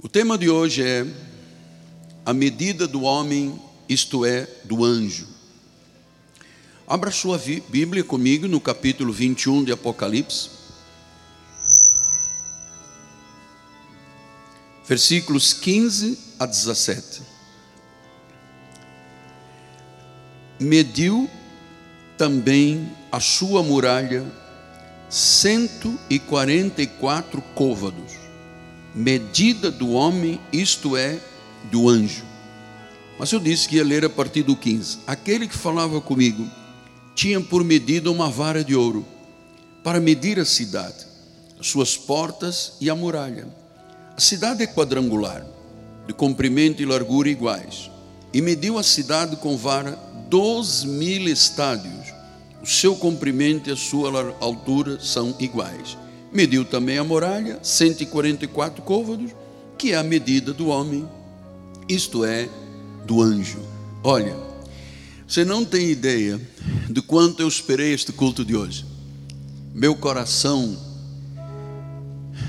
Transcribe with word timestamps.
O 0.00 0.08
tema 0.08 0.38
de 0.38 0.48
hoje 0.48 0.84
é 0.84 1.04
a 2.24 2.32
medida 2.32 2.86
do 2.86 3.02
homem, 3.02 3.60
isto 3.88 4.24
é, 4.24 4.48
do 4.62 4.84
anjo. 4.84 5.26
Abra 6.86 7.10
sua 7.10 7.36
Bíblia 7.68 8.04
comigo 8.04 8.46
no 8.46 8.60
capítulo 8.60 9.12
21 9.12 9.64
de 9.64 9.72
Apocalipse. 9.72 10.50
Versículos 14.86 15.52
15 15.52 16.16
a 16.38 16.46
17. 16.46 17.22
Mediu 20.60 21.28
também 22.16 22.88
a 23.10 23.18
sua 23.18 23.64
muralha 23.64 24.24
144 25.10 27.42
côvados 27.56 28.27
medida 28.94 29.70
do 29.70 29.90
homem, 29.90 30.40
isto 30.52 30.96
é, 30.96 31.18
do 31.70 31.88
anjo. 31.88 32.24
Mas 33.18 33.32
eu 33.32 33.40
disse 33.40 33.68
que 33.68 33.76
ia 33.76 33.84
ler 33.84 34.04
a 34.04 34.10
partir 34.10 34.42
do 34.42 34.56
15. 34.56 34.98
Aquele 35.06 35.48
que 35.48 35.56
falava 35.56 36.00
comigo 36.00 36.48
tinha 37.14 37.40
por 37.40 37.64
medida 37.64 38.10
uma 38.10 38.30
vara 38.30 38.62
de 38.62 38.74
ouro 38.74 39.04
para 39.82 40.00
medir 40.00 40.38
a 40.38 40.44
cidade, 40.44 41.06
as 41.58 41.66
suas 41.66 41.96
portas 41.96 42.74
e 42.80 42.88
a 42.88 42.94
muralha. 42.94 43.48
A 44.16 44.20
cidade 44.20 44.62
é 44.62 44.66
quadrangular, 44.66 45.44
de 46.06 46.14
comprimento 46.14 46.82
e 46.82 46.86
largura 46.86 47.28
iguais, 47.28 47.90
e 48.32 48.40
mediu 48.40 48.78
a 48.78 48.82
cidade 48.82 49.36
com 49.36 49.56
vara 49.56 49.98
dois 50.28 50.84
mil 50.84 51.28
estádios. 51.28 52.12
O 52.62 52.66
seu 52.66 52.96
comprimento 52.96 53.70
e 53.70 53.72
a 53.72 53.76
sua 53.76 54.36
altura 54.40 55.00
são 55.00 55.34
iguais 55.38 55.96
Mediu 56.32 56.64
também 56.64 56.98
a 56.98 57.04
muralha, 57.04 57.58
144 57.62 58.82
côvados, 58.82 59.30
que 59.78 59.92
é 59.92 59.96
a 59.96 60.02
medida 60.02 60.52
do 60.52 60.68
homem, 60.68 61.08
isto 61.88 62.24
é, 62.24 62.48
do 63.06 63.22
anjo. 63.22 63.58
Olha, 64.02 64.36
você 65.26 65.44
não 65.44 65.64
tem 65.64 65.90
ideia 65.90 66.40
do 66.88 67.02
quanto 67.02 67.40
eu 67.40 67.48
esperei 67.48 67.94
este 67.94 68.12
culto 68.12 68.44
de 68.44 68.56
hoje. 68.56 68.84
Meu 69.74 69.94
coração 69.94 70.76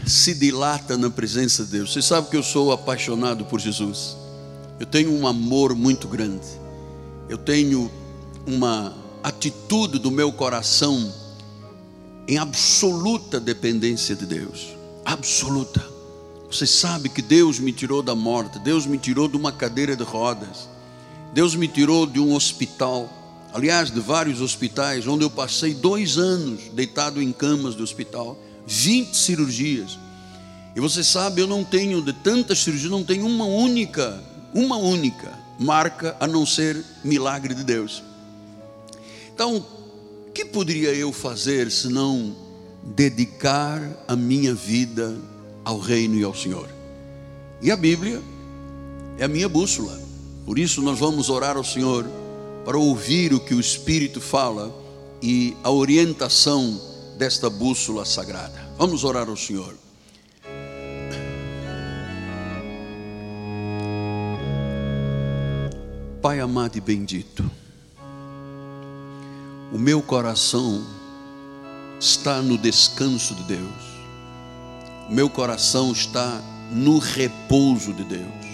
se 0.05 0.33
dilata 0.33 0.97
na 0.97 1.09
presença 1.09 1.63
de 1.63 1.71
Deus. 1.71 1.93
Você 1.93 2.01
sabe 2.01 2.29
que 2.29 2.37
eu 2.37 2.43
sou 2.43 2.71
apaixonado 2.71 3.45
por 3.45 3.59
Jesus. 3.59 4.17
Eu 4.79 4.85
tenho 4.85 5.11
um 5.11 5.27
amor 5.27 5.75
muito 5.75 6.07
grande. 6.07 6.45
Eu 7.29 7.37
tenho 7.37 7.91
uma 8.47 8.95
atitude 9.23 9.99
do 9.99 10.09
meu 10.09 10.31
coração 10.31 11.13
em 12.29 12.37
absoluta 12.37 13.39
dependência 13.39 14.15
de 14.15 14.23
Deus. 14.23 14.67
Absoluta. 15.03 15.83
Você 16.47 16.67
sabe 16.67 17.09
que 17.09 17.23
Deus 17.23 17.57
me 17.57 17.73
tirou 17.73 18.03
da 18.03 18.13
morte, 18.13 18.59
Deus 18.59 18.85
me 18.85 18.99
tirou 18.99 19.27
de 19.27 19.35
uma 19.35 19.51
cadeira 19.51 19.95
de 19.95 20.03
rodas, 20.03 20.69
Deus 21.33 21.55
me 21.55 21.67
tirou 21.67 22.05
de 22.05 22.19
um 22.19 22.35
hospital, 22.35 23.09
aliás, 23.51 23.89
de 23.89 23.99
vários 23.99 24.41
hospitais, 24.41 25.07
onde 25.07 25.23
eu 25.23 25.29
passei 25.31 25.73
dois 25.73 26.19
anos 26.19 26.69
deitado 26.71 27.19
em 27.19 27.31
camas 27.31 27.75
de 27.75 27.81
hospital, 27.81 28.37
20 28.67 29.17
cirurgias. 29.17 29.97
E 30.75 30.79
você 30.79 31.03
sabe, 31.03 31.41
eu 31.41 31.47
não 31.47 31.63
tenho, 31.63 31.99
de 31.99 32.13
tantas 32.13 32.59
cirurgias, 32.59 32.91
não 32.91 33.03
tenho 33.03 33.25
uma 33.25 33.45
única, 33.45 34.23
uma 34.53 34.77
única 34.77 35.33
marca 35.57 36.15
a 36.19 36.27
não 36.27 36.45
ser 36.45 36.85
milagre 37.03 37.55
de 37.55 37.63
Deus. 37.63 38.03
Então, 39.33 39.65
que 40.33 40.45
poderia 40.45 40.93
eu 40.93 41.11
fazer 41.11 41.71
se 41.71 41.89
não 41.89 42.35
dedicar 42.83 43.81
a 44.07 44.15
minha 44.15 44.53
vida 44.53 45.17
ao 45.63 45.79
reino 45.79 46.15
e 46.15 46.23
ao 46.23 46.35
Senhor? 46.35 46.69
E 47.61 47.71
a 47.71 47.75
Bíblia 47.75 48.21
é 49.17 49.25
a 49.25 49.27
minha 49.27 49.49
bússola. 49.49 49.99
Por 50.45 50.57
isso 50.57 50.81
nós 50.81 50.97
vamos 50.97 51.29
orar 51.29 51.57
ao 51.57 51.63
Senhor 51.63 52.05
para 52.63 52.77
ouvir 52.77 53.33
o 53.33 53.39
que 53.39 53.53
o 53.53 53.59
Espírito 53.59 54.21
fala 54.21 54.73
e 55.21 55.55
a 55.63 55.71
orientação 55.71 56.79
desta 57.17 57.49
bússola 57.49 58.05
sagrada. 58.05 58.69
Vamos 58.77 59.03
orar 59.03 59.27
ao 59.27 59.35
Senhor. 59.35 59.75
Pai 66.21 66.39
amado 66.39 66.77
e 66.77 66.81
bendito, 66.81 67.49
o 69.71 69.77
meu 69.77 70.01
coração 70.01 70.83
está 71.99 72.41
no 72.41 72.57
descanso 72.57 73.35
de 73.35 73.43
Deus. 73.43 73.99
O 75.07 75.13
meu 75.13 75.29
coração 75.29 75.91
está 75.91 76.41
no 76.71 76.97
repouso 76.97 77.93
de 77.93 78.03
Deus. 78.03 78.45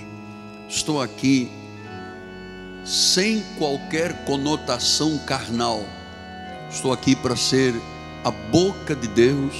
Estou 0.67 1.01
aqui 1.01 1.49
sem 2.83 3.41
qualquer 3.57 4.25
conotação 4.25 5.17
carnal. 5.19 5.85
Estou 6.69 6.91
aqui 6.91 7.15
para 7.15 7.35
ser 7.35 7.73
a 8.23 8.31
boca 8.31 8.95
de 8.95 9.07
Deus 9.07 9.53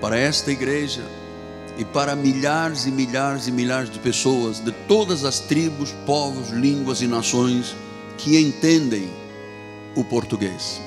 para 0.00 0.18
esta 0.18 0.50
igreja 0.50 1.04
e 1.76 1.84
para 1.84 2.16
milhares 2.16 2.86
e 2.86 2.90
milhares 2.90 3.48
e 3.48 3.52
milhares 3.52 3.90
de 3.90 3.98
pessoas 3.98 4.60
de 4.60 4.72
todas 4.88 5.24
as 5.24 5.40
tribos, 5.40 5.92
povos, 6.06 6.50
línguas 6.50 7.02
e 7.02 7.06
nações 7.06 7.74
que 8.16 8.38
entendem 8.38 9.23
o 9.94 10.04
português. 10.04 10.80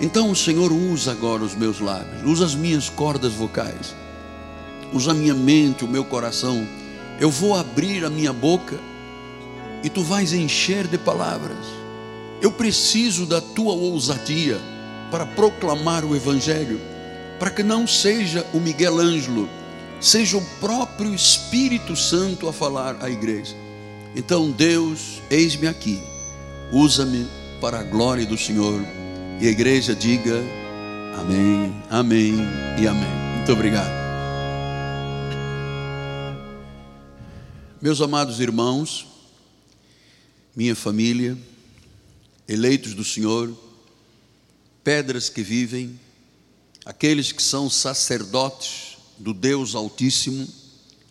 Então 0.00 0.30
o 0.30 0.36
Senhor 0.36 0.70
usa 0.70 1.10
agora 1.10 1.42
os 1.42 1.54
meus 1.54 1.80
lábios, 1.80 2.22
usa 2.24 2.44
as 2.44 2.54
minhas 2.54 2.88
cordas 2.88 3.32
vocais, 3.32 3.94
usa 4.92 5.10
a 5.10 5.14
minha 5.14 5.34
mente, 5.34 5.84
o 5.84 5.88
meu 5.88 6.04
coração. 6.04 6.66
Eu 7.20 7.30
vou 7.30 7.56
abrir 7.56 8.04
a 8.04 8.10
minha 8.10 8.32
boca 8.32 8.78
e 9.82 9.88
tu 9.88 10.02
vais 10.02 10.32
encher 10.32 10.86
de 10.86 10.96
palavras. 10.96 11.66
Eu 12.40 12.52
preciso 12.52 13.26
da 13.26 13.40
tua 13.40 13.74
ousadia 13.74 14.60
para 15.10 15.26
proclamar 15.26 16.04
o 16.04 16.14
Evangelho, 16.14 16.80
para 17.38 17.50
que 17.50 17.64
não 17.64 17.86
seja 17.86 18.46
o 18.52 18.60
Miguel 18.60 18.98
Ângelo, 18.98 19.48
seja 20.00 20.36
o 20.36 20.44
próprio 20.60 21.12
Espírito 21.12 21.96
Santo 21.96 22.48
a 22.48 22.52
falar 22.52 22.96
à 23.00 23.10
igreja. 23.10 23.56
Então, 24.14 24.50
Deus, 24.50 25.20
eis-me 25.28 25.66
aqui, 25.66 26.00
usa-me 26.72 27.26
para 27.60 27.80
a 27.80 27.82
glória 27.82 28.24
do 28.24 28.36
Senhor. 28.36 28.80
E 29.40 29.46
a 29.46 29.50
igreja 29.50 29.94
diga 29.94 30.42
amém, 31.18 31.82
amém 31.90 32.34
e 32.80 32.86
amém. 32.86 33.10
Muito 33.36 33.52
obrigado. 33.52 33.90
Meus 37.80 38.00
amados 38.00 38.40
irmãos, 38.40 39.06
minha 40.54 40.74
família, 40.74 41.38
eleitos 42.48 42.94
do 42.94 43.04
Senhor, 43.04 43.56
pedras 44.82 45.28
que 45.28 45.42
vivem, 45.42 45.98
aqueles 46.84 47.30
que 47.30 47.42
são 47.42 47.70
sacerdotes 47.70 48.98
do 49.18 49.32
Deus 49.34 49.74
Altíssimo, 49.74 50.48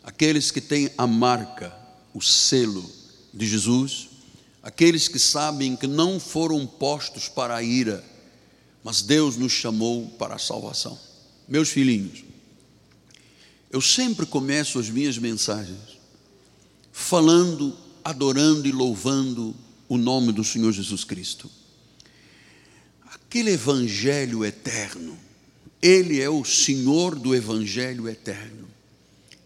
aqueles 0.03 0.51
que 0.51 0.59
têm 0.59 0.89
a 0.97 1.05
marca, 1.05 1.73
o 2.13 2.21
selo 2.21 2.89
de 3.33 3.45
Jesus, 3.45 4.06
aqueles 4.67 5.07
que 5.07 5.17
sabem 5.17 5.77
que 5.77 5.87
não 5.87 6.19
foram 6.19 6.67
postos 6.67 7.29
para 7.29 7.55
a 7.55 7.63
ira, 7.63 8.03
mas 8.83 9.01
Deus 9.01 9.37
nos 9.37 9.53
chamou 9.53 10.09
para 10.19 10.35
a 10.35 10.37
salvação. 10.37 10.99
Meus 11.47 11.69
filhinhos, 11.69 12.25
eu 13.71 13.79
sempre 13.79 14.25
começo 14.25 14.77
as 14.77 14.89
minhas 14.89 15.17
mensagens 15.17 15.97
falando, 16.91 17.77
adorando 18.03 18.67
e 18.67 18.73
louvando 18.73 19.55
o 19.87 19.97
nome 19.97 20.33
do 20.33 20.43
Senhor 20.43 20.73
Jesus 20.73 21.05
Cristo. 21.05 21.49
Aquele 23.09 23.51
evangelho 23.51 24.43
eterno, 24.43 25.17
ele 25.81 26.19
é 26.19 26.29
o 26.29 26.43
Senhor 26.43 27.15
do 27.15 27.33
evangelho 27.33 28.09
eterno. 28.09 28.67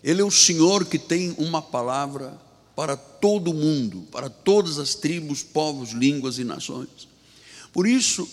Ele 0.04 0.20
é 0.20 0.26
o 0.26 0.32
Senhor 0.32 0.84
que 0.84 0.98
tem 0.98 1.36
uma 1.38 1.62
palavra 1.62 2.42
para 2.76 2.96
todo 2.96 3.52
o 3.52 3.54
mundo, 3.54 4.08
para 4.12 4.30
todas 4.30 4.80
as 4.80 4.96
tribos, 4.96 5.44
povos, 5.44 5.92
línguas 5.92 6.40
e 6.40 6.44
nações. 6.44 7.08
Por 7.74 7.88
isso, 7.88 8.28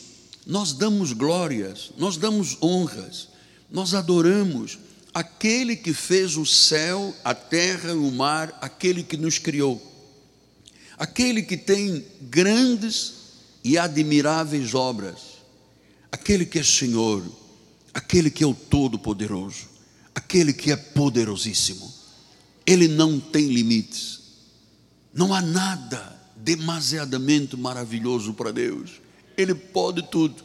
nós 0.47 0.73
damos 0.73 1.13
glórias, 1.13 1.91
nós 1.97 2.17
damos 2.17 2.57
honras, 2.63 3.29
nós 3.71 3.95
adoramos 3.95 4.79
aquele 5.13 5.77
que 5.77 5.93
fez 5.93 6.37
o 6.37 6.47
céu, 6.47 7.15
a 7.25 7.35
terra 7.35 7.91
e 7.91 7.97
o 7.97 8.11
mar, 8.11 8.57
aquele 8.61 9.03
que 9.03 9.17
nos 9.17 9.39
criou, 9.39 9.83
aquele 10.97 11.43
que 11.43 11.57
tem 11.57 12.05
grandes 12.23 13.15
e 13.63 13.77
admiráveis 13.77 14.75
obras, 14.75 15.19
aquele 16.11 16.47
que 16.47 16.59
é 16.59 16.65
Senhor, 16.65 17.23
aquele 17.93 18.31
que 18.31 18.45
é 18.45 18.47
o 18.47 18.55
Todo-Poderoso, 18.55 19.69
aquele 20.15 20.53
que 20.53 20.73
é 20.73 20.77
poderosíssimo. 20.77 21.93
Ele 22.67 22.89
não 22.89 23.19
tem 23.19 23.47
limites. 23.47 24.18
Não 25.19 25.35
há 25.35 25.43
nada 25.43 26.17
demasiadamente 26.37 27.57
maravilhoso 27.57 28.35
para 28.35 28.53
Deus. 28.53 29.01
Ele 29.37 29.53
pode 29.53 30.01
tudo, 30.03 30.45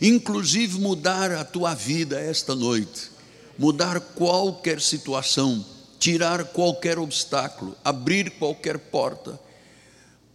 inclusive 0.00 0.78
mudar 0.78 1.32
a 1.32 1.44
tua 1.44 1.74
vida 1.74 2.20
esta 2.20 2.54
noite, 2.54 3.10
mudar 3.58 3.98
qualquer 3.98 4.80
situação, 4.80 5.66
tirar 5.98 6.44
qualquer 6.44 7.00
obstáculo, 7.00 7.74
abrir 7.84 8.30
qualquer 8.38 8.78
porta. 8.78 9.40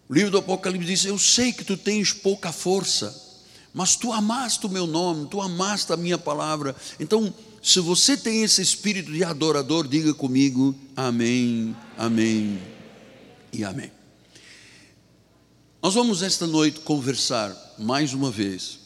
O 0.10 0.14
livro 0.14 0.32
do 0.32 0.40
Apocalipse 0.40 0.88
diz: 0.88 1.06
Eu 1.06 1.18
sei 1.18 1.54
que 1.54 1.64
tu 1.64 1.78
tens 1.78 2.12
pouca 2.12 2.52
força, 2.52 3.16
mas 3.74 3.96
tu 3.96 4.12
amaste 4.12 4.66
o 4.66 4.70
meu 4.70 4.86
nome, 4.86 5.30
tu 5.30 5.40
amaste 5.40 5.94
a 5.94 5.98
minha 5.98 6.18
palavra. 6.18 6.76
Então, 7.00 7.34
se 7.64 7.80
você 7.80 8.18
tem 8.18 8.44
esse 8.44 8.62
espírito 8.62 9.14
de 9.14 9.24
adorador, 9.24 9.88
diga 9.88 10.14
comigo: 10.14 10.76
Amém, 10.94 11.74
Amém 11.98 12.71
e 13.54 13.64
Amém. 13.64 13.92
Nós 15.82 15.94
vamos 15.94 16.22
esta 16.22 16.48
noite 16.48 16.80
conversar 16.82 17.56
mais 17.78 18.14
uma 18.14 18.32
vez 18.32 18.80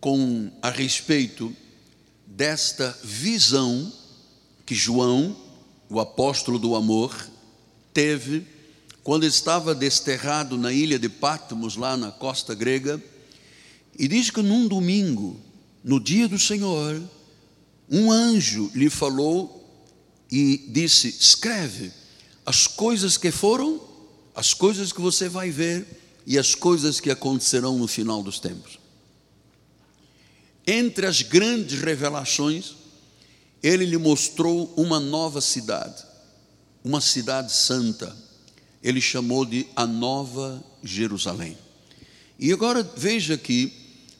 com 0.00 0.50
a 0.62 0.70
respeito 0.70 1.54
desta 2.26 2.98
visão 3.04 3.92
que 4.64 4.74
João, 4.74 5.36
o 5.88 6.00
apóstolo 6.00 6.58
do 6.58 6.74
amor, 6.74 7.14
teve 7.92 8.46
quando 9.04 9.24
estava 9.26 9.74
desterrado 9.74 10.56
na 10.56 10.72
ilha 10.72 10.98
de 10.98 11.08
Patmos, 11.08 11.76
lá 11.76 11.96
na 11.96 12.10
costa 12.10 12.54
grega, 12.54 13.02
e 13.98 14.08
diz 14.08 14.30
que 14.30 14.42
num 14.42 14.66
domingo, 14.66 15.38
no 15.84 16.00
dia 16.00 16.26
do 16.26 16.38
Senhor, 16.38 17.00
um 17.88 18.10
anjo 18.10 18.70
lhe 18.74 18.88
falou 18.88 19.56
e 20.30 20.68
disse: 20.72 21.08
Escreve 21.08 21.99
as 22.50 22.66
coisas 22.66 23.16
que 23.16 23.30
foram, 23.30 23.80
as 24.34 24.52
coisas 24.52 24.92
que 24.92 25.00
você 25.00 25.28
vai 25.28 25.52
ver 25.52 25.86
e 26.26 26.36
as 26.36 26.52
coisas 26.52 26.98
que 26.98 27.08
acontecerão 27.08 27.78
no 27.78 27.86
final 27.86 28.24
dos 28.24 28.40
tempos. 28.40 28.80
Entre 30.66 31.06
as 31.06 31.22
grandes 31.22 31.80
revelações, 31.80 32.74
ele 33.62 33.86
lhe 33.86 33.96
mostrou 33.96 34.74
uma 34.76 34.98
nova 34.98 35.40
cidade, 35.40 36.02
uma 36.82 37.00
cidade 37.00 37.52
santa. 37.52 38.16
Ele 38.82 39.00
chamou 39.00 39.44
de 39.44 39.68
a 39.76 39.86
Nova 39.86 40.60
Jerusalém. 40.82 41.56
E 42.36 42.52
agora 42.52 42.82
veja 42.96 43.34
aqui, 43.34 43.72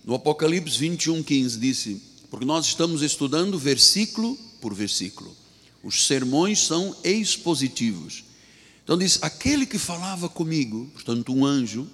no 0.05 0.15
Apocalipse 0.15 0.79
21, 0.79 1.21
15, 1.25 1.59
disse: 1.59 2.03
porque 2.31 2.47
nós 2.47 2.67
estamos 2.67 3.03
estudando 3.03 3.59
versículo 3.59 4.37
por 4.61 4.73
versículo. 4.73 5.40
Os 5.83 6.07
sermões 6.07 6.61
são 6.61 6.95
expositivos. 7.03 8.25
Então 8.85 8.99
diz: 8.99 9.19
aquele 9.23 9.67
que 9.67 9.79
falava 9.79 10.29
comigo, 10.29 10.91
portanto, 10.93 11.35
um 11.35 11.45
anjo, 11.45 11.89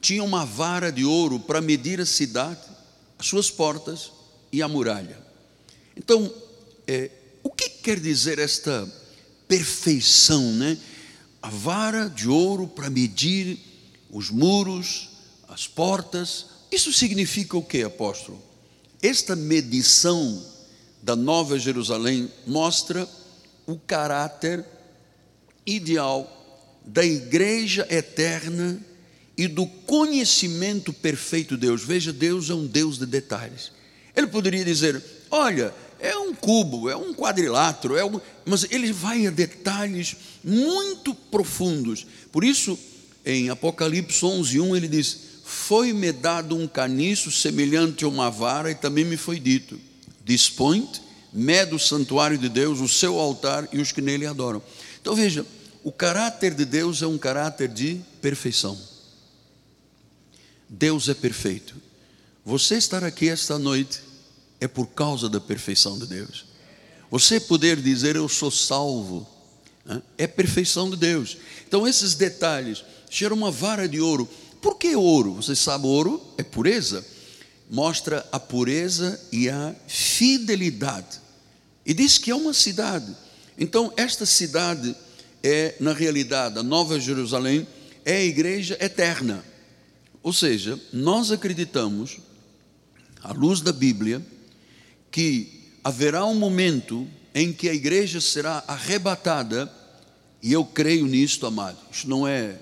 tinha 0.00 0.22
uma 0.22 0.44
vara 0.44 0.90
de 0.90 1.04
ouro 1.04 1.38
para 1.38 1.60
medir 1.60 2.00
a 2.00 2.06
cidade, 2.06 2.60
as 3.18 3.26
suas 3.26 3.50
portas 3.50 4.10
e 4.52 4.62
a 4.62 4.68
muralha. 4.68 5.18
Então, 5.96 6.32
é, 6.86 7.10
o 7.42 7.50
que 7.50 7.68
quer 7.68 7.98
dizer 8.00 8.38
esta 8.38 8.90
perfeição, 9.48 10.52
né? 10.52 10.78
A 11.40 11.48
vara 11.48 12.08
de 12.08 12.28
ouro 12.28 12.66
para 12.66 12.90
medir 12.90 13.58
os 14.10 14.30
muros, 14.30 15.10
as 15.48 15.66
portas. 15.66 16.46
Isso 16.70 16.92
significa 16.92 17.56
o 17.56 17.62
que, 17.62 17.82
apóstolo? 17.82 18.42
Esta 19.00 19.36
medição 19.36 20.44
da 21.06 21.14
Nova 21.14 21.56
Jerusalém 21.56 22.28
mostra 22.44 23.08
o 23.64 23.78
caráter 23.78 24.64
ideal 25.64 26.28
da 26.84 27.04
igreja 27.04 27.86
eterna 27.88 28.76
e 29.38 29.46
do 29.46 29.68
conhecimento 29.68 30.92
perfeito 30.92 31.54
de 31.54 31.60
Deus. 31.60 31.84
Veja, 31.84 32.12
Deus 32.12 32.50
é 32.50 32.54
um 32.54 32.66
Deus 32.66 32.98
de 32.98 33.06
detalhes. 33.06 33.70
Ele 34.16 34.26
poderia 34.26 34.64
dizer: 34.64 35.00
olha, 35.30 35.72
é 36.00 36.16
um 36.16 36.34
cubo, 36.34 36.90
é 36.90 36.96
um 36.96 37.14
quadrilátero, 37.14 37.96
é 37.96 38.04
um... 38.04 38.20
mas 38.44 38.66
ele 38.68 38.92
vai 38.92 39.28
a 39.28 39.30
detalhes 39.30 40.16
muito 40.42 41.14
profundos. 41.14 42.04
Por 42.32 42.42
isso, 42.42 42.76
em 43.24 43.48
Apocalipse 43.48 44.26
11, 44.26 44.58
1, 44.58 44.74
ele 44.74 44.88
diz: 44.88 45.18
foi-me 45.44 46.10
dado 46.10 46.56
um 46.56 46.66
caniço 46.66 47.30
semelhante 47.30 48.04
a 48.04 48.08
uma 48.08 48.28
vara, 48.28 48.72
e 48.72 48.74
também 48.74 49.04
me 49.04 49.16
foi 49.16 49.38
dito: 49.38 49.78
dispõe 50.26 50.90
mede 51.32 51.74
o 51.74 51.78
santuário 51.78 52.36
de 52.36 52.48
Deus, 52.48 52.80
o 52.80 52.88
seu 52.88 53.18
altar 53.18 53.68
e 53.72 53.78
os 53.78 53.92
que 53.92 54.00
nele 54.00 54.26
adoram. 54.26 54.60
Então 55.00 55.14
veja, 55.14 55.46
o 55.84 55.92
caráter 55.92 56.52
de 56.52 56.64
Deus 56.64 57.00
é 57.00 57.06
um 57.06 57.16
caráter 57.16 57.68
de 57.68 58.00
perfeição. 58.20 58.76
Deus 60.68 61.08
é 61.08 61.14
perfeito. 61.14 61.76
Você 62.44 62.76
estar 62.76 63.04
aqui 63.04 63.28
esta 63.28 63.58
noite 63.58 64.00
é 64.60 64.66
por 64.66 64.86
causa 64.88 65.28
da 65.28 65.40
perfeição 65.40 65.98
de 65.98 66.06
Deus. 66.06 66.46
Você 67.10 67.38
poder 67.38 67.80
dizer 67.80 68.16
eu 68.16 68.28
sou 68.28 68.50
salvo, 68.50 69.26
né, 69.84 70.02
é 70.18 70.26
perfeição 70.26 70.90
de 70.90 70.96
Deus. 70.96 71.36
Então 71.68 71.86
esses 71.86 72.14
detalhes, 72.14 72.84
geram 73.08 73.36
uma 73.36 73.50
vara 73.50 73.88
de 73.88 74.00
ouro 74.00 74.28
por 74.66 74.78
que 74.78 74.96
ouro? 74.96 75.34
Você 75.34 75.54
sabe, 75.54 75.86
ouro 75.86 76.20
é 76.36 76.42
pureza. 76.42 77.04
Mostra 77.70 78.26
a 78.30 78.38
pureza 78.38 79.20
e 79.32 79.48
a 79.48 79.74
fidelidade. 79.86 81.20
E 81.84 81.92
diz 81.92 82.18
que 82.18 82.30
é 82.30 82.34
uma 82.34 82.54
cidade. 82.54 83.14
Então, 83.58 83.92
esta 83.96 84.26
cidade 84.26 84.94
é, 85.42 85.76
na 85.78 85.92
realidade, 85.92 86.58
a 86.58 86.62
Nova 86.62 86.98
Jerusalém, 86.98 87.66
é 88.04 88.16
a 88.16 88.24
igreja 88.24 88.76
eterna. 88.80 89.44
Ou 90.22 90.32
seja, 90.32 90.80
nós 90.92 91.30
acreditamos, 91.30 92.18
à 93.22 93.32
luz 93.32 93.60
da 93.60 93.72
Bíblia, 93.72 94.20
que 95.10 95.70
haverá 95.84 96.24
um 96.24 96.34
momento 96.34 97.06
em 97.32 97.52
que 97.52 97.68
a 97.68 97.74
igreja 97.74 98.20
será 98.20 98.64
arrebatada, 98.66 99.72
e 100.42 100.52
eu 100.52 100.64
creio 100.64 101.06
nisto, 101.06 101.46
amado. 101.46 101.78
Isso 101.92 102.08
não 102.08 102.26
é 102.26 102.56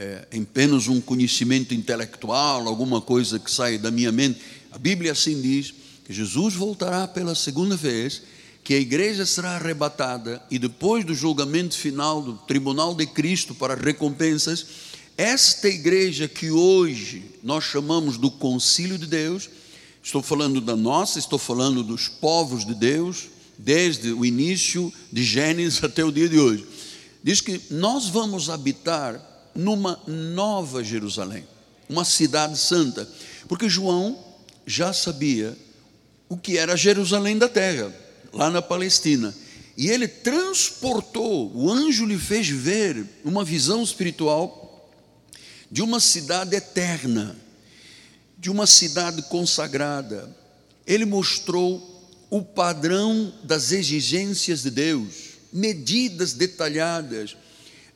é, 0.00 0.26
apenas 0.40 0.88
um 0.88 0.98
conhecimento 0.98 1.74
intelectual, 1.74 2.66
alguma 2.66 3.02
coisa 3.02 3.38
que 3.38 3.50
sai 3.50 3.76
da 3.76 3.90
minha 3.90 4.10
mente. 4.10 4.40
A 4.72 4.78
Bíblia 4.78 5.12
assim 5.12 5.38
diz 5.42 5.74
que 6.06 6.14
Jesus 6.14 6.54
voltará 6.54 7.06
pela 7.06 7.34
segunda 7.34 7.76
vez, 7.76 8.22
que 8.64 8.72
a 8.72 8.78
igreja 8.78 9.26
será 9.26 9.56
arrebatada 9.56 10.42
e 10.50 10.58
depois 10.58 11.04
do 11.04 11.14
julgamento 11.14 11.76
final 11.76 12.22
do 12.22 12.32
tribunal 12.32 12.94
de 12.94 13.04
Cristo 13.04 13.54
para 13.54 13.74
recompensas, 13.74 14.66
esta 15.18 15.68
igreja 15.68 16.26
que 16.26 16.50
hoje 16.50 17.22
nós 17.42 17.64
chamamos 17.64 18.16
do 18.16 18.30
concílio 18.30 18.96
de 18.96 19.06
Deus, 19.06 19.50
estou 20.02 20.22
falando 20.22 20.62
da 20.62 20.74
nossa, 20.74 21.18
estou 21.18 21.38
falando 21.38 21.82
dos 21.82 22.08
povos 22.08 22.64
de 22.64 22.74
Deus, 22.74 23.28
desde 23.58 24.14
o 24.14 24.24
início 24.24 24.90
de 25.12 25.22
Gênesis 25.22 25.84
até 25.84 26.02
o 26.02 26.10
dia 26.10 26.26
de 26.26 26.38
hoje. 26.38 26.64
Diz 27.22 27.42
que 27.42 27.60
nós 27.70 28.08
vamos 28.08 28.48
habitar 28.48 29.29
numa 29.54 30.00
nova 30.06 30.82
Jerusalém, 30.82 31.46
uma 31.88 32.04
cidade 32.04 32.58
santa, 32.58 33.08
porque 33.48 33.68
João 33.68 34.18
já 34.66 34.92
sabia 34.92 35.56
o 36.28 36.36
que 36.36 36.56
era 36.56 36.76
Jerusalém 36.76 37.36
da 37.36 37.48
terra, 37.48 37.92
lá 38.32 38.50
na 38.50 38.62
Palestina. 38.62 39.34
E 39.76 39.88
ele 39.88 40.06
transportou, 40.06 41.50
o 41.54 41.70
anjo 41.70 42.06
lhe 42.06 42.18
fez 42.18 42.48
ver 42.48 43.04
uma 43.24 43.44
visão 43.44 43.82
espiritual 43.82 44.90
de 45.70 45.82
uma 45.82 46.00
cidade 46.00 46.54
eterna, 46.54 47.36
de 48.38 48.50
uma 48.50 48.66
cidade 48.66 49.22
consagrada. 49.22 50.34
Ele 50.86 51.04
mostrou 51.04 52.08
o 52.28 52.42
padrão 52.42 53.32
das 53.42 53.72
exigências 53.72 54.62
de 54.62 54.70
Deus, 54.70 55.14
medidas 55.52 56.32
detalhadas 56.32 57.36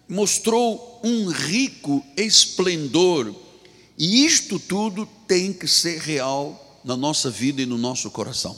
mostrou 0.08 1.00
um 1.02 1.28
rico 1.28 2.04
esplendor, 2.16 3.34
e 3.96 4.25
isto 4.25 4.58
tudo 4.58 5.06
tem 5.26 5.52
que 5.52 5.66
ser 5.68 6.00
real 6.00 6.80
na 6.84 6.96
nossa 6.96 7.30
vida 7.30 7.62
e 7.62 7.66
no 7.66 7.78
nosso 7.78 8.11
coração. 8.11 8.56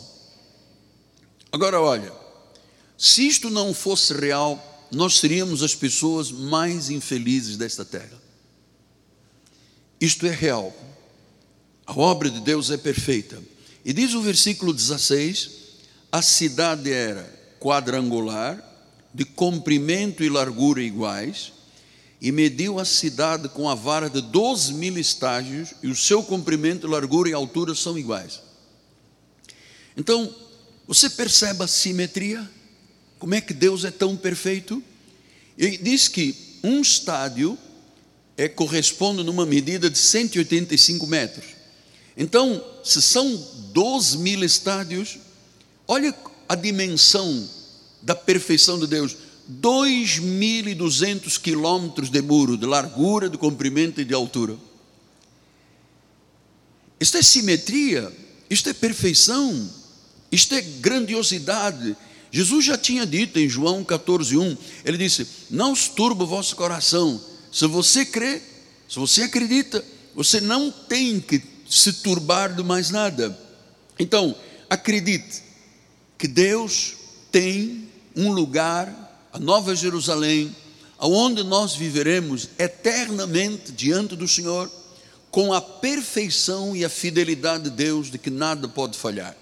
Agora, 1.53 1.81
olha, 1.81 2.12
se 2.99 3.26
isto 3.26 3.50
não 3.50 3.73
fosse 3.73 4.12
real, 4.15 4.88
nós 4.91 5.19
seríamos 5.19 5.62
as 5.62 5.75
pessoas 5.75 6.31
mais 6.31 6.91
infelizes 6.91 7.57
desta 7.57 7.85
terra. 7.85 8.21
Isto 10.00 10.26
é 10.26 10.31
real. 10.31 10.75
A 11.87 11.99
obra 11.99 12.31
de 12.31 12.41
Deus 12.41 12.71
é 12.71 12.76
perfeita. 12.76 13.43
E 13.85 13.93
diz 13.93 14.15
o 14.15 14.21
versículo 14.21 14.73
16: 14.73 15.50
a 16.11 16.21
cidade 16.21 16.91
era 16.91 17.25
quadrangular, 17.61 18.62
de 19.17 19.25
comprimento 19.25 20.23
e 20.23 20.29
largura 20.29 20.83
iguais, 20.83 21.51
e 22.21 22.31
mediu 22.31 22.79
a 22.79 22.85
cidade 22.85 23.49
com 23.49 23.67
a 23.67 23.75
vara 23.75 24.11
de 24.11 24.21
12 24.21 24.75
mil 24.75 24.99
estágios, 24.99 25.73
e 25.83 25.89
o 25.89 25.97
seu 25.97 26.23
comprimento, 26.23 26.87
largura 26.87 27.31
e 27.31 27.33
altura 27.33 27.75
são 27.75 27.99
iguais. 27.99 28.41
Então, 29.97 30.33
você 30.87 31.09
percebe 31.09 31.65
a 31.65 31.67
simetria? 31.67 32.47
Como 33.19 33.35
é 33.35 33.41
que 33.41 33.55
Deus 33.55 33.87
é 33.87 33.91
tão 33.91 34.15
perfeito? 34.19 34.85
E 35.57 35.79
diz 35.79 36.09
que 36.09 36.37
um 36.63 36.83
estádio 36.83 37.57
é, 38.37 38.47
corresponde 38.51 39.23
numa 39.23 39.47
medida 39.47 39.89
de 39.89 39.97
185 39.97 41.07
metros. 41.07 41.47
Então, 42.15 42.63
se 42.85 43.01
são 43.01 43.35
12 43.73 44.19
mil 44.19 44.45
estádios, 44.45 45.17
olha 45.89 46.15
a 46.47 46.55
dimensão 46.55 47.49
da 48.07 48.15
perfeição 48.15 48.79
de 48.79 48.87
Deus. 48.87 49.17
2.200 49.61 51.41
quilômetros 51.41 52.09
de 52.09 52.23
muro, 52.23 52.57
de 52.57 52.65
largura, 52.65 53.29
de 53.29 53.37
comprimento 53.37 54.01
e 54.01 54.05
de 54.05 54.15
altura. 54.15 54.57
Isto 57.01 57.19
é 57.19 57.23
simetria, 57.23 58.11
isto 58.49 58.69
é 58.69 58.73
perfeição, 58.73 59.71
isto 60.31 60.55
é 60.55 60.61
grandiosidade. 60.61 61.97
Jesus 62.31 62.65
já 62.65 62.79
tinha 62.79 63.05
dito 63.05 63.39
em 63.39 63.49
João 63.49 63.85
14:1, 63.85 64.57
ele 64.85 64.99
disse: 64.99 65.27
"Não 65.51 65.75
se 65.75 65.91
turbe 65.91 66.23
o 66.23 66.27
vosso 66.27 66.55
coração. 66.57 67.21
Se 67.53 67.67
você 67.67 68.05
crê, 68.07 68.41
se 68.89 68.99
você 68.99 69.23
acredita, 69.23 69.85
você 70.15 70.41
não 70.41 70.71
tem 70.71 71.21
que 71.21 71.43
se 71.69 71.93
turbar 71.93 72.55
de 72.55 72.63
mais 72.63 72.91
nada. 72.91 73.37
Então, 73.99 74.35
acredite 74.71 75.43
que 76.17 76.29
Deus 76.29 76.95
tem 77.31 77.86
um 78.17 78.33
lugar, 78.33 79.29
a 79.33 79.39
Nova 79.39 79.77
Jerusalém, 79.77 80.55
aonde 80.99 81.43
nós 81.45 81.75
viveremos 81.75 82.49
eternamente 82.59 83.71
diante 83.71 84.17
do 84.17 84.27
Senhor, 84.27 84.71
com 85.31 85.53
a 85.53 85.61
perfeição 85.61 86.75
e 86.75 86.85
a 86.85 86.89
fidelidade 86.89 87.65
de 87.65 87.71
Deus, 87.71 88.11
de 88.11 88.17
que 88.17 88.31
nada 88.31 88.67
pode 88.67 88.97
falhar. 88.97 89.37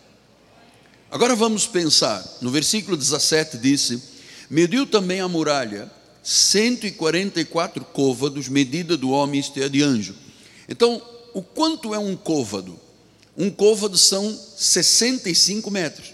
Agora 1.11 1.37
vamos 1.37 1.67
pensar, 1.67 2.25
no 2.43 2.51
versículo 2.51 2.97
17 2.97 3.57
disse: 3.59 4.03
Mediu 4.51 4.85
também 4.85 5.21
a 5.21 5.29
muralha, 5.29 5.89
144 6.25 7.85
côvados, 7.85 8.49
medida 8.49 8.97
do 8.97 9.11
homem, 9.11 9.39
isto 9.39 9.61
é, 9.61 9.69
de 9.69 9.83
anjo. 9.83 10.17
Então, 10.69 11.01
o 11.33 11.43
quanto 11.43 11.95
é 11.95 11.99
um 11.99 12.17
côvado? 12.17 12.81
Um 13.37 13.51
côvado 13.51 13.97
são 13.97 14.37
65 14.57 15.71
metros. 15.71 16.13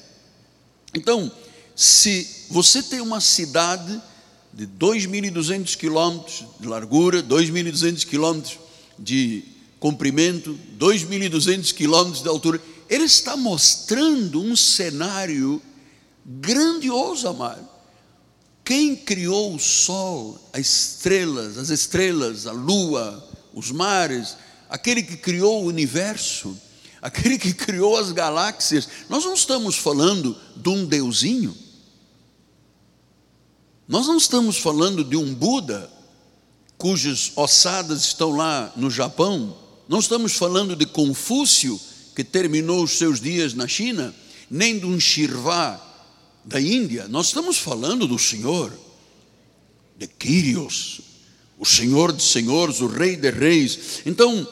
Então, 0.95 1.31
se 1.81 2.45
você 2.51 2.83
tem 2.83 3.01
uma 3.01 3.23
cidade 3.23 4.03
de 4.53 4.67
2.200 4.67 5.75
quilômetros 5.79 6.45
de 6.61 6.69
largura, 6.69 7.23
2.200 7.23 8.05
quilômetros 8.05 8.59
de 8.99 9.45
comprimento, 9.79 10.61
2.200 10.79 11.73
quilômetros 11.73 12.23
de 12.23 12.29
altura, 12.29 12.61
ele 12.87 13.05
está 13.05 13.35
mostrando 13.35 14.43
um 14.43 14.55
cenário 14.55 15.63
grandioso, 16.23 17.27
amado. 17.27 17.67
Quem 18.63 18.95
criou 18.95 19.55
o 19.55 19.59
sol, 19.59 20.39
as 20.53 20.67
estrelas, 20.67 21.57
as 21.57 21.71
estrelas, 21.71 22.47
a 22.47 22.53
lua, 22.53 23.27
os 23.55 23.71
mares, 23.71 24.37
aquele 24.69 25.03
que 25.03 25.17
criou 25.17 25.65
o 25.65 25.69
universo, 25.69 26.55
aquele 27.01 27.39
que 27.39 27.55
criou 27.55 27.97
as 27.97 28.13
galáxias. 28.13 28.87
Nós 29.09 29.25
não 29.25 29.33
estamos 29.33 29.79
falando 29.79 30.37
de 30.55 30.69
um 30.69 30.85
deusinho. 30.85 31.57
Nós 33.91 34.07
não 34.07 34.19
estamos 34.19 34.57
falando 34.57 35.03
de 35.03 35.17
um 35.17 35.35
Buda 35.35 35.91
cujas 36.79 37.33
ossadas 37.35 38.05
estão 38.05 38.31
lá 38.31 38.73
no 38.77 38.89
Japão. 38.89 39.59
Não 39.89 39.99
estamos 39.99 40.35
falando 40.35 40.77
de 40.77 40.87
Confúcio 40.87 41.79
que 42.15 42.23
terminou 42.23 42.85
os 42.85 42.93
seus 42.93 43.21
dias 43.21 43.53
na 43.53 43.67
China, 43.67 44.15
nem 44.49 44.79
de 44.79 44.87
um 44.87 45.01
Shirvá 45.01 45.85
da 46.45 46.61
Índia. 46.61 47.09
Nós 47.09 47.27
estamos 47.27 47.59
falando 47.59 48.07
do 48.07 48.17
Senhor, 48.17 48.73
de 49.99 50.07
Kyrios, 50.07 51.01
o 51.59 51.67
Senhor 51.67 52.13
de 52.13 52.23
senhores, 52.23 52.81
o 52.81 52.87
Rei 52.87 53.17
de 53.17 53.31
reis. 53.33 54.03
Então, 54.07 54.47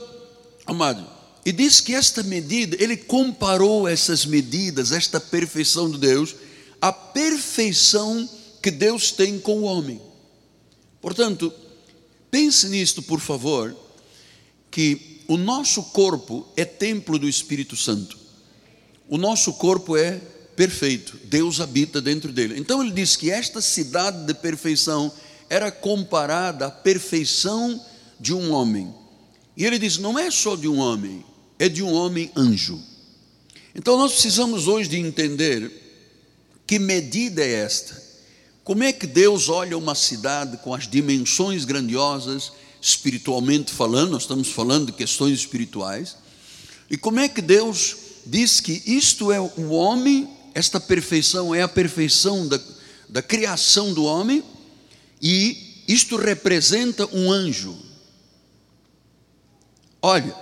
amado, 0.67 1.07
e 1.47 1.53
diz 1.53 1.81
que 1.81 1.95
esta 1.95 2.25
medida, 2.25 2.77
ele 2.83 2.97
comparou 2.97 3.87
essas 3.87 4.27
medidas, 4.27 4.91
esta 4.91 5.21
perfeição 5.21 5.89
de 5.89 5.99
Deus, 5.99 6.35
a 6.81 6.93
perfeição 6.93 8.29
que 8.63 8.71
Deus 8.71 9.13
tem 9.13 9.39
com 9.39 9.61
o 9.61 9.63
homem. 9.63 10.01
Portanto, 11.01 11.53
pense 12.31 12.69
nisto, 12.69 13.03
por 13.03 13.21
favor, 13.21 13.77
que 14.71 15.23
o 15.29 15.37
nosso 15.37 15.83
corpo 15.85 16.47
é 16.57 16.65
templo 16.65 17.19
do 17.19 17.29
Espírito 17.29 17.77
Santo. 17.77 18.19
O 19.09 19.17
nosso 19.17 19.53
corpo 19.55 19.97
é 19.97 20.21
perfeito, 20.57 21.19
Deus 21.25 21.61
habita 21.61 22.01
dentro 22.01 22.33
dele. 22.33 22.59
Então 22.59 22.83
ele 22.83 22.91
diz 22.91 23.15
que 23.15 23.31
esta 23.31 23.61
cidade 23.61 24.27
de 24.27 24.35
perfeição 24.35 25.13
era 25.49 25.71
comparada 25.71 26.67
à 26.67 26.71
perfeição 26.71 27.81
de 28.19 28.35
um 28.35 28.53
homem. 28.53 28.93
E 29.57 29.65
ele 29.65 29.79
diz: 29.79 29.99
não 29.99 30.19
é 30.19 30.31
só 30.31 30.57
de 30.57 30.69
um 30.69 30.79
homem, 30.79 31.25
é 31.59 31.69
de 31.69 31.83
um 31.83 31.93
homem 31.93 32.31
anjo. 32.37 32.83
Então 33.75 33.97
nós 33.97 34.13
precisamos 34.13 34.67
hoje 34.67 34.89
de 34.89 34.99
entender 34.99 35.71
que 36.67 36.79
medida 36.79 37.43
é 37.43 37.53
esta. 37.53 38.08
Como 38.69 38.83
é 38.83 38.93
que 38.93 39.07
Deus 39.07 39.49
olha 39.49 39.79
uma 39.79 39.95
cidade 39.95 40.59
com 40.59 40.75
as 40.75 40.87
dimensões 40.87 41.65
grandiosas, 41.65 42.53
espiritualmente 42.83 43.73
falando, 43.73 44.11
nós 44.11 44.25
estamos 44.25 44.49
falando 44.49 44.89
de 44.89 44.93
questões 44.93 45.39
espirituais, 45.39 46.19
e 46.91 46.99
como 46.99 47.19
é 47.19 47.31
que 47.31 47.41
Deus 47.41 47.97
diz 48.27 48.61
que 48.61 48.83
isto 48.85 49.33
é 49.33 49.41
o 49.41 49.71
homem, 49.71 50.29
esta 50.53 50.79
perfeição 50.79 51.55
é 51.55 51.63
a 51.63 51.67
perfeição 51.67 52.47
da, 52.47 52.61
da 53.09 53.23
criação 53.23 53.95
do 53.95 54.05
homem, 54.05 54.45
e 55.23 55.85
isto 55.89 56.17
representa 56.19 57.09
um 57.11 57.33
anjo. 57.33 57.75
Olha, 60.03 60.37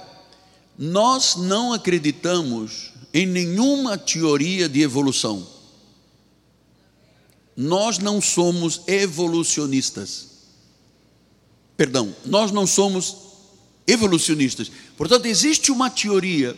nós 0.76 1.36
não 1.36 1.72
acreditamos 1.72 2.90
em 3.14 3.24
nenhuma 3.24 3.96
teoria 3.96 4.68
de 4.68 4.82
evolução. 4.82 5.55
Nós 7.56 7.98
não 7.98 8.20
somos 8.20 8.82
evolucionistas. 8.86 10.28
Perdão, 11.76 12.14
nós 12.24 12.52
não 12.52 12.66
somos 12.66 13.16
evolucionistas. 13.86 14.70
Portanto, 14.96 15.26
existe 15.26 15.70
uma 15.70 15.88
teoria 15.88 16.56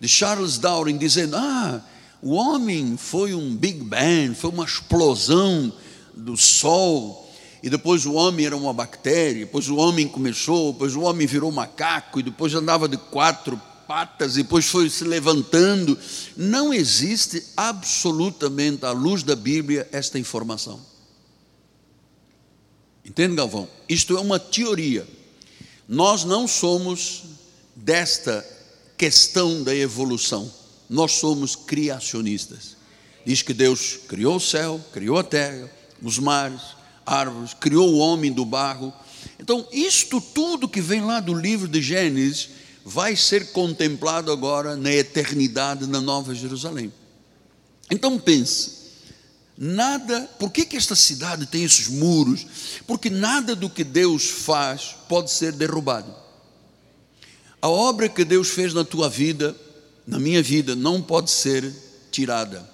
de 0.00 0.08
Charles 0.08 0.58
Darwin 0.58 0.96
dizendo: 0.96 1.36
ah, 1.36 1.84
o 2.20 2.32
homem 2.32 2.96
foi 2.96 3.34
um 3.34 3.54
Big 3.54 3.82
Bang, 3.82 4.34
foi 4.34 4.50
uma 4.50 4.64
explosão 4.64 5.72
do 6.14 6.36
Sol, 6.36 7.30
e 7.62 7.70
depois 7.70 8.04
o 8.06 8.14
homem 8.14 8.46
era 8.46 8.56
uma 8.56 8.72
bactéria, 8.72 9.44
depois 9.44 9.68
o 9.68 9.76
homem 9.76 10.08
começou, 10.08 10.72
depois 10.72 10.96
o 10.96 11.02
homem 11.02 11.26
virou 11.26 11.52
macaco, 11.52 12.18
e 12.18 12.22
depois 12.22 12.54
andava 12.54 12.88
de 12.88 12.96
quatro 12.96 13.60
patas, 13.92 14.38
e 14.38 14.42
depois 14.42 14.64
foi 14.64 14.88
se 14.88 15.04
levantando. 15.04 15.98
Não 16.34 16.72
existe 16.72 17.44
absolutamente, 17.54 18.86
à 18.86 18.90
luz 18.90 19.22
da 19.22 19.36
Bíblia, 19.36 19.86
esta 19.92 20.18
informação. 20.18 20.80
Entende, 23.04 23.36
Galvão? 23.36 23.68
Isto 23.86 24.16
é 24.16 24.20
uma 24.20 24.38
teoria. 24.38 25.06
Nós 25.86 26.24
não 26.24 26.48
somos 26.48 27.24
desta 27.76 28.42
questão 28.96 29.62
da 29.62 29.74
evolução, 29.74 30.50
nós 30.88 31.12
somos 31.12 31.54
criacionistas. 31.54 32.78
Diz 33.26 33.42
que 33.42 33.52
Deus 33.52 33.98
criou 34.08 34.36
o 34.36 34.40
céu, 34.40 34.80
criou 34.90 35.18
a 35.18 35.22
terra, 35.22 35.70
os 36.00 36.18
mares, 36.18 36.62
árvores, 37.04 37.52
criou 37.52 37.92
o 37.92 37.98
homem 37.98 38.32
do 38.32 38.46
barro. 38.46 38.90
Então, 39.38 39.68
isto 39.70 40.18
tudo 40.18 40.66
que 40.66 40.80
vem 40.80 41.02
lá 41.02 41.20
do 41.20 41.34
livro 41.34 41.68
de 41.68 41.82
Gênesis 41.82 42.61
vai 42.84 43.16
ser 43.16 43.52
contemplado 43.52 44.32
agora 44.32 44.76
na 44.76 44.92
eternidade 44.92 45.86
na 45.86 46.00
Nova 46.00 46.34
Jerusalém. 46.34 46.92
Então 47.90 48.18
pense, 48.18 48.72
nada, 49.56 50.28
por 50.38 50.50
que, 50.50 50.64
que 50.64 50.76
esta 50.76 50.96
cidade 50.96 51.46
tem 51.46 51.64
esses 51.64 51.88
muros? 51.88 52.46
Porque 52.86 53.10
nada 53.10 53.54
do 53.54 53.70
que 53.70 53.84
Deus 53.84 54.24
faz 54.24 54.96
pode 55.08 55.30
ser 55.30 55.52
derrubado. 55.52 56.12
A 57.60 57.68
obra 57.68 58.08
que 58.08 58.24
Deus 58.24 58.48
fez 58.48 58.74
na 58.74 58.84
tua 58.84 59.08
vida, 59.08 59.54
na 60.06 60.18
minha 60.18 60.42
vida, 60.42 60.74
não 60.74 61.00
pode 61.00 61.30
ser 61.30 61.72
tirada. 62.10 62.68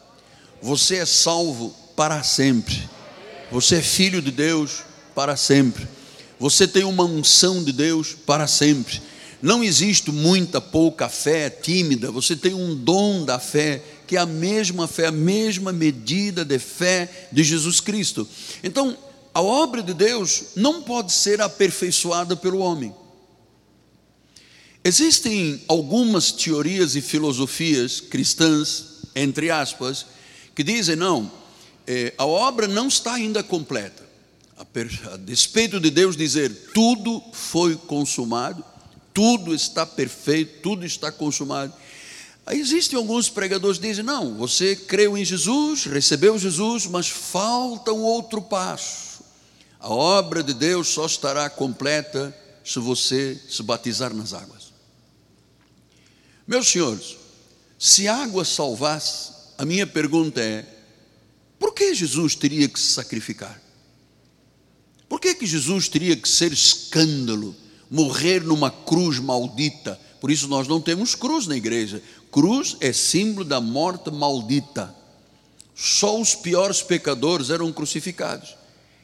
Você 0.63 0.97
é 0.97 1.05
salvo 1.05 1.75
para 1.95 2.23
sempre. 2.23 2.89
Você 3.51 3.77
é 3.77 3.83
filho 3.83 4.23
de 4.23 4.31
Deus 4.31 4.83
para 5.15 5.37
sempre. 5.37 5.87
Você 6.39 6.67
tem 6.67 6.85
uma 6.85 7.05
unção 7.05 7.63
de 7.63 7.73
Deus 7.73 8.17
para 8.27 8.47
sempre. 8.47 9.03
Não 9.41 9.63
existe 9.63 10.11
muita, 10.11 10.61
pouca 10.61 11.09
fé 11.09 11.49
tímida. 11.49 12.11
Você 12.11 12.35
tem 12.35 12.55
um 12.55 12.75
dom 12.75 13.25
da 13.25 13.39
fé, 13.39 13.83
que 14.07 14.17
é 14.17 14.21
a 14.21 14.27
mesma 14.27 14.89
fé, 14.89 15.07
a 15.07 15.13
mesma 15.13 15.73
medida 15.73 16.45
de 16.45 16.59
fé 16.59 17.29
de 17.31 17.45
Jesus 17.45 17.81
Cristo. 17.81 18.27
Então, 18.65 18.97
a 19.33 19.41
obra 19.41 19.83
de 19.83 19.95
Deus 19.95 20.47
não 20.57 20.83
pode 20.83 21.13
ser 21.13 21.41
aperfeiçoada 21.41 22.35
pelo 22.35 22.59
homem. 22.59 22.93
Existem 24.83 25.63
algumas 25.69 26.33
teorias 26.33 26.97
e 26.97 27.01
filosofias 27.01 28.01
cristãs, 28.01 29.03
entre 29.15 29.51
aspas, 29.51 30.07
que 30.55 30.65
dizem: 30.65 30.97
não, 30.97 31.31
é, 31.87 32.13
a 32.19 32.27
obra 32.27 32.67
não 32.67 32.89
está 32.89 33.15
ainda 33.15 33.43
completa. 33.43 34.09
A, 34.57 34.67
a 35.13 35.17
despeito 35.17 35.79
de 35.79 35.91
Deus 35.91 36.17
dizer 36.17 36.71
tudo 36.75 37.23
foi 37.33 37.77
consumado, 37.77 38.65
tudo 39.19 39.53
está 39.53 39.85
perfeito, 39.85 40.61
tudo 40.63 40.87
está 40.87 41.11
consumado. 41.11 41.75
Existem 42.53 42.97
alguns 42.97 43.29
pregadores 43.29 43.77
que 43.77 43.89
dizem: 43.89 44.05
não, 44.05 44.37
você 44.37 44.77
creu 44.77 45.19
em 45.19 45.25
Jesus, 45.25 45.87
recebeu 45.87 46.39
Jesus, 46.39 46.87
mas 46.87 47.09
falta 47.09 47.93
um 47.93 48.03
outro 48.03 48.41
passo. 48.41 49.25
A 49.81 49.93
obra 49.93 50.41
de 50.41 50.55
Deus 50.55 50.87
só 50.87 51.05
estará 51.05 51.51
completa 51.51 52.33
se 52.65 52.79
você 52.79 53.37
se 53.51 53.61
batizar 53.61 54.15
nas 54.15 54.33
águas. 54.33 54.73
Meus 56.47 56.69
senhores, 56.69 57.17
se 57.77 58.07
água 58.07 58.45
salvasse, 58.45 59.33
a 59.59 59.65
minha 59.65 59.85
pergunta 59.85 60.41
é: 60.41 60.65
por 61.59 61.75
que 61.75 61.93
Jesus 61.93 62.37
teria 62.37 62.69
que 62.69 62.79
se 62.79 62.93
sacrificar? 62.93 63.61
Por 65.09 65.21
que, 65.21 65.35
que 65.35 65.45
Jesus 65.45 65.89
teria 65.89 66.15
que 66.15 66.29
ser 66.29 66.53
escândalo, 66.53 67.57
morrer 67.91 68.43
numa 68.43 68.71
cruz 68.71 69.19
maldita? 69.19 69.99
Por 70.21 70.31
isso 70.31 70.49
nós 70.49 70.67
não 70.67 70.81
temos 70.81 71.15
cruz 71.15 71.47
na 71.47 71.57
igreja. 71.57 72.03
Cruz 72.31 72.77
é 72.81 72.93
símbolo 72.93 73.45
da 73.45 73.61
morte 73.61 74.11
maldita. 74.11 74.95
Só 75.75 76.21
os 76.21 76.35
piores 76.35 76.83
pecadores 76.83 77.51
eram 77.51 77.73
crucificados. 77.73 78.57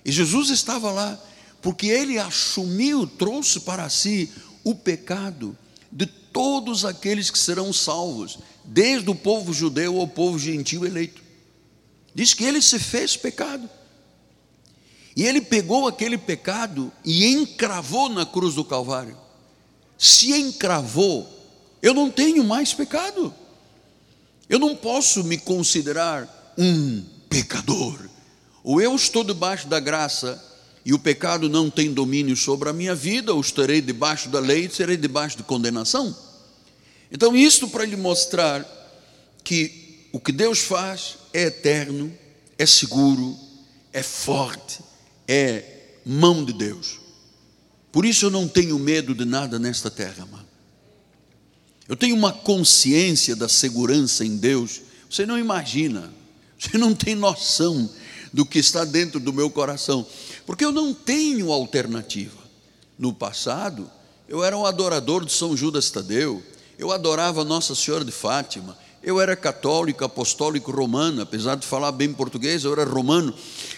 E 0.04 0.10
Jesus 0.10 0.50
estava 0.50 0.90
lá, 0.90 1.18
porque 1.62 1.86
ele 1.86 2.18
assumiu, 2.18 3.06
trouxe 3.06 3.60
para 3.60 3.88
si 3.88 4.30
o 4.64 4.74
pecado 4.74 5.56
de 5.90 6.06
todos 6.06 6.84
aqueles 6.84 7.30
que 7.30 7.38
serão 7.38 7.72
salvos, 7.72 8.38
desde 8.64 9.08
o 9.08 9.14
povo 9.14 9.52
judeu 9.52 10.00
ao 10.00 10.08
povo 10.08 10.38
gentil 10.38 10.84
eleito. 10.84 11.22
Diz 12.14 12.34
que 12.34 12.44
ele 12.44 12.60
se 12.60 12.78
fez 12.78 13.16
pecado. 13.16 13.68
E 15.16 15.24
ele 15.24 15.40
pegou 15.40 15.86
aquele 15.86 16.18
pecado 16.18 16.92
e 17.04 17.26
encravou 17.26 18.08
na 18.08 18.26
cruz 18.26 18.54
do 18.54 18.64
Calvário. 18.64 19.16
Se 19.96 20.32
encravou, 20.32 21.28
eu 21.80 21.94
não 21.94 22.10
tenho 22.10 22.42
mais 22.42 22.74
pecado. 22.74 23.32
Eu 24.48 24.58
não 24.58 24.74
posso 24.74 25.22
me 25.24 25.38
considerar 25.38 26.54
um 26.58 27.04
pecador. 27.28 27.98
Ou 28.62 28.80
eu 28.80 28.94
estou 28.94 29.22
debaixo 29.22 29.68
da 29.68 29.78
graça 29.78 30.42
e 30.84 30.92
o 30.92 30.98
pecado 30.98 31.48
não 31.48 31.70
tem 31.70 31.92
domínio 31.92 32.36
sobre 32.36 32.68
a 32.68 32.72
minha 32.72 32.94
vida, 32.94 33.32
ou 33.32 33.40
estarei 33.40 33.80
debaixo 33.80 34.28
da 34.28 34.38
lei 34.38 34.68
serei 34.68 34.96
debaixo 34.96 35.36
de 35.36 35.42
condenação. 35.42 36.14
Então, 37.10 37.34
isto 37.36 37.68
para 37.68 37.84
lhe 37.84 37.96
mostrar 37.96 38.66
que 39.42 40.08
o 40.12 40.20
que 40.20 40.32
Deus 40.32 40.58
faz 40.58 41.16
é 41.32 41.44
eterno, 41.44 42.12
é 42.58 42.66
seguro, 42.66 43.36
é 43.92 44.02
forte, 44.02 44.80
é 45.26 45.64
mão 46.04 46.44
de 46.44 46.52
Deus. 46.52 47.00
Por 47.90 48.04
isso 48.04 48.26
eu 48.26 48.30
não 48.30 48.48
tenho 48.48 48.78
medo 48.78 49.14
de 49.14 49.24
nada 49.24 49.58
nesta 49.58 49.90
terra, 49.90 50.26
mano. 50.26 50.44
Eu 51.88 51.96
tenho 51.96 52.16
uma 52.16 52.32
consciência 52.32 53.36
da 53.36 53.48
segurança 53.48 54.24
em 54.24 54.36
Deus. 54.36 54.80
Você 55.08 55.26
não 55.26 55.38
imagina, 55.38 56.12
você 56.58 56.76
não 56.78 56.94
tem 56.94 57.14
noção 57.14 57.88
do 58.32 58.44
que 58.44 58.58
está 58.58 58.84
dentro 58.84 59.20
do 59.20 59.32
meu 59.32 59.48
coração, 59.48 60.04
porque 60.44 60.64
eu 60.64 60.72
não 60.72 60.92
tenho 60.92 61.52
alternativa. 61.52 62.42
No 62.98 63.12
passado, 63.12 63.90
eu 64.28 64.42
era 64.42 64.56
um 64.56 64.66
adorador 64.66 65.24
de 65.24 65.32
São 65.32 65.56
Judas 65.56 65.90
Tadeu, 65.90 66.42
eu 66.76 66.90
adorava 66.90 67.44
Nossa 67.44 67.74
Senhora 67.74 68.04
de 68.04 68.10
Fátima, 68.10 68.76
eu 69.04 69.20
era 69.20 69.36
católico, 69.36 70.04
apostólico 70.04 70.72
romano, 70.72 71.20
apesar 71.20 71.56
de 71.56 71.66
falar 71.66 71.92
bem 71.92 72.12
português, 72.12 72.64
eu 72.64 72.72
era 72.72 72.84
romano. 72.84 73.34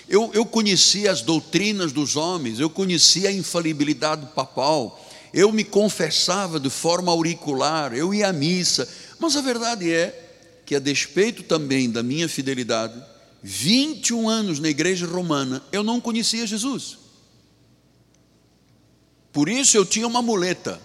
Eu, 0.09 0.31
eu 0.33 0.47
conhecia 0.47 1.11
as 1.11 1.21
doutrinas 1.21 1.93
dos 1.93 2.15
homens, 2.15 2.61
eu 2.61 2.71
conhecia 2.71 3.29
a 3.29 3.33
infalibilidade 3.33 4.27
papal, 4.35 5.05
eu 5.35 5.51
me 5.51 5.65
confessava 5.65 6.61
de 6.61 6.71
forma 6.71 7.11
auricular, 7.11 7.93
eu 7.93 8.15
ia 8.15 8.29
à 8.29 8.33
missa, 8.33 8.89
mas 9.19 9.37
a 9.37 9.41
verdade 9.41 9.93
é 9.93 10.23
que, 10.65 10.77
a 10.77 10.79
despeito 10.79 11.43
também 11.43 11.91
da 11.91 12.03
minha 12.03 12.29
fidelidade, 12.29 13.03
21 13.43 14.29
anos 14.29 14.61
na 14.61 14.69
igreja 14.69 15.07
romana, 15.07 15.63
eu 15.73 15.83
não 15.83 16.01
conhecia 16.01 16.47
Jesus. 16.47 16.99
Por 19.33 19.49
isso 19.49 19.77
eu 19.77 19.85
tinha 19.85 20.07
uma 20.07 20.23
muleta, 20.23 20.81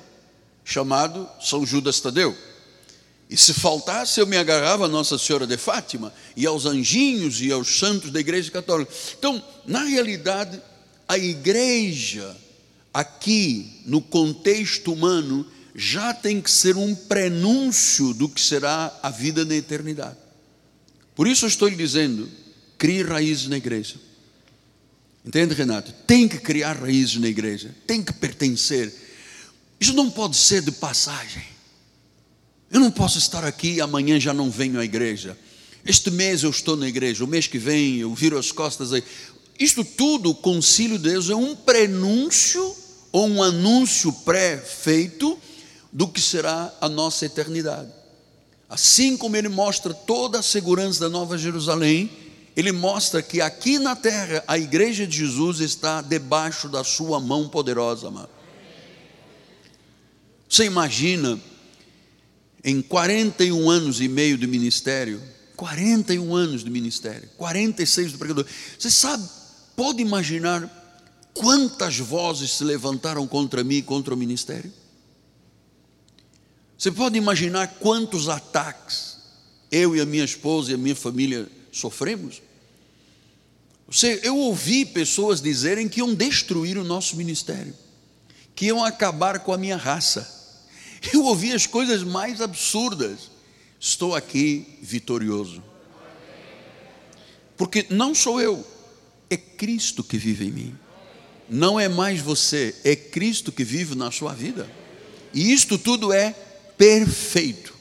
chamado 0.66 1.28
São 1.40 1.66
Judas 1.66 2.00
Tadeu. 2.00 2.36
E 3.32 3.38
se 3.38 3.54
faltasse, 3.54 4.20
eu 4.20 4.28
me 4.28 4.36
agarrava 4.36 4.84
a 4.84 4.90
Nossa 4.90 5.18
Senhora 5.18 5.48
de 5.48 5.56
Fátima 5.56 6.14
e 6.36 6.46
aos 6.46 6.66
anjinhos 6.66 7.40
e 7.40 7.50
aos 7.50 7.80
santos 7.80 8.12
da 8.12 8.20
Igreja 8.20 8.52
Católica. 8.52 8.92
Então, 9.18 9.42
na 9.66 9.86
realidade, 9.86 10.62
a 11.08 11.18
igreja, 11.18 12.36
aqui 12.94 13.84
no 13.86 14.02
contexto 14.02 14.92
humano, 14.92 15.48
já 15.74 16.14
tem 16.14 16.42
que 16.42 16.52
ser 16.52 16.76
um 16.76 16.94
prenúncio 16.94 18.14
do 18.14 18.28
que 18.28 18.42
será 18.42 19.00
a 19.02 19.10
vida 19.10 19.46
na 19.46 19.56
eternidade. 19.56 20.18
Por 21.16 21.26
isso 21.26 21.46
eu 21.46 21.50
estou 21.50 21.70
lhe 21.70 21.76
dizendo: 21.78 22.30
crie 22.78 23.02
raízes 23.02 23.48
na 23.48 23.56
igreja. 23.56 23.96
Entende, 25.26 25.54
Renato? 25.54 25.94
Tem 26.06 26.28
que 26.28 26.38
criar 26.38 26.74
raízes 26.74 27.16
na 27.16 27.30
igreja, 27.30 27.74
tem 27.88 28.04
que 28.04 28.12
pertencer. 28.12 28.94
Isso 29.80 29.94
não 29.94 30.12
pode 30.12 30.36
ser 30.36 30.62
de 30.62 30.72
passagem. 30.74 31.61
Eu 32.72 32.80
não 32.80 32.90
posso 32.90 33.18
estar 33.18 33.44
aqui 33.44 33.74
e 33.74 33.82
amanhã 33.82 34.18
já 34.18 34.34
não 34.34 34.50
venho 34.50 34.80
à 34.80 34.86
igreja. 34.86 35.38
Este 35.86 36.10
mês 36.10 36.44
eu 36.44 36.50
estou 36.50 36.78
na 36.78 36.88
igreja, 36.88 37.24
o 37.24 37.28
mês 37.28 37.46
que 37.46 37.60
vem 37.60 37.98
eu 37.98 38.16
viro 38.16 38.38
as 38.38 38.50
costas 38.50 38.94
aí. 38.94 39.04
Isto 39.60 39.84
tudo, 39.84 40.30
o 40.30 40.36
concílio 40.36 40.98
de 40.98 41.10
Deus 41.10 41.30
é 41.30 41.36
um 41.36 41.54
prenúncio 41.54 42.74
ou 43.12 43.28
um 43.28 43.44
anúncio 43.44 44.14
pré-feito 44.14 45.38
do 45.92 46.08
que 46.08 46.22
será 46.22 46.74
a 46.80 46.88
nossa 46.88 47.26
eternidade. 47.26 47.92
Assim 48.70 49.18
como 49.18 49.36
ele 49.36 49.50
mostra 49.50 49.94
toda 49.94 50.40
a 50.40 50.44
segurança 50.44 51.02
da 51.02 51.10
Nova 51.10 51.38
Jerusalém, 51.38 52.10
ele 52.56 52.72
mostra 52.72 53.22
que 53.22 53.42
aqui 53.42 53.80
na 53.80 53.98
terra 53.98 54.46
a 54.48 54.58
igreja 54.58 55.06
de 55.06 55.18
Jesus 55.18 55.60
está 55.60 56.02
debaixo 56.02 56.70
da 56.70 56.86
sua 56.86 57.20
mão 57.20 57.50
poderosa, 57.50 58.08
amado. 58.08 58.30
Você 60.48 60.64
imagina 60.64 61.38
em 62.64 62.82
41 62.82 63.70
anos 63.70 64.02
e 64.02 64.08
meio 64.08 64.38
de 64.38 64.46
ministério, 64.46 65.22
41 65.56 66.36
anos 66.36 66.64
de 66.64 66.70
ministério, 66.70 67.28
46 67.38 68.14
do 68.14 68.18
pregador. 68.18 68.46
Você 68.78 68.90
sabe, 68.90 69.28
pode 69.76 70.02
imaginar 70.02 70.70
quantas 71.34 71.98
vozes 71.98 72.52
se 72.52 72.64
levantaram 72.64 73.28
contra 73.28 73.64
mim 73.64 73.78
e 73.78 73.82
contra 73.82 74.14
o 74.14 74.18
ministério? 74.18 74.72
Você 76.78 76.92
pode 76.92 77.18
imaginar 77.18 77.68
quantos 77.80 78.28
ataques 78.28 79.18
eu 79.72 79.96
e 79.96 80.02
a 80.02 80.06
minha 80.06 80.26
esposa 80.26 80.72
e 80.72 80.74
a 80.74 80.78
minha 80.78 80.96
família 80.96 81.48
sofremos? 81.72 82.42
Você, 83.88 84.20
eu 84.24 84.38
ouvi 84.38 84.86
pessoas 84.86 85.42
dizerem 85.42 85.88
que 85.90 86.00
iam 86.00 86.14
destruir 86.14 86.78
o 86.78 86.84
nosso 86.84 87.16
ministério, 87.16 87.74
que 88.56 88.68
iam 88.68 88.84
acabar 88.84 89.40
com 89.40 89.52
a 89.52 89.58
minha 89.58 89.78
raça 89.78 90.41
eu 91.14 91.24
ouvi 91.24 91.52
as 91.52 91.66
coisas 91.66 92.04
mais 92.04 92.42
absurdas. 92.42 93.32
Estou 93.80 94.16
aqui 94.16 94.78
vitorioso. 94.82 95.64
Porque 97.58 97.86
não 97.90 98.14
sou 98.14 98.40
eu, 98.40 98.66
é 99.30 99.36
Cristo 99.36 100.04
que 100.04 100.18
vive 100.18 100.46
em 100.46 100.52
mim. 100.52 100.76
Não 101.50 101.80
é 101.80 101.90
mais 101.90 102.22
você, 102.22 102.76
é 102.84 102.96
Cristo 102.96 103.52
que 103.52 103.64
vive 103.64 103.96
na 103.96 104.12
sua 104.12 104.34
vida. 104.34 104.70
E 105.34 105.52
isto 105.52 105.78
tudo 105.78 106.14
é 106.14 106.32
perfeito. 106.78 107.74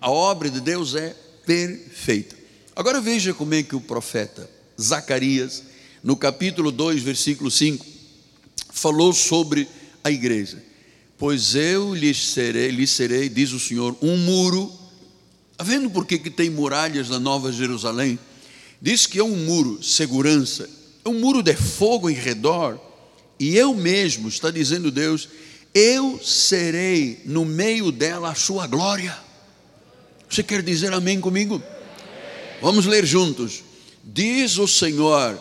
A 0.00 0.10
obra 0.10 0.50
de 0.50 0.60
Deus 0.60 0.94
é 0.94 1.14
perfeita. 1.44 2.36
Agora 2.74 3.00
veja 3.00 3.32
como 3.32 3.54
é 3.54 3.62
que 3.62 3.76
o 3.76 3.80
profeta 3.80 4.50
Zacarias, 4.80 5.62
no 6.02 6.16
capítulo 6.16 6.70
2, 6.70 7.02
versículo 7.02 7.50
5, 7.50 7.84
falou 8.70 9.12
sobre 9.12 9.66
a 10.04 10.10
igreja 10.10 10.62
pois 11.18 11.54
eu 11.54 11.94
lhes 11.94 12.32
serei, 12.32 12.70
lhes 12.70 12.90
serei, 12.90 13.28
diz 13.28 13.52
o 13.52 13.60
Senhor, 13.60 13.96
um 14.02 14.16
muro. 14.16 14.72
Está 15.52 15.64
vendo 15.64 15.88
por 15.90 16.06
que, 16.06 16.18
que 16.18 16.30
tem 16.30 16.50
muralhas 16.50 17.08
na 17.08 17.18
Nova 17.18 17.50
Jerusalém? 17.50 18.18
Diz 18.80 19.06
que 19.06 19.18
é 19.18 19.24
um 19.24 19.36
muro, 19.36 19.82
segurança, 19.82 20.68
é 21.04 21.08
um 21.08 21.18
muro 21.18 21.42
de 21.42 21.54
fogo 21.54 22.10
em 22.10 22.14
redor, 22.14 22.78
e 23.38 23.56
eu 23.56 23.74
mesmo, 23.74 24.28
está 24.28 24.50
dizendo 24.50 24.90
Deus, 24.90 25.28
eu 25.74 26.20
serei 26.22 27.20
no 27.24 27.44
meio 27.44 27.90
dela 27.90 28.30
a 28.30 28.34
sua 28.34 28.66
glória. 28.66 29.16
Você 30.28 30.42
quer 30.42 30.62
dizer 30.62 30.92
amém 30.92 31.20
comigo? 31.20 31.62
Vamos 32.60 32.86
ler 32.86 33.04
juntos. 33.04 33.62
Diz 34.02 34.58
o 34.58 34.66
Senhor: 34.66 35.38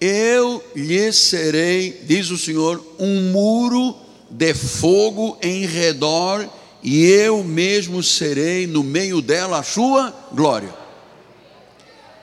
Eu 0.00 0.64
lhe 0.74 1.12
serei, 1.12 2.02
diz 2.06 2.30
o 2.30 2.38
Senhor, 2.38 2.84
um 2.98 3.32
muro 3.32 4.03
de 4.36 4.52
fogo 4.52 5.38
em 5.40 5.64
redor, 5.64 6.48
e 6.82 7.04
eu 7.06 7.44
mesmo 7.44 8.02
serei 8.02 8.66
no 8.66 8.82
meio 8.82 9.22
dela 9.22 9.60
a 9.60 9.62
sua 9.62 10.12
glória. 10.32 10.74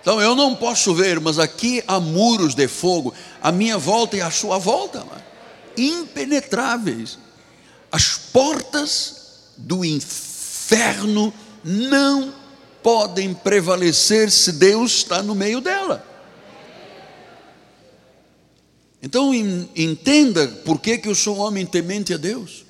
Então 0.02 0.20
eu 0.20 0.36
não 0.36 0.56
posso 0.56 0.94
ver, 0.94 1.22
mas 1.22 1.40
aqui 1.40 1.82
há 1.88 2.00
muros 2.00 2.54
de 2.54 2.68
fogo, 2.68 3.14
a 3.42 3.52
minha 3.52 3.78
volta 3.78 4.18
e 4.18 4.22
a 4.22 4.30
sua 4.30 4.58
volta, 4.58 5.06
impenetráveis. 5.78 7.18
As 7.90 8.18
portas 8.18 9.16
do 9.56 9.86
inferno 9.86 11.34
não 11.64 12.34
podem 12.84 13.34
prevalecer 13.34 14.30
se 14.30 14.52
Deus 14.52 14.92
está 14.98 15.24
no 15.24 15.34
meio 15.34 15.62
dela. 15.62 16.11
Então 19.02 19.34
entenda 19.34 20.48
por 20.48 20.80
que, 20.80 20.98
que 20.98 21.08
eu 21.08 21.16
sou 21.16 21.38
um 21.38 21.40
homem 21.40 21.66
temente 21.66 22.14
a 22.14 22.18
Deus. 22.18 22.66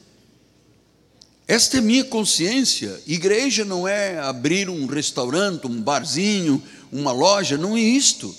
Esta 1.48 1.80
é 1.80 1.82
minha 1.82 2.06
consciência. 2.06 2.98
Igreja 3.06 3.65
não 3.65 3.86
é 3.86 4.17
abrir 4.20 4.70
um 4.70 4.86
restaurante, 4.86 5.67
um 5.67 5.82
barzinho, 5.82 6.63
uma 6.89 7.12
loja, 7.12 7.58
não 7.58 7.76
é 7.76 7.82
isto. 7.82 8.34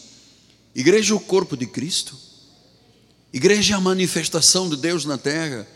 Igreja 0.74 1.12
é 1.12 1.16
o 1.16 1.20
corpo 1.20 1.54
de 1.54 1.66
Cristo. 1.66 2.16
Igreja 3.30 3.74
é 3.74 3.76
a 3.76 3.80
manifestação 3.80 4.68
de 4.70 4.76
Deus 4.76 5.04
na 5.04 5.18
terra. 5.18 5.68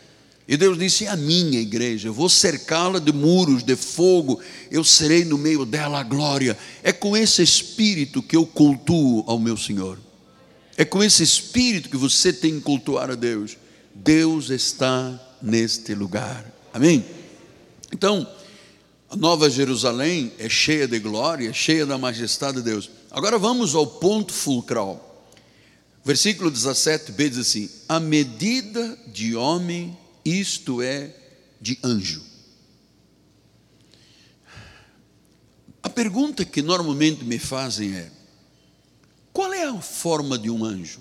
E 0.47 0.57
Deus 0.57 0.79
disse: 0.79 1.05
é 1.05 1.09
a 1.09 1.15
minha 1.15 1.59
igreja, 1.59 2.07
eu 2.07 2.13
vou 2.13 2.29
cercá-la 2.29 2.99
de 2.99 3.11
muros, 3.11 3.61
de 3.61 3.75
fogo, 3.75 4.39
eu 4.71 4.83
serei 4.83 5.25
no 5.25 5.37
meio 5.37 5.65
dela 5.65 5.99
a 5.99 6.03
glória. 6.03 6.57
É 6.81 6.91
com 6.91 7.17
esse 7.17 7.43
espírito 7.43 8.23
que 8.23 8.35
eu 8.35 8.45
cultuo 8.45 9.23
ao 9.27 9.37
meu 9.37 9.57
Senhor. 9.57 10.06
É 10.77 10.85
com 10.85 11.03
esse 11.03 11.23
espírito 11.23 11.89
que 11.89 11.97
você 11.97 12.31
tem 12.31 12.55
que 12.55 12.61
cultuar 12.61 13.09
a 13.09 13.15
Deus. 13.15 13.57
Deus 13.93 14.51
está 14.51 15.19
neste 15.41 15.95
lugar. 15.95 16.45
Amém? 16.71 17.03
Então, 17.91 18.25
a 19.09 19.15
Nova 19.15 19.49
Jerusalém 19.49 20.31
é 20.37 20.47
cheia 20.47 20.87
de 20.87 20.99
glória, 20.99 21.51
cheia 21.51 21.85
da 21.85 21.97
majestade 21.97 22.57
de 22.57 22.63
Deus. 22.63 22.91
Agora 23.09 23.39
vamos 23.39 23.73
ao 23.73 23.87
ponto 23.87 24.31
fulcral. 24.31 25.03
Versículo 26.05 26.51
17b 26.51 27.29
diz 27.29 27.37
assim: 27.39 27.69
A 27.89 27.99
medida 27.99 28.97
de 29.07 29.35
homem 29.35 29.97
isto 30.23 30.81
é 30.81 31.15
de 31.59 31.79
anjo. 31.83 32.21
A 35.81 35.89
pergunta 35.89 36.45
que 36.45 36.61
normalmente 36.61 37.23
me 37.23 37.39
fazem 37.39 37.95
é: 37.95 38.11
qual 39.37 39.53
é 39.53 39.65
a 39.65 39.79
forma 39.79 40.35
de 40.35 40.49
um 40.49 40.65
anjo? 40.65 40.99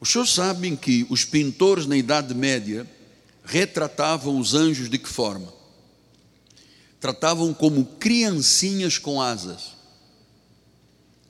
Os 0.00 0.08
senhores 0.08 0.32
sabem 0.32 0.74
que 0.74 1.06
os 1.08 1.24
pintores 1.24 1.86
na 1.86 1.96
Idade 1.96 2.34
Média 2.34 2.84
retratavam 3.44 4.36
os 4.40 4.54
anjos 4.54 4.90
de 4.90 4.98
que 4.98 5.08
forma? 5.08 5.54
Tratavam 6.98 7.54
como 7.54 7.84
criancinhas 7.84 8.98
com 8.98 9.22
asas. 9.22 9.76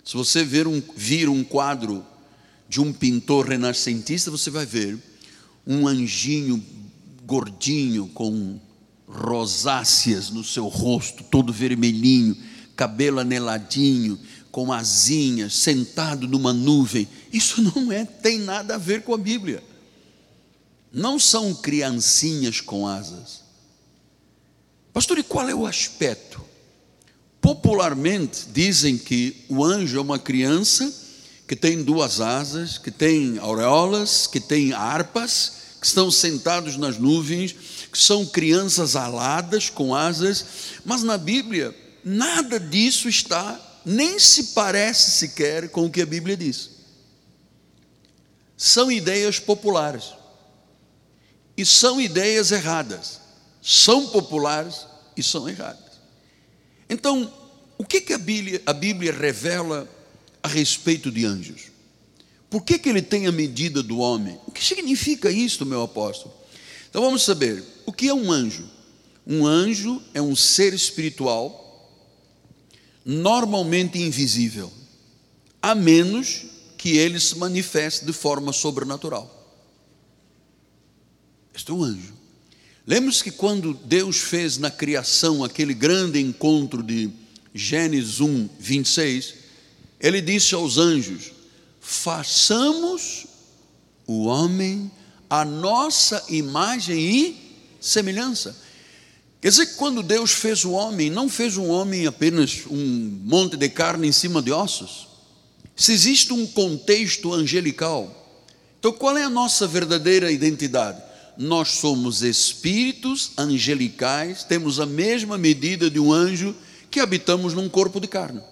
Se 0.02 0.16
você 0.16 0.42
ver 0.42 0.66
um, 0.66 0.80
vir 0.96 1.28
um 1.28 1.44
quadro 1.44 2.06
de 2.66 2.80
um 2.80 2.90
pintor 2.90 3.46
renascentista, 3.46 4.30
você 4.30 4.48
vai 4.48 4.64
ver 4.64 4.98
um 5.66 5.86
anjinho 5.86 6.64
gordinho 7.26 8.08
com 8.14 8.58
rosáceas 9.06 10.30
no 10.30 10.42
seu 10.42 10.68
rosto, 10.68 11.22
todo 11.24 11.52
vermelhinho, 11.52 12.34
cabelo 12.74 13.20
aneladinho, 13.20 14.18
com 14.50 14.72
asinhas, 14.72 15.54
sentado 15.54 16.26
numa 16.26 16.52
nuvem. 16.52 17.08
Isso 17.32 17.62
não 17.62 17.90
é, 17.92 18.04
tem 18.04 18.38
nada 18.38 18.74
a 18.74 18.78
ver 18.78 19.02
com 19.02 19.14
a 19.14 19.18
Bíblia. 19.18 19.62
Não 20.92 21.18
são 21.18 21.54
criancinhas 21.54 22.60
com 22.60 22.86
asas. 22.86 23.40
Pastor, 24.92 25.18
e 25.18 25.22
qual 25.22 25.48
é 25.48 25.54
o 25.54 25.66
aspecto? 25.66 26.44
Popularmente 27.40 28.46
dizem 28.52 28.98
que 28.98 29.44
o 29.48 29.64
anjo 29.64 29.98
é 29.98 30.00
uma 30.00 30.18
criança 30.18 30.92
que 31.46 31.56
tem 31.56 31.82
duas 31.82 32.20
asas, 32.20 32.76
que 32.78 32.90
tem 32.90 33.38
aureolas, 33.38 34.26
que 34.26 34.38
tem 34.38 34.72
harpas, 34.72 35.52
que 35.80 35.86
estão 35.86 36.10
sentados 36.10 36.76
nas 36.76 36.98
nuvens, 36.98 37.54
que 37.90 37.98
são 37.98 38.26
crianças 38.26 38.94
aladas 38.94 39.70
com 39.70 39.94
asas, 39.94 40.44
mas 40.84 41.02
na 41.02 41.16
Bíblia 41.16 41.74
nada 42.04 42.60
disso 42.60 43.08
está, 43.08 43.58
nem 43.84 44.18
se 44.18 44.44
parece 44.54 45.10
sequer 45.12 45.68
com 45.70 45.86
o 45.86 45.90
que 45.90 46.02
a 46.02 46.06
Bíblia 46.06 46.36
diz. 46.36 46.70
São 48.56 48.90
ideias 48.90 49.38
populares. 49.38 50.12
E 51.56 51.64
são 51.64 52.00
ideias 52.00 52.52
erradas. 52.52 53.20
São 53.62 54.08
populares 54.08 54.86
e 55.16 55.22
são 55.22 55.48
erradas. 55.48 56.00
Então, 56.88 57.32
o 57.78 57.84
que, 57.84 58.00
que 58.00 58.12
a, 58.12 58.18
Bíblia, 58.18 58.62
a 58.66 58.72
Bíblia 58.72 59.12
revela 59.12 59.88
a 60.42 60.48
respeito 60.48 61.10
de 61.10 61.24
anjos. 61.24 61.70
Por 62.48 62.64
que, 62.64 62.78
que 62.78 62.88
ele 62.88 63.02
tem 63.02 63.26
a 63.26 63.32
medida 63.32 63.82
do 63.82 63.98
homem? 63.98 64.38
O 64.46 64.50
que 64.50 64.64
significa 64.64 65.30
isto, 65.30 65.64
meu 65.64 65.82
apóstolo? 65.82 66.34
Então 66.88 67.02
vamos 67.02 67.22
saber, 67.22 67.62
o 67.86 67.92
que 67.92 68.08
é 68.08 68.14
um 68.14 68.32
anjo? 68.32 68.68
Um 69.26 69.46
anjo 69.46 70.02
é 70.12 70.20
um 70.20 70.34
ser 70.34 70.74
espiritual, 70.74 71.69
normalmente 73.04 73.98
invisível, 73.98 74.72
a 75.62 75.74
menos 75.74 76.46
que 76.76 76.96
ele 76.96 77.20
se 77.20 77.36
manifeste 77.36 78.04
de 78.04 78.12
forma 78.12 78.52
sobrenatural. 78.52 79.36
Este 81.54 81.70
é 81.70 81.74
um 81.74 81.82
anjo. 81.82 82.14
Lembre-se 82.86 83.22
que 83.22 83.30
quando 83.30 83.74
Deus 83.74 84.16
fez 84.16 84.56
na 84.56 84.70
criação 84.70 85.44
aquele 85.44 85.74
grande 85.74 86.18
encontro 86.18 86.82
de 86.82 87.10
Gênesis 87.54 88.20
1, 88.20 88.48
26, 88.58 89.34
ele 90.00 90.20
disse 90.20 90.54
aos 90.54 90.78
anjos: 90.78 91.32
façamos 91.80 93.26
o 94.06 94.24
homem 94.24 94.90
a 95.28 95.44
nossa 95.44 96.24
imagem 96.28 96.98
e 96.98 97.58
semelhança. 97.80 98.56
Quer 99.40 99.48
dizer 99.48 99.66
que 99.66 99.74
quando 99.74 100.02
Deus 100.02 100.32
fez 100.32 100.64
o 100.64 100.72
homem, 100.72 101.08
não 101.08 101.28
fez 101.28 101.56
um 101.56 101.68
homem 101.70 102.06
apenas 102.06 102.64
um 102.70 103.20
monte 103.24 103.56
de 103.56 103.68
carne 103.70 104.06
em 104.06 104.12
cima 104.12 104.42
de 104.42 104.52
ossos. 104.52 105.08
Se 105.74 105.92
existe 105.92 106.32
um 106.32 106.46
contexto 106.46 107.32
angelical, 107.32 108.14
então 108.78 108.92
qual 108.92 109.16
é 109.16 109.22
a 109.22 109.30
nossa 109.30 109.66
verdadeira 109.66 110.30
identidade? 110.30 111.02
Nós 111.38 111.70
somos 111.70 112.22
espíritos 112.22 113.30
angelicais, 113.38 114.44
temos 114.44 114.78
a 114.78 114.84
mesma 114.84 115.38
medida 115.38 115.90
de 115.90 115.98
um 115.98 116.12
anjo 116.12 116.54
que 116.90 117.00
habitamos 117.00 117.54
num 117.54 117.68
corpo 117.68 117.98
de 117.98 118.08
carne. 118.08 118.42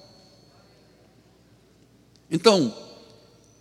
Então, 2.31 2.75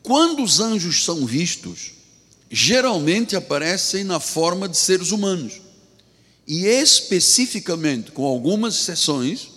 quando 0.02 0.42
os 0.42 0.62
anjos 0.62 1.04
são 1.04 1.26
vistos, 1.26 1.92
geralmente 2.50 3.36
aparecem 3.36 4.06
na 4.06 4.22
forma 4.22 4.70
de 4.70 4.78
seres 4.78 5.12
humanos. 5.12 5.67
E 6.48 6.66
especificamente, 6.66 8.12
com 8.12 8.26
algumas 8.26 8.76
exceções, 8.76 9.50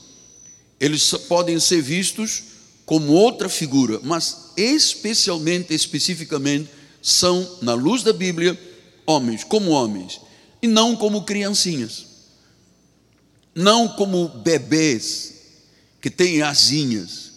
eles 0.79 1.11
podem 1.29 1.61
ser 1.61 1.81
vistos 1.81 2.43
como 2.85 3.13
outra 3.13 3.49
figura, 3.49 4.01
mas 4.03 4.53
especialmente, 4.57 5.73
especificamente, 5.73 6.69
são, 7.01 7.59
na 7.63 7.75
luz 7.75 8.03
da 8.03 8.13
Bíblia, 8.13 8.59
homens, 9.07 9.45
como 9.45 9.71
homens, 9.71 10.21
e 10.61 10.67
não 10.67 10.97
como 10.97 11.25
criancinhas, 11.25 12.07
não 13.55 13.89
como 13.89 14.29
bebês 14.29 15.35
que 16.01 16.11
têm 16.11 16.43
asinhas, 16.43 17.31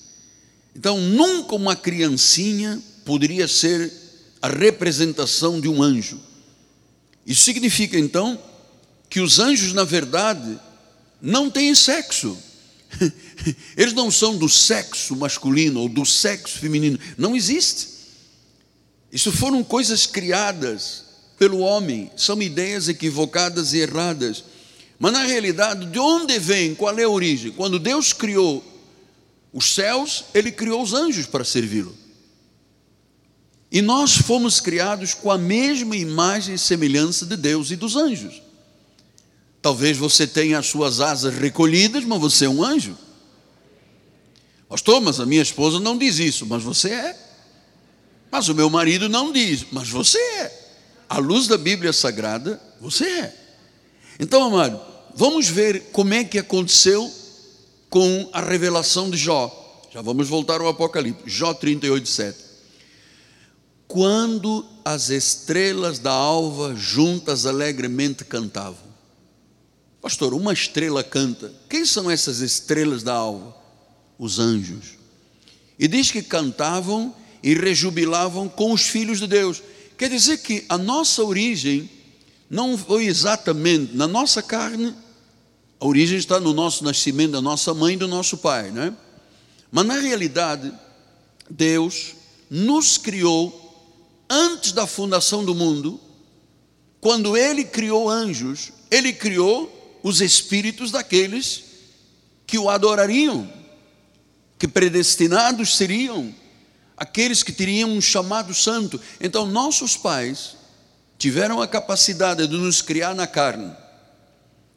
então, 0.76 1.00
nunca 1.00 1.56
uma 1.56 1.76
criancinha 1.76 2.82
poderia 3.06 3.48
ser 3.48 3.92
a 4.42 4.48
representação 4.48 5.62
de 5.62 5.70
um 5.70 5.82
anjo. 5.82 6.20
Isso 7.26 7.44
significa 7.44 7.98
então 7.98 8.40
que 9.14 9.22
os 9.22 9.38
anjos, 9.38 9.74
na 9.74 9.84
verdade, 9.84 10.60
não 11.22 11.48
têm 11.48 11.76
sexo. 11.76 12.36
Eles 13.78 13.94
não 13.94 14.10
são 14.10 14.36
do 14.36 14.50
sexo 14.50 15.16
masculino 15.16 15.82
ou 15.82 15.88
do 15.88 16.04
sexo 16.04 16.58
feminino. 16.58 16.98
Não 17.16 17.36
existe. 17.36 17.90
Isso 19.12 19.32
foram 19.32 19.64
coisas 19.64 20.08
criadas 20.08 21.04
pelo 21.38 21.60
homem, 21.60 22.10
são 22.18 22.42
ideias 22.42 22.90
equivocadas 22.90 23.74
e 23.74 23.82
erradas. 23.82 24.46
Mas 24.98 25.14
na 25.14 25.22
realidade, 25.26 25.86
de 25.86 26.00
onde 26.00 26.40
vem? 26.40 26.74
Qual 26.74 26.98
é 26.98 27.04
a 27.04 27.10
origem? 27.10 27.52
Quando 27.52 27.78
Deus 27.78 28.14
criou 28.14 28.64
os 29.54 29.76
céus, 29.76 30.26
ele 30.34 30.52
criou 30.52 30.82
os 30.82 30.92
anjos 30.92 31.28
para 31.28 31.46
servi-lo. 31.46 31.96
E 33.72 33.80
nós 33.80 34.16
fomos 34.18 34.60
criados 34.60 35.14
com 35.14 35.30
a 35.30 35.38
mesma 35.38 35.96
imagem 35.96 36.56
e 36.56 36.58
semelhança 36.58 37.28
de 37.28 37.38
Deus 37.38 37.70
e 37.70 37.76
dos 37.76 37.96
anjos. 37.96 38.43
Talvez 39.64 39.98
você 39.98 40.28
tenha 40.28 40.60
as 40.60 40.68
suas 40.68 41.00
asas 41.00 41.36
recolhidas, 41.36 42.04
mas 42.04 42.20
você 42.20 42.44
é 42.44 42.50
um 42.50 42.62
anjo. 42.62 42.98
Pastor, 44.68 45.00
mas 45.00 45.22
a 45.22 45.26
minha 45.26 45.42
esposa 45.42 45.80
não 45.80 45.98
diz 45.98 46.20
isso, 46.20 46.46
mas 46.46 46.62
você 46.62 46.90
é. 46.90 47.18
Mas 48.30 48.50
o 48.50 48.54
meu 48.54 48.70
marido 48.70 49.08
não 49.08 49.32
diz, 49.32 49.66
mas 49.72 49.88
você 49.88 50.18
é. 50.18 50.74
À 51.08 51.18
luz 51.18 51.48
da 51.48 51.58
Bíblia 51.58 51.94
Sagrada, 51.94 52.62
você 52.82 53.06
é. 53.06 53.36
Então, 54.20 54.44
amado, 54.44 54.82
vamos 55.16 55.48
ver 55.48 55.92
como 55.94 56.14
é 56.14 56.26
que 56.26 56.38
aconteceu 56.38 57.10
com 57.90 58.30
a 58.34 58.42
revelação 58.42 59.10
de 59.10 59.16
Jó. 59.16 59.80
Já 59.94 60.02
vamos 60.02 60.28
voltar 60.28 60.60
ao 60.60 60.68
Apocalipse. 60.68 61.24
Jó 61.26 61.54
38, 61.54 62.10
7. 62.10 62.38
Quando 63.88 64.66
as 64.84 65.10
estrelas 65.10 66.00
da 66.00 66.12
alva 66.12 66.76
juntas 66.76 67.46
alegremente 67.46 68.26
cantavam. 68.26 68.93
Pastor, 70.04 70.34
uma 70.34 70.52
estrela 70.52 71.02
canta. 71.02 71.54
Quem 71.70 71.86
são 71.86 72.12
essas 72.12 72.42
estrelas 72.42 73.04
da 73.04 73.14
alva? 73.14 73.56
Os 74.20 74.38
anjos. 74.38 74.98
E 75.80 75.88
diz 75.88 76.12
que 76.12 76.22
cantavam 76.22 77.16
e 77.42 77.54
rejubilavam 77.54 78.50
com 78.50 78.74
os 78.74 78.82
filhos 78.82 79.20
de 79.20 79.28
Deus. 79.28 79.64
Quer 79.98 80.10
dizer 80.10 80.40
que 80.40 80.66
a 80.68 80.78
nossa 80.78 81.24
origem 81.24 81.90
não 82.50 82.78
foi 82.78 83.06
exatamente 83.06 83.96
na 83.96 84.06
nossa 84.06 84.44
carne, 84.44 84.94
a 85.80 85.88
origem 85.88 86.18
está 86.18 86.38
no 86.38 86.52
nosso 86.52 86.84
nascimento, 86.84 87.32
da 87.32 87.42
nossa 87.42 87.74
mãe 87.74 87.94
e 87.94 87.98
do 87.98 88.08
nosso 88.08 88.38
pai, 88.38 88.72
né? 88.72 88.94
Mas 89.72 89.86
na 89.86 89.96
realidade, 89.96 90.70
Deus 91.50 92.14
nos 92.50 92.98
criou 92.98 93.58
antes 94.30 94.74
da 94.74 94.86
fundação 94.86 95.46
do 95.46 95.56
mundo, 95.56 95.98
quando 97.00 97.38
Ele 97.38 97.64
criou 97.64 98.10
anjos, 98.10 98.74
Ele 98.92 99.14
criou 99.14 99.73
os 100.04 100.20
espíritos 100.20 100.92
daqueles 100.92 101.64
que 102.46 102.58
o 102.58 102.70
adorariam, 102.70 103.52
que 104.60 104.68
predestinados 104.68 105.78
seriam, 105.78 106.36
aqueles 106.98 107.42
que 107.42 107.54
teriam 107.54 107.90
um 107.90 108.02
chamado 108.02 108.54
santo. 108.54 109.00
Então, 109.20 109.46
nossos 109.46 109.96
pais 109.96 110.58
tiveram 111.18 111.62
a 111.62 111.68
capacidade 111.68 112.46
de 112.46 112.58
nos 112.58 112.82
criar 112.82 113.16
na 113.16 113.26
carne. 113.26 113.74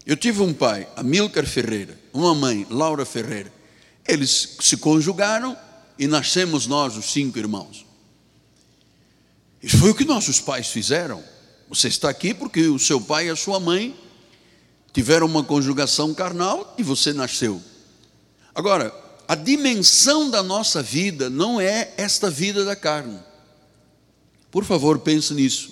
Eu 0.07 0.17
tive 0.17 0.41
um 0.41 0.55
pai, 0.55 0.89
Amilcar 0.95 1.45
Ferreira, 1.45 1.99
uma 2.13 2.33
mãe, 2.33 2.65
Laura 2.71 3.05
Ferreira. 3.05 3.53
Eles 4.07 4.57
se 4.61 4.77
conjugaram 4.77 5.59
e 5.99 6.07
nascemos 6.07 6.69
nós, 6.69 6.97
os 6.97 7.07
cinco 7.07 7.37
irmãos. 7.37 7.85
Isso 9.61 9.79
foi 9.79 9.91
o 9.91 9.95
que 9.95 10.05
nossos 10.05 10.41
pais 10.41 10.69
fizeram. 10.69 11.25
Você 11.69 11.89
está 11.89 12.09
aqui 12.09 12.33
porque 12.33 12.69
o 12.69 12.79
seu 12.79 13.01
pai 13.01 13.27
e 13.27 13.31
a 13.31 13.37
sua 13.37 13.59
mãe 13.59 13.97
tiveram 14.97 15.27
uma 15.27 15.45
conjugação 15.45 16.15
carnal 16.15 16.75
e 16.79 16.83
você 16.83 17.13
nasceu. 17.13 17.63
Agora, 18.55 18.95
a 19.29 19.35
dimensão 19.35 20.31
da 20.31 20.43
nossa 20.43 20.83
vida 20.83 21.29
não 21.29 21.61
é 21.61 21.93
esta 21.99 22.31
vida 22.31 22.65
da 22.65 22.75
carne. 22.75 23.19
Por 24.51 24.65
favor, 24.65 24.99
pense 25.01 25.35
nisso. 25.35 25.69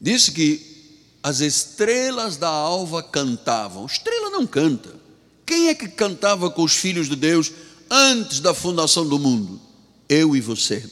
Disse 0.00 0.30
que 0.30 0.64
as 1.20 1.40
estrelas 1.40 2.36
da 2.36 2.48
alva 2.48 3.02
cantavam. 3.02 3.84
Estrela 3.84 4.30
não 4.30 4.46
canta. 4.46 4.94
Quem 5.44 5.66
é 5.66 5.74
que 5.74 5.88
cantava 5.88 6.52
com 6.52 6.62
os 6.62 6.76
filhos 6.76 7.08
de 7.08 7.16
Deus 7.16 7.50
antes 7.90 8.38
da 8.38 8.54
fundação 8.54 9.04
do 9.08 9.18
mundo? 9.18 9.60
Eu 10.08 10.36
e 10.36 10.40
você. 10.40 10.88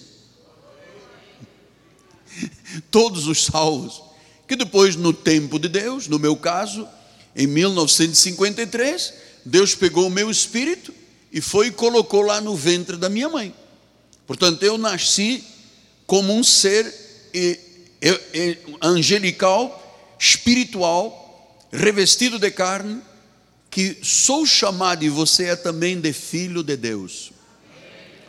Todos 2.90 3.28
os 3.28 3.44
salvos. 3.44 4.02
Que 4.48 4.56
depois, 4.56 4.96
no 4.96 5.12
tempo 5.12 5.56
de 5.56 5.68
Deus, 5.68 6.08
no 6.08 6.18
meu 6.18 6.34
caso, 6.34 6.88
em 7.34 7.46
1953, 7.46 9.14
Deus 9.44 9.74
pegou 9.74 10.06
o 10.06 10.10
meu 10.10 10.30
espírito 10.30 10.92
e 11.32 11.40
foi 11.40 11.68
e 11.68 11.72
colocou 11.72 12.22
lá 12.22 12.40
no 12.40 12.56
ventre 12.56 12.96
da 12.96 13.08
minha 13.08 13.28
mãe. 13.28 13.54
Portanto, 14.26 14.62
eu 14.62 14.76
nasci 14.76 15.44
como 16.06 16.34
um 16.34 16.42
ser 16.42 16.92
angelical, 18.82 20.16
espiritual, 20.18 21.66
revestido 21.70 22.38
de 22.38 22.50
carne, 22.50 23.00
que 23.70 23.98
sou 24.02 24.46
chamado 24.46 25.04
e 25.04 25.08
você 25.08 25.44
é 25.44 25.56
também 25.56 26.00
de 26.00 26.12
filho 26.12 26.62
de 26.62 26.76
Deus. 26.76 27.32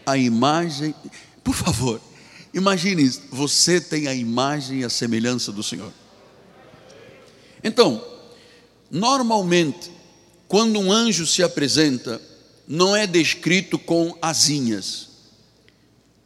A 0.06 0.18
imagem, 0.18 0.94
por 1.44 1.56
favor, 1.56 2.02
imagine, 2.54 3.10
você 3.30 3.80
tem 3.80 4.08
a 4.08 4.14
imagem 4.14 4.82
e 4.82 4.84
a 4.84 4.90
semelhança 4.90 5.52
do 5.52 5.64
Senhor. 5.64 5.92
Então, 7.64 8.04
normalmente, 8.90 9.92
quando 10.48 10.80
um 10.80 10.92
anjo 10.92 11.26
se 11.26 11.44
apresenta, 11.44 12.22
não 12.68 12.96
é 12.96 13.08
descrito 13.08 13.78
com 13.78 14.16
asinhas. 14.22 15.10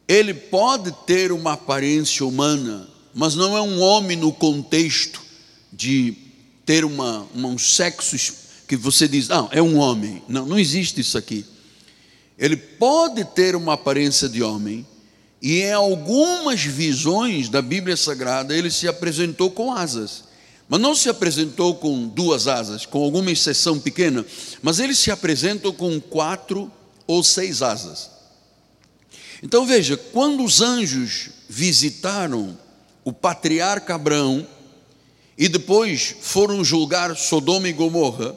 Ele 0.06 0.34
pode 0.34 0.92
ter 1.06 1.32
uma 1.32 1.52
aparência 1.52 2.26
humana, 2.26 2.88
mas 3.14 3.34
não 3.34 3.56
é 3.56 3.62
um 3.62 3.80
homem 3.80 4.16
no 4.16 4.32
contexto 4.32 5.22
de 5.72 6.14
ter 6.66 6.84
uma, 6.84 7.26
uma, 7.34 7.48
um 7.48 7.58
sexo 7.58 8.16
que 8.66 8.76
você 8.76 9.06
diz, 9.06 9.28
não, 9.28 9.48
é 9.52 9.62
um 9.62 9.76
homem. 9.76 10.22
Não, 10.28 10.46
não 10.46 10.58
existe 10.58 11.00
isso 11.00 11.16
aqui. 11.16 11.44
Ele 12.38 12.56
pode 12.56 13.24
ter 13.24 13.54
uma 13.54 13.74
aparência 13.74 14.28
de 14.28 14.42
homem, 14.42 14.86
e 15.40 15.60
em 15.60 15.72
algumas 15.72 16.62
visões 16.62 17.48
da 17.48 17.60
Bíblia 17.60 17.96
Sagrada 17.96 18.56
ele 18.56 18.70
se 18.70 18.88
apresentou 18.88 19.50
com 19.50 19.72
asas. 19.72 20.23
Mas 20.68 20.80
não 20.80 20.94
se 20.94 21.08
apresentou 21.08 21.74
com 21.74 22.08
duas 22.08 22.46
asas, 22.46 22.86
com 22.86 23.02
alguma 23.02 23.30
exceção 23.30 23.78
pequena, 23.78 24.24
mas 24.62 24.78
ele 24.78 24.94
se 24.94 25.10
apresentou 25.10 25.72
com 25.74 26.00
quatro 26.00 26.72
ou 27.06 27.22
seis 27.22 27.62
asas. 27.62 28.10
Então 29.42 29.66
veja, 29.66 29.96
quando 29.96 30.42
os 30.42 30.62
anjos 30.62 31.28
visitaram 31.48 32.56
o 33.04 33.12
patriarca 33.12 33.94
Abraão 33.94 34.46
e 35.36 35.48
depois 35.48 36.16
foram 36.20 36.64
julgar 36.64 37.14
Sodoma 37.16 37.68
e 37.68 37.72
Gomorra, 37.72 38.34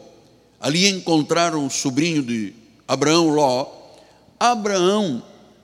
ali 0.60 0.88
encontraram 0.88 1.66
o 1.66 1.70
sobrinho 1.70 2.22
de 2.22 2.54
Abraão, 2.88 3.30
Ló. 3.30 3.68
Abraão 4.40 5.24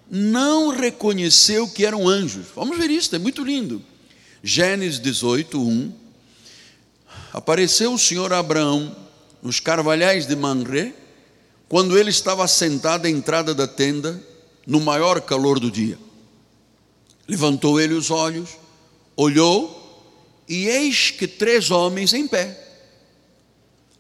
não 0.10 0.70
reconheceu 0.70 1.68
que 1.68 1.86
eram 1.86 2.08
anjos. 2.08 2.46
Vamos 2.56 2.78
ver 2.78 2.90
isso, 2.90 3.14
é 3.16 3.20
muito 3.20 3.44
lindo. 3.44 3.82
Gênesis 4.42 5.00
18, 5.00 5.60
1. 5.60 6.03
Apareceu 7.34 7.94
o 7.94 8.00
Senhor 8.00 8.32
Abraão 8.32 8.96
nos 9.42 9.60
carvalhais 9.60 10.26
de 10.26 10.36
Manré, 10.36 10.94
quando 11.68 11.98
ele 11.98 12.12
estava 12.12 12.48
sentado 12.48 13.06
à 13.06 13.10
entrada 13.10 13.54
da 13.54 13.68
tenda, 13.68 14.22
no 14.66 14.80
maior 14.80 15.20
calor 15.20 15.60
do 15.60 15.70
dia. 15.70 15.98
Levantou 17.28 17.82
ele 17.82 17.94
os 17.94 18.10
olhos, 18.10 18.52
olhou, 19.18 19.82
e 20.48 20.68
eis 20.68 21.12
que 21.12 21.28
três 21.28 21.72
homens 21.72 22.14
em 22.14 22.28
pé 22.28 22.64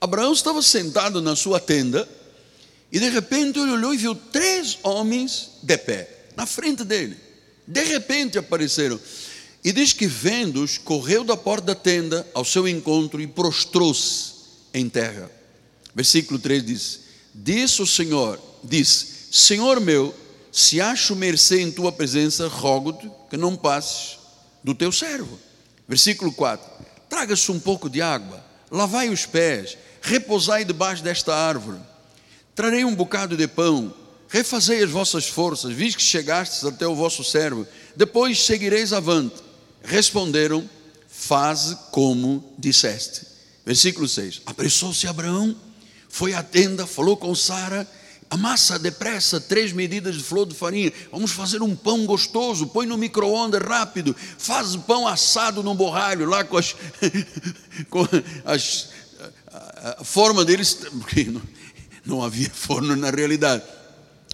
Abraão 0.03 0.33
estava 0.33 0.61
sentado 0.61 1.21
na 1.21 1.33
sua 1.33 1.61
tenda 1.61 2.05
e 2.91 2.99
de 2.99 3.07
repente 3.07 3.57
ele 3.57 3.71
olhou 3.71 3.93
e 3.93 3.97
viu 3.97 4.13
três 4.13 4.77
homens 4.83 5.51
de 5.63 5.77
pé 5.77 6.25
na 6.35 6.45
frente 6.45 6.83
dele. 6.83 7.15
De 7.65 7.81
repente 7.85 8.37
apareceram. 8.37 8.99
E 9.63 9.71
diz 9.71 9.93
que 9.93 10.07
vendo-os, 10.07 10.77
correu 10.77 11.23
da 11.23 11.37
porta 11.37 11.67
da 11.67 11.75
tenda 11.75 12.27
ao 12.33 12.43
seu 12.43 12.67
encontro 12.67 13.21
e 13.21 13.27
prostrou-se 13.27 14.33
em 14.73 14.89
terra. 14.89 15.31
Versículo 15.95 16.37
3 16.37 16.65
diz: 16.65 16.99
Disse 17.33 17.81
o 17.81 17.87
Senhor, 17.87 18.39
disse: 18.63 19.29
Senhor 19.31 19.79
meu, 19.79 20.13
se 20.51 20.81
acho 20.81 21.15
mercê 21.15 21.61
em 21.61 21.71
tua 21.71 21.91
presença, 21.91 22.47
rogo-te 22.47 23.09
que 23.29 23.37
não 23.37 23.55
passes 23.55 24.19
do 24.63 24.75
teu 24.75 24.91
servo. 24.91 25.39
Versículo 25.87 26.33
4: 26.33 26.69
Traga-se 27.09 27.51
um 27.51 27.59
pouco 27.59 27.89
de 27.89 28.01
água, 28.01 28.43
lavai 28.69 29.09
os 29.09 29.25
pés 29.25 29.77
repousai 30.03 30.65
debaixo 30.65 31.01
desta 31.01 31.33
árvore. 31.33 31.79
Trarei 32.53 32.83
um 32.83 32.93
bocado 32.93 33.37
de 33.37 33.47
pão, 33.47 33.91
refazei 34.27 34.83
as 34.83 34.91
vossas 34.91 35.27
forças, 35.27 35.71
visto 35.71 35.97
que 35.97 36.03
chegastes 36.03 36.65
até 36.65 36.85
o 36.85 36.93
vosso 36.93 37.23
servo, 37.23 37.65
depois 37.95 38.45
seguireis 38.45 38.91
avante. 38.91 39.41
Responderam: 39.83 40.67
Faze 41.07 41.77
como 41.91 42.43
disseste. 42.57 43.21
Versículo 43.65 44.07
6: 44.07 44.41
Apressou-se 44.45 45.07
Abraão, 45.07 45.55
foi 46.09 46.33
à 46.33 46.41
tenda, 46.41 46.87
falou 46.87 47.15
com 47.15 47.33
Sara, 47.35 47.87
amassa 48.29 48.79
depressa 48.79 49.39
três 49.39 49.71
medidas 49.71 50.15
de 50.15 50.23
flor 50.23 50.47
de 50.47 50.55
farinha. 50.55 50.91
Vamos 51.11 51.31
fazer 51.31 51.61
um 51.61 51.75
pão 51.75 52.05
gostoso. 52.05 52.67
Põe 52.67 52.85
no 52.85 52.97
micro-ondas 52.97 53.61
rápido. 53.61 54.15
Faz 54.37 54.75
pão 54.75 55.07
assado 55.07 55.61
no 55.61 55.75
borralho, 55.75 56.25
lá 56.25 56.43
com 56.43 56.57
as, 56.57 56.75
com 57.89 58.07
as 58.43 58.89
a 59.83 60.03
forma 60.03 60.45
deles, 60.45 60.73
porque 60.73 61.25
não, 61.25 61.41
não 62.05 62.23
havia 62.23 62.49
forno 62.49 62.95
na 62.95 63.09
realidade. 63.09 63.63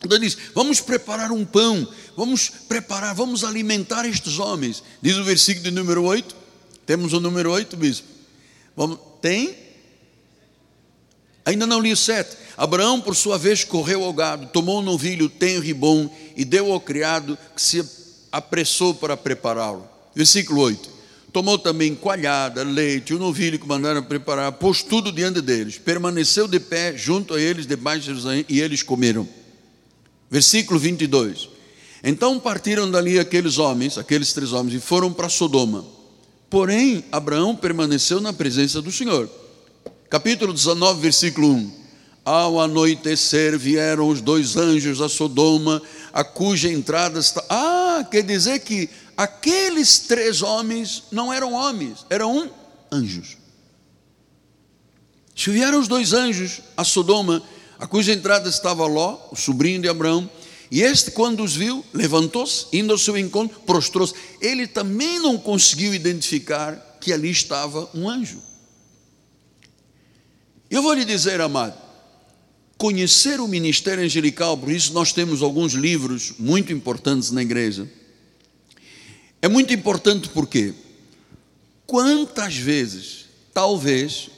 Então 0.03 0.17
diz: 0.17 0.38
vamos 0.53 0.79
preparar 0.79 1.31
um 1.31 1.45
pão, 1.45 1.88
vamos 2.15 2.49
preparar, 2.67 3.13
vamos 3.13 3.43
alimentar 3.43 4.05
estes 4.05 4.39
homens. 4.39 4.83
Diz 5.01 5.17
o 5.17 5.23
versículo 5.23 5.65
de 5.65 5.71
número 5.71 6.03
8. 6.03 6.35
Temos 6.85 7.13
o 7.13 7.19
número 7.19 7.51
8, 7.51 7.77
bispo. 7.77 8.07
Vamos, 8.75 8.97
tem? 9.21 9.55
Ainda 11.45 11.67
não 11.67 11.79
li 11.79 11.91
o 11.91 11.97
7. 11.97 12.38
Abraão, 12.57 12.99
por 13.01 13.15
sua 13.15 13.38
vez, 13.38 13.63
correu 13.63 14.03
ao 14.03 14.13
gado, 14.13 14.47
tomou 14.47 14.79
um 14.79 14.83
novilho 14.83 15.29
tenro 15.29 15.65
e 15.65 15.73
bom 15.73 16.13
e 16.35 16.43
deu 16.43 16.71
ao 16.71 16.79
criado 16.79 17.38
que 17.55 17.62
se 17.62 17.83
apressou 18.31 18.93
para 18.93 19.15
prepará-lo. 19.15 19.88
Versículo 20.15 20.62
8 20.62 20.99
tomou 21.31 21.57
também 21.57 21.95
coalhada, 21.95 22.63
leite, 22.63 23.13
o 23.13 23.19
novilho 23.19 23.59
que 23.59 23.67
mandaram 23.67 24.01
preparar, 24.03 24.51
pôs 24.53 24.81
tudo 24.81 25.12
diante 25.12 25.41
deles, 25.41 25.77
permaneceu 25.77 26.47
de 26.47 26.59
pé 26.59 26.97
junto 26.97 27.33
a 27.33 27.41
eles 27.41 27.65
debaixo 27.65 28.01
de 28.01 28.05
Jerusalém 28.07 28.45
e 28.49 28.59
eles 28.59 28.81
comeram. 28.81 29.27
Versículo 30.30 30.80
22. 30.80 31.50
Então 32.04 32.39
partiram 32.39 32.89
dali 32.89 33.20
aqueles 33.20 33.58
homens, 33.58 33.98
aqueles 33.98 34.32
três 34.32 34.54
homens, 34.54 34.76
e 34.76 34.80
foram 34.80 35.12
para 35.12 35.28
Sodoma. 35.28 35.86
Porém, 36.50 37.04
Abraão 37.12 37.56
permaneceu 37.56 38.22
na 38.22 38.34
presença 38.34 38.82
do 38.82 38.92
Senhor. 38.92 39.30
capítulo 40.10 40.54
19, 40.54 41.02
versículo 41.02 41.52
1. 41.52 41.80
Ao 42.26 42.60
anoitecer 42.60 43.58
vieram 43.58 44.08
os 44.08 44.22
dois 44.22 44.56
anjos 44.56 45.02
a 45.02 45.10
Sodoma, 45.10 45.82
a 46.13 46.24
cuja 46.24 46.72
entrada 46.72 47.20
está. 47.20 47.44
Ah, 47.50 48.08
quer 48.10 48.24
dizer 48.24 48.60
que 48.60 48.89
aqueles 49.18 50.00
três 50.00 50.42
homens 50.42 51.04
não 51.12 51.34
eram 51.34 51.54
homens, 51.54 52.06
eram 52.10 52.50
anjos. 52.92 53.38
Se 55.36 55.50
vieram 55.50 55.80
os 55.80 55.88
dois 55.88 56.13
anjos 56.13 56.62
a 56.76 56.84
Sodoma, 56.84 57.42
a 57.80 57.88
cuja 57.88 58.12
entrada 58.12 58.50
estava 58.50 58.86
Ló, 58.86 59.18
o 59.32 59.36
sobrinho 59.38 59.82
de 59.82 59.88
Abraão, 59.88 60.30
e 60.70 60.82
este, 60.82 61.12
quando 61.12 61.44
os 61.44 61.56
viu, 61.56 61.84
levantou-se, 61.94 62.68
indo 62.74 62.92
ao 62.92 62.98
seu 62.98 63.18
encontro, 63.18 63.60
prostrou-se. 63.62 64.13
Ele 64.39 64.68
também 64.68 65.18
não 65.20 65.38
conseguiu 65.38 65.94
identificar 65.94 66.98
que 67.02 67.12
ali 67.12 67.32
estava 67.32 67.89
um 67.94 68.08
anjo. 68.08 68.42
Eu 70.70 70.84
vou 70.84 70.94
lhe 70.94 71.06
dizer, 71.06 71.42
amado, 71.42 71.76
conhecer 72.78 73.39
o 73.39 73.48
ministério 73.48 74.04
angelical, 74.04 74.58
por 74.58 74.72
isso 74.72 74.94
nós 74.94 75.12
temos 75.12 75.42
alguns 75.42 75.74
livros 75.74 76.34
muito 76.38 76.72
importantes 76.72 77.32
na 77.32 77.42
igreja. 77.42 77.89
É 79.42 79.48
muito 79.48 79.74
importante 79.74 80.30
porque 80.30 80.74
quantas 81.88 82.56
vezes, 82.56 83.26
talvez, 83.54 84.30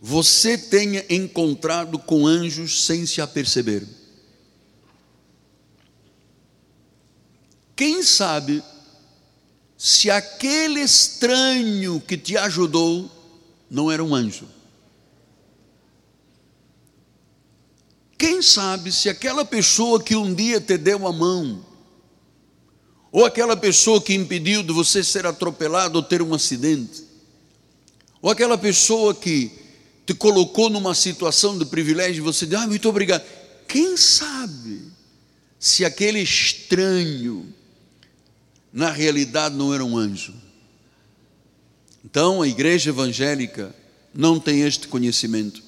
você 0.00 0.56
tenha 0.56 1.04
encontrado 1.10 1.98
com 1.98 2.26
anjos 2.26 2.86
sem 2.86 3.04
se 3.04 3.20
aperceber. 3.20 3.86
Quem 7.76 8.02
sabe 8.02 8.62
se 9.76 10.10
aquele 10.10 10.80
estranho 10.80 12.00
que 12.00 12.16
te 12.16 12.36
ajudou 12.36 13.10
não 13.70 13.90
era 13.90 14.02
um 14.02 14.14
anjo? 14.14 14.48
Quem 18.16 18.40
sabe 18.40 18.92
se 18.92 19.08
aquela 19.08 19.44
pessoa 19.44 20.02
que 20.02 20.16
um 20.16 20.34
dia 20.34 20.60
te 20.60 20.76
deu 20.78 21.06
a 21.06 21.12
mão, 21.12 21.64
ou 23.12 23.24
aquela 23.24 23.56
pessoa 23.56 24.00
que 24.00 24.14
impediu 24.14 24.62
de 24.62 24.72
você 24.72 25.02
ser 25.02 25.26
atropelado 25.26 25.96
ou 25.96 26.02
ter 26.02 26.22
um 26.22 26.34
acidente, 26.34 27.04
ou 28.20 28.30
aquela 28.30 28.58
pessoa 28.58 29.14
que 29.14 29.59
te 30.10 30.14
colocou 30.14 30.68
numa 30.68 30.92
situação 30.92 31.56
de 31.56 31.64
privilégio 31.64 32.20
e 32.20 32.24
você 32.24 32.44
diz, 32.44 32.58
ah, 32.58 32.66
muito 32.66 32.88
obrigado. 32.88 33.22
Quem 33.68 33.96
sabe 33.96 34.82
se 35.56 35.84
aquele 35.84 36.18
estranho 36.18 37.54
na 38.72 38.90
realidade 38.90 39.54
não 39.54 39.72
era 39.72 39.84
um 39.84 39.96
anjo. 39.96 40.34
Então 42.04 42.42
a 42.42 42.48
igreja 42.48 42.90
evangélica 42.90 43.72
não 44.12 44.40
tem 44.40 44.62
este 44.62 44.88
conhecimento. 44.88 45.62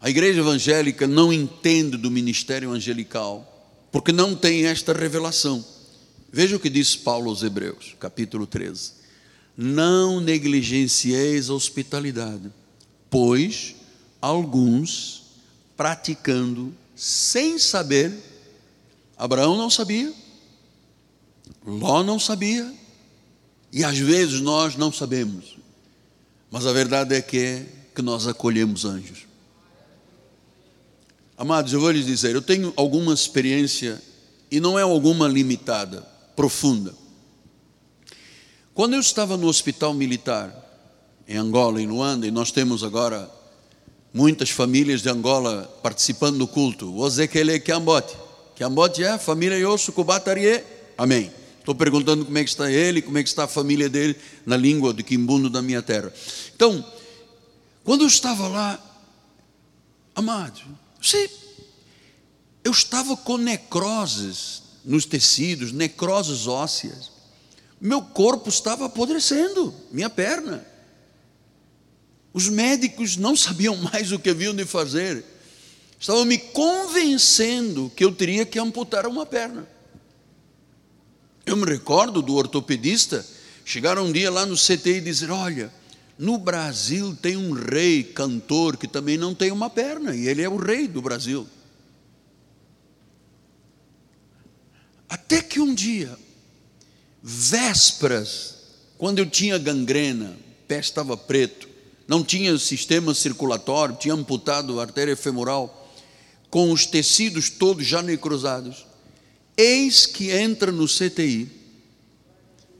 A 0.00 0.10
igreja 0.10 0.40
evangélica 0.40 1.06
não 1.06 1.32
entende 1.32 1.96
do 1.96 2.10
ministério 2.10 2.72
angelical, 2.72 3.86
porque 3.92 4.10
não 4.10 4.34
tem 4.34 4.66
esta 4.66 4.92
revelação. 4.92 5.64
Veja 6.32 6.56
o 6.56 6.60
que 6.60 6.68
diz 6.68 6.96
Paulo 6.96 7.30
aos 7.30 7.44
Hebreus, 7.44 7.94
capítulo 8.00 8.48
13. 8.48 8.97
Não 9.60 10.20
negligencieis 10.20 11.50
a 11.50 11.54
hospitalidade, 11.54 12.52
pois 13.10 13.74
alguns 14.22 15.24
praticando 15.76 16.72
sem 16.94 17.58
saber, 17.58 18.12
Abraão 19.16 19.56
não 19.56 19.68
sabia, 19.68 20.14
Ló 21.66 22.04
não 22.04 22.20
sabia, 22.20 22.72
e 23.72 23.82
às 23.82 23.98
vezes 23.98 24.40
nós 24.40 24.76
não 24.76 24.92
sabemos, 24.92 25.58
mas 26.52 26.64
a 26.64 26.72
verdade 26.72 27.16
é 27.16 27.20
que, 27.20 27.66
que 27.92 28.00
nós 28.00 28.28
acolhemos 28.28 28.84
anjos. 28.84 29.26
Amados, 31.36 31.72
eu 31.72 31.80
vou 31.80 31.90
lhes 31.90 32.06
dizer, 32.06 32.32
eu 32.32 32.42
tenho 32.42 32.72
alguma 32.76 33.12
experiência, 33.12 34.00
e 34.52 34.60
não 34.60 34.78
é 34.78 34.82
alguma 34.82 35.26
limitada, 35.26 36.02
profunda. 36.36 36.94
Quando 38.78 38.94
eu 38.94 39.00
estava 39.00 39.36
no 39.36 39.48
hospital 39.48 39.92
militar, 39.92 40.54
em 41.26 41.36
Angola, 41.36 41.82
em 41.82 41.86
Luanda, 41.88 42.28
e 42.28 42.30
nós 42.30 42.52
temos 42.52 42.84
agora 42.84 43.28
muitas 44.14 44.50
famílias 44.50 45.02
de 45.02 45.08
Angola 45.08 45.64
participando 45.82 46.38
do 46.38 46.46
culto. 46.46 46.94
O 46.94 47.04
Ezequiel 47.04 47.60
Kiambote. 47.60 48.16
Kiambote 48.54 49.02
é 49.02 49.08
a 49.08 49.18
família 49.18 49.58
Yosu 49.58 49.90
Kubatarie. 49.90 50.62
Amém. 50.96 51.28
Estou 51.58 51.74
perguntando 51.74 52.24
como 52.24 52.38
é 52.38 52.44
que 52.44 52.50
está 52.50 52.70
ele, 52.70 53.02
como 53.02 53.18
é 53.18 53.22
que 53.24 53.28
está 53.28 53.42
a 53.42 53.48
família 53.48 53.88
dele 53.88 54.14
na 54.46 54.56
língua 54.56 54.92
do 54.92 55.02
Quimbundo 55.02 55.50
da 55.50 55.60
minha 55.60 55.82
terra. 55.82 56.12
Então, 56.54 56.86
quando 57.82 58.02
eu 58.02 58.06
estava 58.06 58.46
lá, 58.46 58.80
amado, 60.14 60.60
você, 61.02 61.28
eu 62.62 62.70
estava 62.70 63.16
com 63.16 63.38
necroses 63.38 64.62
nos 64.84 65.04
tecidos, 65.04 65.72
necroses 65.72 66.46
ósseas. 66.46 67.17
Meu 67.80 68.02
corpo 68.02 68.48
estava 68.48 68.86
apodrecendo, 68.86 69.74
minha 69.90 70.10
perna. 70.10 70.66
Os 72.32 72.48
médicos 72.48 73.16
não 73.16 73.36
sabiam 73.36 73.76
mais 73.92 74.12
o 74.12 74.18
que 74.18 74.30
haviam 74.30 74.54
de 74.54 74.64
fazer. 74.64 75.24
Estavam 75.98 76.24
me 76.24 76.38
convencendo 76.38 77.90
que 77.94 78.04
eu 78.04 78.12
teria 78.12 78.46
que 78.46 78.58
amputar 78.58 79.06
uma 79.06 79.26
perna. 79.26 79.68
Eu 81.44 81.56
me 81.56 81.64
recordo 81.64 82.20
do 82.20 82.34
ortopedista 82.34 83.24
chegar 83.64 83.98
um 83.98 84.12
dia 84.12 84.30
lá 84.30 84.46
no 84.46 84.54
CTI 84.54 84.98
e 84.98 85.00
dizer: 85.00 85.30
Olha, 85.30 85.72
no 86.18 86.38
Brasil 86.38 87.16
tem 87.20 87.36
um 87.36 87.52
rei 87.52 88.02
cantor 88.02 88.76
que 88.76 88.86
também 88.86 89.16
não 89.16 89.34
tem 89.34 89.50
uma 89.50 89.70
perna, 89.70 90.14
e 90.14 90.28
ele 90.28 90.42
é 90.42 90.48
o 90.48 90.56
rei 90.56 90.86
do 90.86 91.00
Brasil. 91.00 91.48
Até 95.08 95.40
que 95.40 95.58
um 95.60 95.74
dia, 95.74 96.18
vésperas, 97.22 98.54
quando 98.96 99.18
eu 99.18 99.26
tinha 99.26 99.58
gangrena, 99.58 100.36
pé 100.66 100.78
estava 100.78 101.16
preto, 101.16 101.68
não 102.06 102.24
tinha 102.24 102.56
sistema 102.58 103.14
circulatório, 103.14 103.96
tinha 103.96 104.14
amputado 104.14 104.78
a 104.78 104.84
artéria 104.84 105.16
femoral, 105.16 105.92
com 106.48 106.72
os 106.72 106.86
tecidos 106.86 107.50
todos 107.50 107.86
já 107.86 108.02
necrosados. 108.02 108.86
Eis 109.56 110.06
que 110.06 110.30
entra 110.30 110.72
no 110.72 110.86
CTI, 110.86 111.50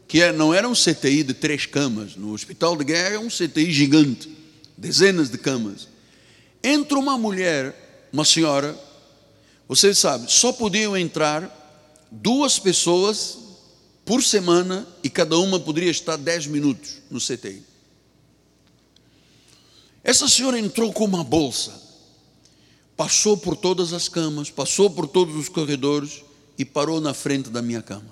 que 0.07 0.23
é, 0.23 0.33
não 0.33 0.55
era 0.55 0.67
um 0.67 0.73
CTI 0.73 1.23
de 1.23 1.35
três 1.35 1.67
camas, 1.67 2.17
no 2.17 2.33
hospital 2.33 2.77
de 2.77 2.85
guerra 2.85 3.17
é 3.17 3.19
um 3.19 3.29
CTI 3.29 3.71
gigante, 3.71 4.35
dezenas 4.77 5.29
de 5.29 5.37
camas. 5.37 5.87
Entra 6.65 6.99
uma 6.99 7.19
mulher, 7.19 8.09
uma 8.11 8.25
senhora, 8.25 8.75
vocês 9.69 9.99
sabem, 9.99 10.27
só 10.29 10.51
podiam 10.51 10.97
entrar 10.97 11.55
duas 12.11 12.59
pessoas 12.59 13.37
por 14.09 14.25
semana 14.25 14.89
e 15.05 15.11
cada 15.11 15.37
uma 15.37 15.61
poderia 15.61 15.91
estar 15.91 16.17
dez 16.17 16.47
minutos 16.47 16.95
no 17.11 17.21
CTI. 17.21 17.63
Essa 20.03 20.27
senhora 20.27 20.59
entrou 20.59 20.91
com 20.95 21.05
uma 21.05 21.23
bolsa, 21.23 21.79
passou 22.97 23.37
por 23.37 23.55
todas 23.55 23.93
as 23.93 24.09
camas, 24.09 24.49
passou 24.49 24.89
por 24.89 25.07
todos 25.07 25.37
os 25.37 25.51
corredores, 25.51 26.23
e 26.57 26.65
parou 26.65 27.03
na 27.03 27.13
frente 27.13 27.51
da 27.51 27.61
minha 27.61 27.83
cama. 27.83 28.09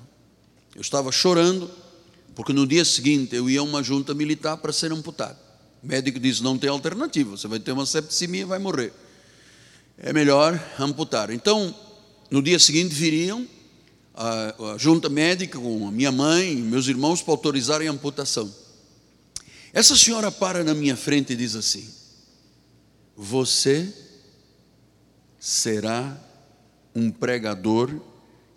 Eu 0.75 0.83
estava 0.83 1.11
chorando, 1.11 1.71
porque 2.35 2.53
no 2.53 2.67
dia 2.67 2.85
seguinte 2.85 3.35
eu 3.35 3.49
ia 3.49 3.61
a 3.61 3.63
uma 3.63 3.83
junta 3.83 4.13
militar 4.13 4.59
para 4.59 4.75
ser 4.75 4.93
amputado. 4.93 5.39
O 5.83 5.87
médico 5.87 6.21
disse: 6.21 6.43
não 6.43 6.59
tem 6.59 6.69
alternativa, 6.69 7.39
você 7.39 7.49
vai 7.49 7.59
ter 7.59 7.73
uma 7.73 7.87
septicemia 7.87 8.43
e 8.43 8.45
vai 8.45 8.59
morrer. 8.59 8.93
É 9.97 10.13
melhor 10.13 10.63
amputar. 10.79 11.31
Então, 11.31 11.75
no 12.31 12.43
dia 12.43 12.59
seguinte 12.59 12.95
viriam 12.95 13.49
a, 14.17 14.73
a 14.73 14.79
junta 14.79 15.11
médica 15.11 15.59
com 15.59 15.87
a 15.87 15.91
minha 15.91 16.11
mãe 16.11 16.57
meus 16.57 16.89
irmãos 16.89 17.21
para 17.21 17.35
autorizarem 17.35 17.87
a 17.87 17.93
amputação. 17.93 18.53
Essa 19.73 19.95
senhora 19.95 20.33
para 20.33 20.65
na 20.65 20.73
minha 20.73 20.97
frente 20.97 21.35
e 21.35 21.37
diz 21.37 21.55
assim: 21.55 21.87
Você 23.15 23.93
será 25.39 26.19
um 26.95 27.11
pregador 27.11 27.95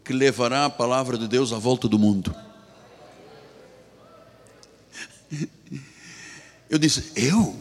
que 0.06 0.14
levará 0.14 0.64
a 0.64 0.70
palavra 0.70 1.18
de 1.18 1.28
Deus 1.28 1.52
à 1.52 1.58
volta 1.58 1.90
do 1.90 2.00
mundo. 2.00 2.34
Eu 6.70 6.80
disse: 6.80 7.12
Eu? 7.16 7.54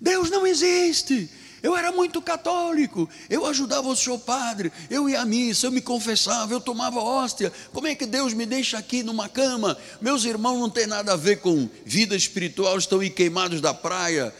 Deus 0.00 0.28
não 0.28 0.44
existe. 0.44 1.30
Eu 1.64 1.74
era 1.74 1.90
muito 1.90 2.20
católico, 2.20 3.08
eu 3.30 3.46
ajudava 3.46 3.88
o 3.88 3.96
seu 3.96 4.18
padre, 4.18 4.70
eu 4.90 5.08
ia 5.08 5.22
à 5.22 5.24
missa, 5.24 5.66
eu 5.66 5.72
me 5.72 5.80
confessava, 5.80 6.52
eu 6.52 6.60
tomava 6.60 7.00
hóstia. 7.00 7.50
Como 7.72 7.86
é 7.86 7.94
que 7.94 8.04
Deus 8.04 8.34
me 8.34 8.44
deixa 8.44 8.76
aqui 8.76 9.02
numa 9.02 9.30
cama? 9.30 9.74
Meus 9.98 10.26
irmãos 10.26 10.60
não 10.60 10.68
têm 10.68 10.86
nada 10.86 11.14
a 11.14 11.16
ver 11.16 11.40
com 11.40 11.66
vida 11.82 12.14
espiritual, 12.14 12.76
estão 12.76 13.00
aí 13.00 13.08
queimados 13.08 13.62
da 13.62 13.72
praia, 13.72 14.34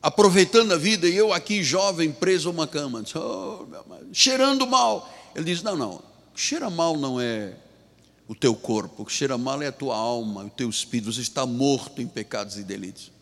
aproveitando 0.00 0.72
a 0.72 0.78
vida, 0.78 1.06
e 1.06 1.14
eu 1.14 1.34
aqui 1.34 1.62
jovem, 1.62 2.10
preso 2.12 2.48
a 2.48 2.52
uma 2.52 2.66
cama, 2.66 3.04
oh, 3.14 3.66
cheirando 4.10 4.66
mal. 4.66 5.14
Ele 5.34 5.44
diz: 5.44 5.62
Não, 5.62 5.76
não, 5.76 6.02
cheira 6.34 6.70
mal 6.70 6.96
não 6.96 7.20
é 7.20 7.52
o 8.26 8.34
teu 8.34 8.54
corpo, 8.54 9.02
o 9.02 9.04
que 9.04 9.12
cheira 9.12 9.36
mal 9.36 9.60
é 9.60 9.66
a 9.66 9.72
tua 9.72 9.94
alma, 9.94 10.44
o 10.44 10.50
teu 10.50 10.70
espírito, 10.70 11.12
você 11.12 11.20
está 11.20 11.44
morto 11.44 12.00
em 12.00 12.06
pecados 12.06 12.56
e 12.56 12.62
delitos. 12.62 13.17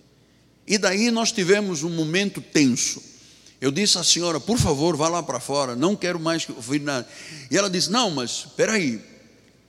E 0.67 0.77
daí 0.79 1.11
nós 1.11 1.31
tivemos 1.31 1.83
um 1.85 1.91
momento 1.91 2.41
tenso. 2.41 3.01
Eu 3.61 3.71
disse 3.71 3.97
à 3.99 4.05
senhora, 4.05 4.41
por 4.41 4.59
favor, 4.59 4.97
vá 4.97 5.09
lá 5.09 5.23
para 5.23 5.41
fora, 5.41 5.77
não 5.77 5.95
quero 5.95 6.19
mais 6.19 6.47
ouvir 6.49 6.81
nada. 6.81 7.09
E 7.51 7.57
ela 7.57 7.71
disse: 7.71 7.91
Não, 7.91 8.11
mas 8.11 8.31
espera 8.47 8.73
aí, 8.73 9.01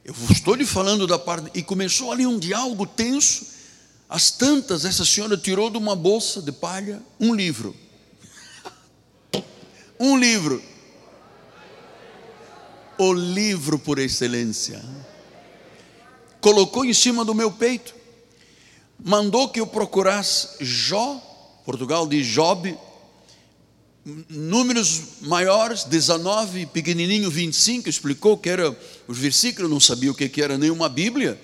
eu 0.03 0.13
estou 0.31 0.55
lhe 0.55 0.65
falando 0.65 1.05
da 1.05 1.19
parte. 1.19 1.51
E 1.53 1.61
começou 1.61 2.11
ali 2.11 2.25
um 2.25 2.39
diálogo 2.39 2.85
tenso. 2.85 3.57
As 4.09 4.31
tantas, 4.31 4.85
essa 4.85 5.03
senhora 5.03 5.37
tirou 5.37 5.69
de 5.69 5.77
uma 5.77 5.95
bolsa 5.95 6.41
de 6.41 6.51
palha 6.51 7.01
um 7.19 7.33
livro. 7.33 7.75
um 9.99 10.17
livro. 10.17 10.63
O 12.97 13.13
livro 13.13 13.77
por 13.77 13.99
excelência. 13.99 14.83
Colocou 16.41 16.83
em 16.85 16.93
cima 16.93 17.23
do 17.23 17.35
meu 17.35 17.51
peito 17.51 17.96
mandou 19.03 19.49
que 19.49 19.59
eu 19.59 19.67
procurasse 19.67 20.63
Jó, 20.63 21.21
Portugal 21.65 22.07
diz 22.07 22.25
Job, 22.25 22.77
números 24.29 25.01
maiores, 25.21 25.83
19, 25.83 26.67
pequenininho 26.67 27.29
25, 27.29 27.89
explicou 27.89 28.37
que 28.37 28.49
era 28.49 28.75
os 29.07 29.17
versículos, 29.17 29.69
não 29.69 29.79
sabia 29.79 30.11
o 30.11 30.15
que 30.15 30.41
era 30.41 30.57
nenhuma 30.57 30.87
Bíblia. 30.87 31.39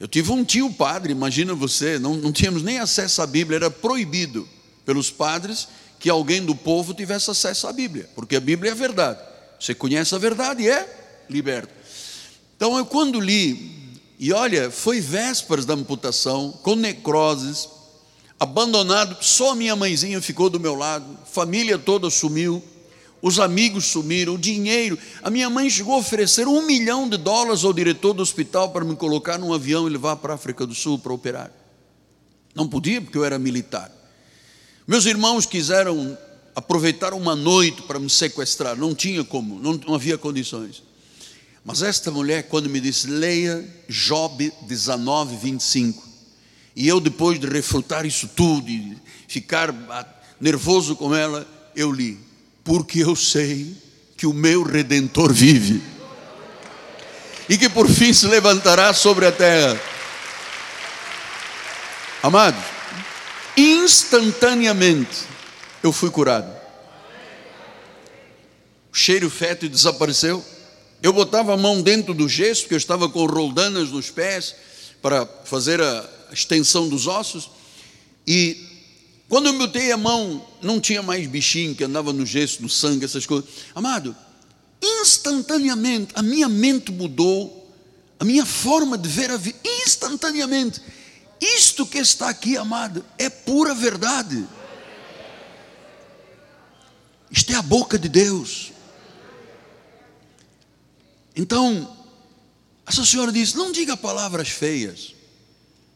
Eu 0.00 0.08
tive 0.08 0.30
um 0.30 0.44
tio 0.44 0.72
padre, 0.72 1.12
imagina 1.12 1.54
você, 1.54 1.98
não, 1.98 2.14
não 2.14 2.32
tínhamos 2.32 2.62
nem 2.62 2.78
acesso 2.78 3.22
à 3.22 3.26
Bíblia, 3.26 3.56
era 3.56 3.70
proibido 3.70 4.48
pelos 4.84 5.10
padres 5.10 5.68
que 5.98 6.10
alguém 6.10 6.44
do 6.44 6.54
povo 6.54 6.94
tivesse 6.94 7.30
acesso 7.30 7.66
à 7.66 7.72
Bíblia, 7.72 8.08
porque 8.14 8.36
a 8.36 8.40
Bíblia 8.40 8.70
é 8.70 8.72
a 8.72 8.76
verdade. 8.76 9.20
Você 9.58 9.74
conhece 9.74 10.14
a 10.14 10.18
verdade 10.18 10.62
e 10.62 10.68
é 10.68 11.24
liberto. 11.28 11.72
Então 12.56 12.76
eu 12.76 12.86
quando 12.86 13.20
li 13.20 13.75
e 14.18 14.32
olha, 14.32 14.70
foi 14.70 15.00
vésperas 15.00 15.64
da 15.64 15.74
amputação, 15.74 16.52
com 16.62 16.74
necroses, 16.74 17.68
abandonado, 18.40 19.16
só 19.20 19.54
minha 19.54 19.76
mãezinha 19.76 20.20
ficou 20.22 20.48
do 20.48 20.60
meu 20.60 20.74
lado, 20.74 21.06
família 21.30 21.78
toda 21.78 22.08
sumiu, 22.10 22.62
os 23.20 23.40
amigos 23.40 23.86
sumiram, 23.86 24.34
o 24.34 24.38
dinheiro. 24.38 24.98
A 25.22 25.30
minha 25.30 25.50
mãe 25.50 25.68
chegou 25.68 25.94
a 25.94 25.98
oferecer 25.98 26.46
um 26.46 26.64
milhão 26.64 27.08
de 27.08 27.16
dólares 27.16 27.64
ao 27.64 27.72
diretor 27.72 28.12
do 28.12 28.22
hospital 28.22 28.70
para 28.70 28.84
me 28.84 28.94
colocar 28.94 29.38
num 29.38 29.52
avião 29.52 29.86
e 29.86 29.90
levar 29.90 30.16
para 30.16 30.32
a 30.32 30.36
África 30.36 30.66
do 30.66 30.74
Sul 30.74 30.98
para 30.98 31.12
operar. 31.12 31.50
Não 32.54 32.68
podia, 32.68 33.00
porque 33.00 33.18
eu 33.18 33.24
era 33.24 33.38
militar. 33.38 33.90
Meus 34.86 35.06
irmãos 35.06 35.44
quiseram 35.44 36.16
aproveitar 36.54 37.12
uma 37.12 37.34
noite 37.34 37.82
para 37.82 37.98
me 37.98 38.08
sequestrar, 38.08 38.76
não 38.76 38.94
tinha 38.94 39.24
como, 39.24 39.58
não, 39.60 39.72
não 39.72 39.94
havia 39.94 40.16
condições. 40.16 40.85
Mas 41.66 41.82
esta 41.82 42.12
mulher, 42.12 42.44
quando 42.44 42.70
me 42.70 42.78
disse, 42.78 43.08
leia 43.08 43.68
Job 43.88 44.52
19, 44.62 45.36
25, 45.36 46.00
e 46.76 46.86
eu, 46.86 47.00
depois 47.00 47.40
de 47.40 47.48
refrutar 47.48 48.06
isso 48.06 48.28
tudo 48.28 48.70
e 48.70 48.96
ficar 49.26 49.74
nervoso 50.40 50.94
com 50.94 51.12
ela, 51.12 51.44
eu 51.74 51.90
li, 51.90 52.20
porque 52.62 53.02
eu 53.02 53.16
sei 53.16 53.76
que 54.16 54.28
o 54.28 54.32
meu 54.32 54.62
redentor 54.62 55.32
vive 55.32 55.82
e 57.48 57.58
que 57.58 57.68
por 57.68 57.88
fim 57.88 58.12
se 58.12 58.28
levantará 58.28 58.92
sobre 58.92 59.26
a 59.26 59.32
terra. 59.32 59.80
Amados, 62.22 62.62
instantaneamente 63.56 65.24
eu 65.82 65.92
fui 65.92 66.10
curado. 66.10 66.48
O 68.92 68.96
cheiro 68.96 69.28
fétido 69.28 69.74
desapareceu 69.74 70.44
eu 71.06 71.12
botava 71.12 71.54
a 71.54 71.56
mão 71.56 71.82
dentro 71.82 72.12
do 72.12 72.28
gesso, 72.28 72.62
porque 72.62 72.74
eu 72.74 72.78
estava 72.78 73.08
com 73.08 73.24
roldanas 73.26 73.90
nos 73.90 74.10
pés 74.10 74.56
para 75.00 75.24
fazer 75.44 75.80
a 75.80 76.04
extensão 76.32 76.88
dos 76.88 77.06
ossos. 77.06 77.48
E 78.26 78.60
quando 79.28 79.46
eu 79.46 79.56
botei 79.56 79.92
a 79.92 79.96
mão, 79.96 80.44
não 80.60 80.80
tinha 80.80 81.04
mais 81.04 81.24
bichinho 81.28 81.76
que 81.76 81.84
andava 81.84 82.12
no 82.12 82.26
gesso, 82.26 82.60
no 82.60 82.68
sangue, 82.68 83.04
essas 83.04 83.24
coisas. 83.24 83.48
Amado, 83.72 84.16
instantaneamente 84.82 86.12
a 86.16 86.22
minha 86.22 86.48
mente 86.48 86.90
mudou, 86.90 87.72
a 88.18 88.24
minha 88.24 88.44
forma 88.44 88.98
de 88.98 89.08
ver 89.08 89.30
a 89.30 89.36
vida, 89.36 89.56
instantaneamente. 89.64 90.82
Isto 91.40 91.86
que 91.86 91.98
está 91.98 92.28
aqui, 92.28 92.56
amado, 92.56 93.04
é 93.16 93.30
pura 93.30 93.76
verdade. 93.76 94.44
Isto 97.30 97.52
é 97.52 97.54
a 97.54 97.62
boca 97.62 97.96
de 97.96 98.08
Deus. 98.08 98.72
Então, 101.36 101.94
essa 102.86 103.04
senhora 103.04 103.30
disse: 103.30 103.56
não 103.56 103.70
diga 103.70 103.96
palavras 103.96 104.48
feias, 104.48 105.14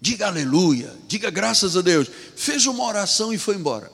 diga 0.00 0.26
aleluia, 0.26 0.94
diga 1.08 1.30
graças 1.30 1.76
a 1.76 1.80
Deus. 1.80 2.08
Fez 2.36 2.66
uma 2.66 2.84
oração 2.84 3.32
e 3.32 3.38
foi 3.38 3.56
embora. 3.56 3.90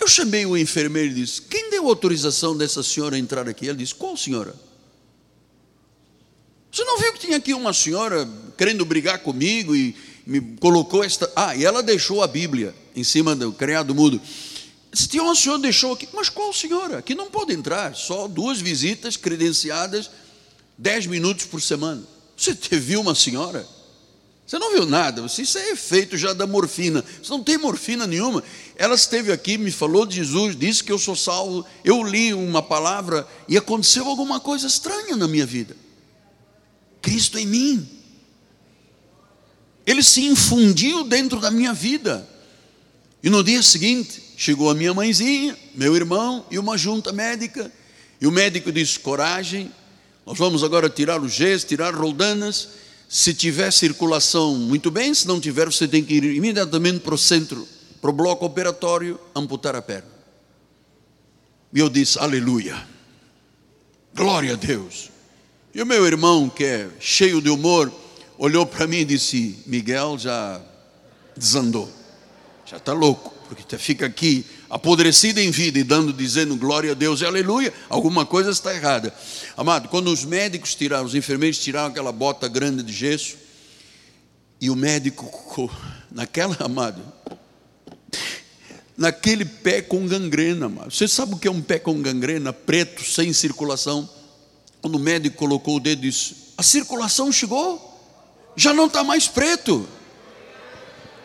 Eu 0.00 0.08
chamei 0.08 0.46
o 0.46 0.56
enfermeiro 0.56 1.12
e 1.12 1.14
disse: 1.14 1.42
Quem 1.42 1.70
deu 1.70 1.86
autorização 1.86 2.56
dessa 2.56 2.82
senhora 2.82 3.18
entrar 3.18 3.46
aqui? 3.48 3.66
Ele 3.66 3.78
disse: 3.78 3.94
Qual 3.94 4.16
senhora? 4.16 4.54
Você 6.72 6.84
não 6.84 6.98
viu 6.98 7.12
que 7.12 7.20
tinha 7.20 7.36
aqui 7.36 7.52
uma 7.52 7.74
senhora 7.74 8.26
querendo 8.56 8.82
brigar 8.86 9.18
comigo 9.18 9.76
e 9.76 9.94
me 10.26 10.40
colocou 10.58 11.04
esta. 11.04 11.30
Ah, 11.36 11.54
e 11.54 11.64
ela 11.64 11.82
deixou 11.82 12.22
a 12.22 12.26
Bíblia 12.26 12.74
em 12.96 13.04
cima 13.04 13.36
do 13.36 13.52
criado 13.52 13.94
mudo. 13.94 14.20
Se 14.92 15.08
tinha 15.08 15.22
uma 15.22 15.34
senhora 15.34 15.62
deixou 15.62 15.92
aqui, 15.92 16.08
mas 16.12 16.28
qual 16.28 16.52
senhora? 16.52 16.98
Aqui 16.98 17.14
não 17.14 17.30
pode 17.30 17.52
entrar, 17.52 17.94
só 17.96 18.28
duas 18.28 18.60
visitas 18.60 19.16
credenciadas, 19.16 20.10
dez 20.76 21.06
minutos 21.06 21.46
por 21.46 21.62
semana. 21.62 22.02
Você 22.36 22.54
viu 22.78 23.00
uma 23.00 23.14
senhora? 23.14 23.66
Você 24.46 24.58
não 24.58 24.72
viu 24.72 24.84
nada, 24.84 25.24
isso 25.24 25.56
é 25.56 25.70
efeito 25.70 26.18
já 26.18 26.34
da 26.34 26.46
morfina. 26.46 27.02
Você 27.22 27.30
não 27.30 27.42
tem 27.42 27.56
morfina 27.56 28.06
nenhuma. 28.06 28.44
Ela 28.76 28.94
esteve 28.94 29.32
aqui, 29.32 29.56
me 29.56 29.70
falou 29.70 30.04
de 30.04 30.16
Jesus, 30.16 30.54
disse 30.54 30.84
que 30.84 30.92
eu 30.92 30.98
sou 30.98 31.16
salvo. 31.16 31.64
Eu 31.82 32.02
li 32.02 32.34
uma 32.34 32.60
palavra 32.60 33.26
e 33.48 33.56
aconteceu 33.56 34.06
alguma 34.06 34.40
coisa 34.40 34.66
estranha 34.66 35.16
na 35.16 35.26
minha 35.26 35.46
vida. 35.46 35.74
Cristo 37.00 37.38
em 37.38 37.46
mim. 37.46 37.88
Ele 39.86 40.02
se 40.02 40.22
infundiu 40.22 41.04
dentro 41.04 41.40
da 41.40 41.50
minha 41.50 41.72
vida. 41.72 42.28
E 43.22 43.30
no 43.30 43.42
dia 43.42 43.62
seguinte, 43.62 44.21
chegou 44.42 44.68
a 44.68 44.74
minha 44.74 44.92
mãezinha, 44.92 45.56
meu 45.72 45.94
irmão 45.94 46.44
e 46.50 46.58
uma 46.58 46.76
junta 46.76 47.12
médica. 47.12 47.70
E 48.20 48.26
o 48.26 48.32
médico 48.32 48.72
disse: 48.72 48.98
coragem, 48.98 49.70
nós 50.26 50.36
vamos 50.36 50.64
agora 50.64 50.90
tirar 50.90 51.20
o 51.20 51.28
gesso, 51.28 51.64
tirar 51.64 51.94
roldanas. 51.94 52.70
Se 53.08 53.32
tiver 53.32 53.70
circulação, 53.70 54.56
muito 54.56 54.90
bem, 54.90 55.14
se 55.14 55.28
não 55.28 55.38
tiver, 55.38 55.66
você 55.66 55.86
tem 55.86 56.02
que 56.02 56.14
ir 56.14 56.24
imediatamente 56.24 57.00
para 57.00 57.14
o 57.14 57.18
centro, 57.18 57.68
para 58.00 58.10
o 58.10 58.12
bloco 58.12 58.44
operatório, 58.44 59.20
amputar 59.32 59.76
a 59.76 59.82
perna. 59.82 60.10
E 61.72 61.78
eu 61.78 61.88
disse: 61.88 62.18
Aleluia, 62.18 62.84
glória 64.12 64.54
a 64.54 64.56
Deus. 64.56 65.08
E 65.72 65.80
o 65.80 65.86
meu 65.86 66.04
irmão, 66.04 66.48
que 66.48 66.64
é 66.64 66.90
cheio 66.98 67.40
de 67.40 67.48
humor, 67.48 67.92
olhou 68.36 68.66
para 68.66 68.88
mim 68.88 68.98
e 68.98 69.04
disse: 69.04 69.62
Miguel 69.66 70.18
já 70.18 70.60
desandou, 71.36 71.88
já 72.66 72.78
está 72.78 72.92
louco 72.92 73.41
porque 73.54 73.78
fica 73.78 74.06
aqui 74.06 74.44
apodrecido 74.70 75.38
em 75.38 75.50
vida 75.50 75.78
e 75.78 75.84
dando, 75.84 76.12
dizendo 76.12 76.56
glória 76.56 76.92
a 76.92 76.94
Deus 76.94 77.20
e 77.20 77.26
aleluia, 77.26 77.72
alguma 77.88 78.24
coisa 78.24 78.50
está 78.50 78.74
errada. 78.74 79.14
Amado, 79.56 79.88
quando 79.88 80.10
os 80.10 80.24
médicos 80.24 80.74
tiraram, 80.74 81.04
os 81.04 81.14
enfermeiros 81.14 81.58
tiraram 81.58 81.88
aquela 81.88 82.12
bota 82.12 82.48
grande 82.48 82.82
de 82.82 82.92
gesso, 82.92 83.36
e 84.60 84.70
o 84.70 84.76
médico, 84.76 85.70
naquela, 86.10 86.56
amado, 86.60 87.02
naquele 88.96 89.44
pé 89.44 89.82
com 89.82 90.06
gangrena, 90.06 90.66
amado. 90.66 90.90
Você 90.90 91.08
sabe 91.08 91.34
o 91.34 91.38
que 91.38 91.48
é 91.48 91.50
um 91.50 91.60
pé 91.60 91.78
com 91.78 92.00
gangrena, 92.00 92.52
preto, 92.52 93.04
sem 93.04 93.32
circulação? 93.32 94.08
Quando 94.80 94.94
o 94.94 95.00
médico 95.00 95.36
colocou 95.36 95.76
o 95.76 95.80
dedo 95.80 96.04
e 96.04 96.10
disse: 96.10 96.34
A 96.56 96.62
circulação 96.62 97.32
chegou, 97.32 97.92
já 98.56 98.72
não 98.72 98.86
está 98.86 99.02
mais 99.02 99.28
preto. 99.28 99.88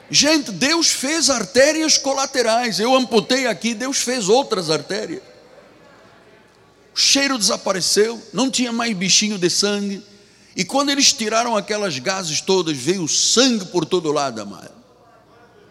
Gente, 0.09 0.51
Deus 0.51 0.89
fez 0.89 1.29
artérias 1.29 1.97
colaterais. 1.97 2.79
Eu 2.79 2.95
amputei 2.95 3.45
aqui, 3.45 3.73
Deus 3.73 3.97
fez 3.97 4.29
outras 4.29 4.69
artérias. 4.69 5.21
O 6.95 6.99
cheiro 6.99 7.37
desapareceu, 7.37 8.21
não 8.33 8.49
tinha 8.49 8.71
mais 8.71 8.95
bichinho 8.95 9.37
de 9.37 9.49
sangue. 9.49 10.03
E 10.55 10.63
quando 10.63 10.89
eles 10.89 11.13
tiraram 11.13 11.55
aquelas 11.55 11.99
gases 11.99 12.41
todas, 12.41 12.75
veio 12.75 13.07
sangue 13.07 13.65
por 13.65 13.85
todo 13.85 14.11
lado, 14.11 14.41
amado. 14.41 14.71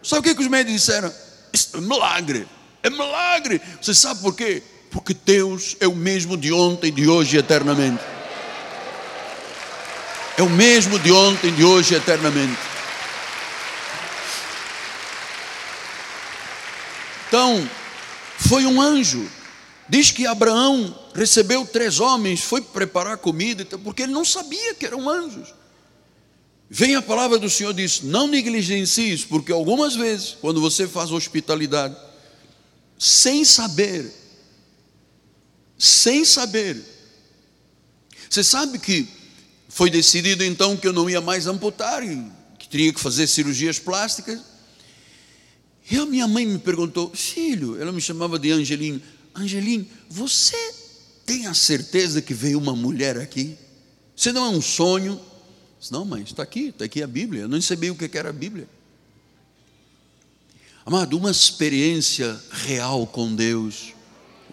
Sabe 0.01 0.21
o 0.21 0.23
que, 0.23 0.35
que 0.35 0.41
os 0.41 0.47
médicos 0.47 0.79
disseram? 0.79 1.13
Isso 1.51 1.75
é 1.75 1.81
milagre, 1.81 2.47
é 2.81 2.89
milagre. 2.89 3.61
Você 3.81 3.93
sabe 3.93 4.21
por 4.21 4.33
quê? 4.35 4.63
Porque 4.89 5.13
Deus 5.13 5.75
é 5.81 5.87
o 5.87 5.95
mesmo 5.95 6.37
de 6.37 6.53
ontem, 6.53 6.93
de 6.93 7.09
hoje 7.09 7.35
e 7.35 7.39
eternamente. 7.39 8.01
É 10.37 10.43
o 10.43 10.49
mesmo 10.49 10.97
de 10.99 11.11
ontem, 11.11 11.51
de 11.53 11.63
hoje 11.63 11.93
e 11.93 11.97
eternamente. 11.97 12.76
Então, 17.27 17.69
foi 18.37 18.65
um 18.65 18.81
anjo. 18.81 19.29
Diz 19.89 20.11
que 20.11 20.27
Abraão 20.27 20.97
recebeu 21.13 21.65
três 21.65 21.99
homens, 21.99 22.41
foi 22.41 22.61
preparar 22.61 23.17
comida, 23.17 23.65
porque 23.79 24.03
ele 24.03 24.11
não 24.11 24.25
sabia 24.25 24.75
que 24.75 24.85
eram 24.85 25.09
anjos. 25.09 25.53
Vem 26.69 26.95
a 26.95 27.01
palavra 27.01 27.37
do 27.39 27.49
Senhor 27.49 27.73
diz: 27.73 28.01
não 28.01 28.27
negligencie 28.27 29.13
isso, 29.13 29.27
porque 29.27 29.51
algumas 29.51 29.95
vezes, 29.95 30.35
quando 30.41 30.59
você 30.59 30.87
faz 30.87 31.11
hospitalidade, 31.11 31.95
sem 32.99 33.45
saber, 33.45 34.11
sem 35.77 36.25
saber, 36.25 36.83
você 38.29 38.43
sabe 38.43 38.77
que 38.79 39.07
foi 39.69 39.89
decidido 39.89 40.43
então 40.43 40.75
que 40.75 40.87
eu 40.87 40.93
não 40.93 41.09
ia 41.09 41.21
mais 41.21 41.47
amputar 41.47 42.01
que 42.57 42.67
teria 42.67 42.91
que 42.91 42.99
fazer 42.99 43.27
cirurgias 43.27 43.79
plásticas. 43.79 44.41
E 45.89 45.97
a 45.97 46.05
minha 46.05 46.27
mãe 46.27 46.45
me 46.45 46.59
perguntou, 46.59 47.11
filho, 47.13 47.79
ela 47.81 47.91
me 47.91 48.01
chamava 48.01 48.37
de 48.37 48.51
Angelinho, 48.51 49.01
Angelinho, 49.33 49.87
você 50.09 50.57
tem 51.25 51.47
a 51.47 51.53
certeza 51.53 52.21
que 52.21 52.33
veio 52.33 52.57
uma 52.57 52.75
mulher 52.75 53.17
aqui? 53.17 53.57
Você 54.15 54.31
não 54.31 54.45
é 54.45 54.49
um 54.49 54.61
sonho? 54.61 55.19
Não, 55.91 56.03
mãe, 56.03 56.23
está 56.23 56.43
aqui, 56.43 56.69
está 56.69 56.85
aqui 56.85 57.03
a 57.03 57.07
Bíblia. 57.07 57.43
Eu 57.43 57.47
não 57.47 57.61
sabia 57.61 57.91
o 57.91 57.95
que 57.95 58.17
era 58.17 58.29
a 58.29 58.33
Bíblia. 58.33 58.67
Amado, 60.85 61.17
uma 61.17 61.29
experiência 61.29 62.39
real 62.49 63.05
com 63.05 63.35
Deus 63.35 63.93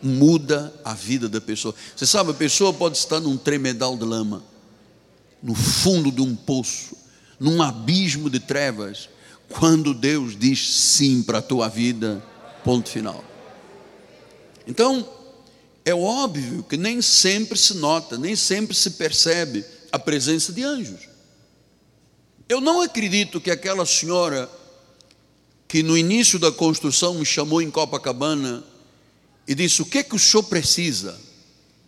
muda 0.03 0.74
a 0.85 0.93
vida 0.93 1.28
da 1.28 1.41
pessoa. 1.41 1.74
Você 1.97 2.07
sabe, 2.07 2.32
a 2.32 2.35
pessoa 2.35 2.74
pode 2.74 2.99
estar 2.99 3.20
num 3.20 3.37
tremedal 3.37 3.97
de 3.97 4.05
lama, 4.05 4.45
no 5.43 5.55
fundo 5.55 6.12
de 6.12 6.20
um 6.20 6.37
poço, 6.37 6.97
num 7.41 7.62
abismo 7.62 8.28
de 8.28 8.39
trevas, 8.39 9.09
quando 9.59 9.94
Deus 9.94 10.36
diz 10.36 10.68
sim 10.68 11.22
para 11.22 11.38
a 11.38 11.42
tua 11.42 11.68
vida, 11.68 12.22
ponto 12.64 12.88
final. 12.88 13.24
Então, 14.66 15.09
é 15.84 15.94
óbvio 15.94 16.64
que 16.64 16.76
nem 16.76 17.00
sempre 17.00 17.57
se 17.57 17.74
nota, 17.74 18.18
nem 18.18 18.34
sempre 18.34 18.74
se 18.74 18.90
percebe 18.92 19.64
a 19.92 19.98
presença 19.98 20.52
de 20.52 20.64
anjos. 20.64 21.09
Eu 22.48 22.61
não 22.61 22.82
acredito 22.82 23.40
que 23.40 23.50
aquela 23.50 23.86
senhora 23.86 24.50
que 25.68 25.82
no 25.82 25.96
início 25.96 26.38
da 26.38 26.50
construção 26.50 27.14
me 27.14 27.24
chamou 27.24 27.62
em 27.62 27.70
Copacabana 27.70 28.64
e 29.46 29.55
disse: 29.55 29.82
O 29.82 29.86
que 29.86 29.98
é 29.98 30.02
que 30.02 30.16
o 30.16 30.18
senhor 30.18 30.42
precisa? 30.44 31.18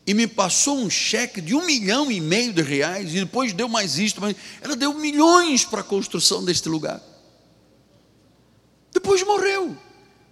E 0.07 0.15
me 0.15 0.29
passou 0.29 0.79
um 0.79 0.89
cheque 0.89 1.41
de 1.41 1.53
um 1.53 1.67
milhão 1.67 2.13
e 2.13 2.21
meio 2.21 2.53
de 2.53 2.63
reais, 2.63 3.13
e 3.13 3.19
depois 3.19 3.53
deu 3.53 3.69
mais 3.69 3.99
isto, 3.99 4.21
mas 4.21 4.37
ela 4.61 4.77
deu 4.77 4.95
milhões 4.95 5.65
para 5.65 5.81
a 5.81 5.85
construção 5.85 6.45
deste 6.45 6.69
lugar. 6.69 7.03
Depois 8.97 9.23
morreu. 9.23 9.77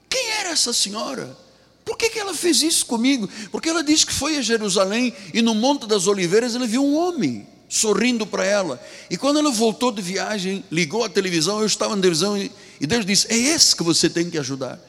Quem 0.09 0.31
era 0.41 0.49
essa 0.49 0.73
senhora? 0.73 1.37
Por 1.85 1.99
que, 1.99 2.09
que 2.09 2.19
ela 2.19 2.33
fez 2.33 2.63
isso 2.63 2.87
comigo? 2.87 3.29
Porque 3.53 3.69
ela 3.69 3.85
disse 3.85 4.07
que 4.07 4.13
foi 4.13 4.39
a 4.39 4.41
Jerusalém 4.41 5.13
e 5.35 5.43
no 5.43 5.55
Monte 5.55 5.87
das 5.87 6.07
Oliveiras 6.07 6.55
ela 6.55 6.67
viu 6.67 6.83
um 6.83 6.97
homem 6.97 7.47
sorrindo 7.69 8.27
para 8.27 8.43
ela. 8.43 8.83
E 9.11 9.19
quando 9.19 9.39
ela 9.39 9.51
voltou 9.51 9.93
de 9.93 10.01
viagem, 10.01 10.65
ligou 10.71 11.05
a 11.05 11.11
televisão, 11.11 11.61
eu 11.61 11.67
estava 11.67 11.95
na 11.95 12.01
televisão 12.01 12.39
e, 12.39 12.51
e 12.81 12.87
Deus 12.87 13.05
disse: 13.05 13.27
É 13.31 13.37
esse 13.37 13.77
que 13.77 13.83
você 13.83 14.09
tem 14.09 14.31
que 14.31 14.39
ajudar. 14.39 14.81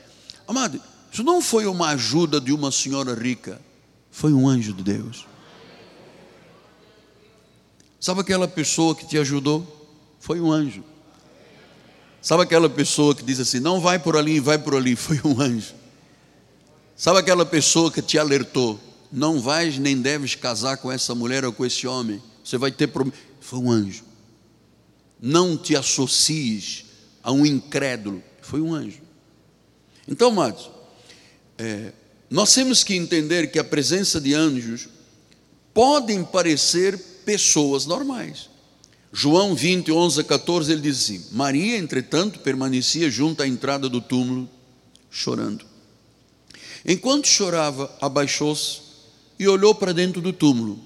Amado, 0.48 0.82
isso 1.12 1.22
não 1.22 1.42
foi 1.42 1.66
uma 1.66 1.90
ajuda 1.90 2.40
de 2.40 2.54
uma 2.54 2.72
senhora 2.72 3.14
rica, 3.14 3.60
foi 4.10 4.32
um 4.32 4.48
anjo 4.48 4.72
de 4.72 4.84
Deus. 4.84 5.28
Sabe 8.00 8.22
aquela 8.22 8.48
pessoa 8.48 8.96
que 8.96 9.06
te 9.06 9.18
ajudou? 9.18 9.68
Foi 10.22 10.40
um 10.40 10.50
anjo. 10.50 10.95
Sabe 12.26 12.42
aquela 12.42 12.68
pessoa 12.68 13.14
que 13.14 13.22
diz 13.22 13.40
assim: 13.40 13.60
não 13.60 13.80
vai 13.80 14.00
por 14.00 14.18
ali, 14.18 14.40
vai 14.40 14.58
por 14.58 14.74
ali? 14.74 14.96
Foi 14.98 15.22
um 15.24 15.40
anjo. 15.40 15.76
Sabe 16.98 17.20
aquela 17.20 17.46
pessoa 17.46 17.92
que 17.92 18.02
te 18.02 18.18
alertou: 18.18 18.80
não 19.12 19.40
vais 19.40 19.78
nem 19.78 20.02
deves 20.02 20.34
casar 20.34 20.78
com 20.78 20.92
essa 20.92 21.14
mulher 21.14 21.46
ou 21.46 21.54
com 21.54 21.64
esse 21.64 21.86
homem, 21.86 22.20
você 22.44 22.58
vai 22.58 22.72
ter 22.72 22.88
problema. 22.88 23.16
Foi 23.40 23.60
um 23.60 23.70
anjo. 23.70 24.04
Não 25.22 25.56
te 25.56 25.76
associes 25.76 26.86
a 27.22 27.32
um 27.32 27.46
incrédulo, 27.46 28.24
foi 28.42 28.60
um 28.60 28.74
anjo. 28.74 29.02
Então, 30.08 30.30
amados, 30.30 30.72
é, 31.60 31.94
nós 32.28 32.52
temos 32.56 32.84
que 32.84 32.96
entender 32.96 33.52
que 33.52 33.60
a 33.60 33.64
presença 33.64 34.20
de 34.20 34.34
anjos 34.34 34.90
podem 35.76 36.24
parecer 36.24 36.98
pessoas 37.24 37.86
normais. 37.86 38.50
João 39.18 39.56
20, 39.56 39.94
11 39.94 40.20
a 40.20 40.24
14, 40.26 40.74
ele 40.74 40.82
diz 40.82 40.98
assim: 40.98 41.24
Maria, 41.32 41.78
entretanto, 41.78 42.40
permanecia 42.40 43.10
junto 43.10 43.42
à 43.42 43.48
entrada 43.48 43.88
do 43.88 44.02
túmulo, 44.02 44.50
chorando. 45.10 45.66
Enquanto 46.86 47.26
chorava, 47.26 47.90
abaixou-se 48.02 48.82
e 49.40 49.48
olhou 49.48 49.74
para 49.74 49.94
dentro 49.94 50.22
do 50.22 50.34
túmulo 50.34 50.78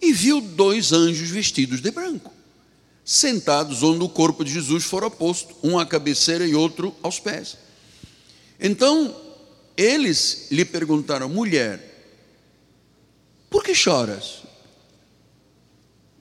e 0.00 0.12
viu 0.12 0.40
dois 0.40 0.92
anjos 0.92 1.30
vestidos 1.30 1.80
de 1.80 1.92
branco, 1.92 2.32
sentados 3.04 3.84
onde 3.84 4.02
o 4.02 4.08
corpo 4.08 4.44
de 4.44 4.52
Jesus 4.52 4.82
fora 4.82 5.08
posto, 5.08 5.54
um 5.62 5.78
à 5.78 5.86
cabeceira 5.86 6.44
e 6.44 6.56
outro 6.56 6.92
aos 7.04 7.20
pés. 7.20 7.56
Então 8.58 9.14
eles 9.76 10.48
lhe 10.50 10.64
perguntaram, 10.64 11.28
mulher, 11.28 12.18
por 13.48 13.62
que 13.62 13.76
choras? 13.76 14.41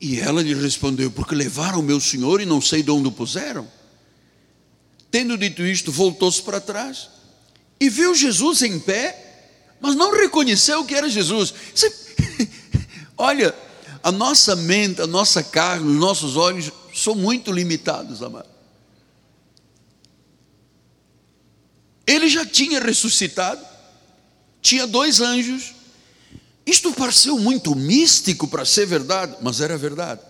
E 0.01 0.19
ela 0.19 0.41
lhe 0.41 0.55
respondeu, 0.55 1.11
porque 1.11 1.35
levaram 1.35 1.83
meu 1.83 1.99
senhor 1.99 2.41
e 2.41 2.45
não 2.45 2.59
sei 2.59 2.81
de 2.81 2.89
onde 2.89 3.07
o 3.07 3.11
puseram. 3.11 3.69
Tendo 5.11 5.37
dito 5.37 5.61
isto, 5.61 5.91
voltou-se 5.91 6.41
para 6.41 6.59
trás 6.59 7.09
e 7.79 7.87
viu 7.87 8.15
Jesus 8.15 8.63
em 8.63 8.79
pé, 8.79 9.77
mas 9.79 9.95
não 9.95 10.11
reconheceu 10.11 10.83
que 10.85 10.95
era 10.95 11.07
Jesus. 11.07 11.53
Você, 11.75 11.93
olha, 13.15 13.53
a 14.01 14.11
nossa 14.11 14.55
mente, 14.55 15.01
a 15.01 15.07
nossa 15.07 15.43
carne, 15.43 15.87
os 15.91 15.99
nossos 15.99 16.35
olhos 16.35 16.71
são 16.95 17.13
muito 17.13 17.51
limitados, 17.51 18.23
amado. 18.23 18.49
Ele 22.07 22.27
já 22.27 22.45
tinha 22.45 22.79
ressuscitado, 22.79 23.63
tinha 24.61 24.87
dois 24.87 25.21
anjos. 25.21 25.75
Isto 26.71 26.93
pareceu 26.93 27.37
muito 27.37 27.75
místico 27.75 28.47
para 28.47 28.63
ser 28.63 28.85
verdade, 28.85 29.35
mas 29.41 29.59
era 29.59 29.77
verdade. 29.77 30.21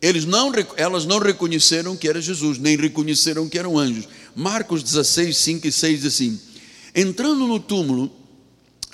Eles 0.00 0.24
não, 0.24 0.52
elas 0.76 1.04
não 1.04 1.18
reconheceram 1.18 1.96
que 1.96 2.08
era 2.08 2.20
Jesus, 2.20 2.56
nem 2.56 2.76
reconheceram 2.76 3.48
que 3.48 3.58
eram 3.58 3.76
anjos. 3.76 4.06
Marcos 4.36 4.80
16, 4.80 5.36
5 5.36 5.66
e 5.66 5.72
6 5.72 6.02
diz 6.02 6.14
assim: 6.14 6.40
Entrando 6.94 7.48
no 7.48 7.58
túmulo, 7.58 8.12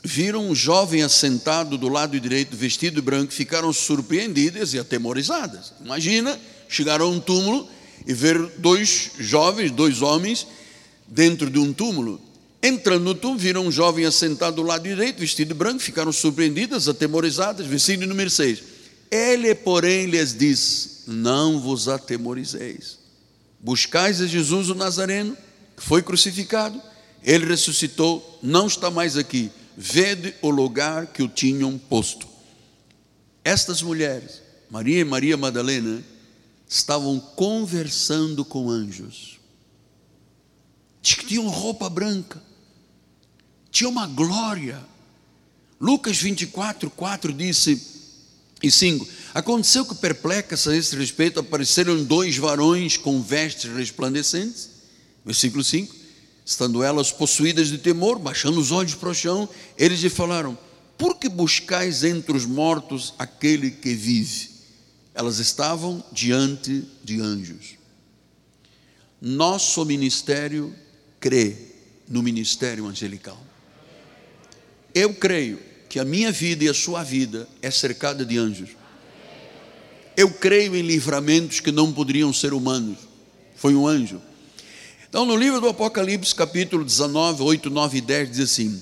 viram 0.02 0.48
um 0.48 0.54
jovem 0.54 1.02
assentado 1.02 1.76
do 1.76 1.90
lado 1.90 2.18
direito, 2.18 2.56
vestido 2.56 3.02
branco, 3.02 3.30
ficaram 3.30 3.70
surpreendidas 3.70 4.72
e 4.72 4.78
atemorizadas. 4.78 5.74
Imagina, 5.78 6.40
chegaram 6.70 7.04
a 7.04 7.10
um 7.10 7.20
túmulo 7.20 7.68
e 8.06 8.14
ver 8.14 8.38
dois 8.56 9.10
jovens, 9.18 9.70
dois 9.70 10.00
homens, 10.00 10.46
dentro 11.06 11.50
de 11.50 11.58
um 11.58 11.70
túmulo. 11.70 12.18
Entrando 12.62 13.04
no 13.04 13.14
túmulo, 13.14 13.38
viram 13.38 13.66
um 13.66 13.70
jovem 13.70 14.04
assentado 14.04 14.56
do 14.56 14.62
lado 14.62 14.82
direito, 14.82 15.20
vestido 15.20 15.54
branco, 15.54 15.80
ficaram 15.80 16.12
surpreendidas, 16.12 16.88
atemorizadas. 16.88 17.66
Versículo 17.66 18.08
número 18.08 18.30
6. 18.30 18.62
Ele, 19.10 19.54
porém, 19.54 20.06
lhes 20.06 20.36
diz: 20.36 21.04
Não 21.06 21.60
vos 21.60 21.88
atemorizeis. 21.88 22.98
Buscais 23.60 24.20
a 24.20 24.26
Jesus 24.26 24.70
o 24.70 24.74
Nazareno, 24.74 25.36
que 25.76 25.82
foi 25.82 26.02
crucificado, 26.02 26.80
ele 27.22 27.46
ressuscitou, 27.46 28.38
não 28.42 28.66
está 28.66 28.90
mais 28.90 29.16
aqui. 29.16 29.50
Vede 29.76 30.34
o 30.42 30.50
lugar 30.50 31.06
que 31.06 31.22
o 31.22 31.28
tinham 31.28 31.78
posto. 31.78 32.26
Estas 33.44 33.80
mulheres, 33.82 34.42
Maria 34.70 35.00
e 35.00 35.04
Maria 35.04 35.36
Madalena, 35.36 36.02
estavam 36.68 37.18
conversando 37.18 38.44
com 38.44 38.68
anjos. 38.68 39.38
Diz 41.00 41.14
que 41.14 41.26
tinham 41.26 41.48
roupa 41.48 41.88
branca, 41.88 42.42
tinha 43.70 43.88
uma 43.88 44.06
glória. 44.06 44.84
Lucas 45.80 46.18
24, 46.18 46.90
4 46.90 47.32
disse: 47.32 47.98
e 48.62 48.70
5. 48.70 49.06
Aconteceu 49.34 49.84
que 49.84 49.94
perplexas 49.94 50.66
a 50.66 50.76
esse 50.76 50.96
respeito 50.96 51.40
apareceram 51.40 52.02
dois 52.02 52.36
varões 52.36 52.96
com 52.96 53.22
vestes 53.22 53.72
resplandecentes. 53.72 54.70
Versículo 55.24 55.62
5. 55.62 55.94
Estando 56.44 56.82
elas 56.82 57.12
possuídas 57.12 57.68
de 57.68 57.78
temor, 57.78 58.18
baixando 58.18 58.58
os 58.58 58.72
olhos 58.72 58.94
para 58.94 59.10
o 59.10 59.14
chão, 59.14 59.48
eles 59.76 60.00
lhe 60.00 60.08
falaram: 60.08 60.58
Por 60.96 61.18
que 61.18 61.28
buscais 61.28 62.02
entre 62.04 62.36
os 62.36 62.46
mortos 62.46 63.14
aquele 63.18 63.70
que 63.70 63.94
vive? 63.94 64.50
Elas 65.14 65.38
estavam 65.38 66.02
diante 66.12 66.84
de 67.04 67.20
anjos. 67.20 67.76
Nosso 69.20 69.84
ministério 69.84 70.74
crê 71.20 71.56
no 72.08 72.22
ministério 72.22 72.86
angelical. 72.86 73.47
Eu 74.94 75.14
creio 75.14 75.58
que 75.88 75.98
a 75.98 76.04
minha 76.04 76.30
vida 76.30 76.64
e 76.64 76.68
a 76.68 76.74
sua 76.74 77.02
vida 77.02 77.48
é 77.62 77.70
cercada 77.70 78.24
de 78.24 78.38
anjos. 78.38 78.70
Eu 80.16 80.30
creio 80.30 80.74
em 80.74 80.82
livramentos 80.82 81.60
que 81.60 81.70
não 81.70 81.92
poderiam 81.92 82.32
ser 82.32 82.52
humanos. 82.52 82.98
Foi 83.56 83.74
um 83.74 83.86
anjo. 83.86 84.20
Então, 85.08 85.24
no 85.24 85.36
livro 85.36 85.60
do 85.60 85.68
Apocalipse, 85.68 86.34
capítulo 86.34 86.84
19, 86.84 87.42
8, 87.42 87.70
9 87.70 87.98
e 87.98 88.00
10, 88.00 88.30
diz 88.30 88.40
assim: 88.40 88.80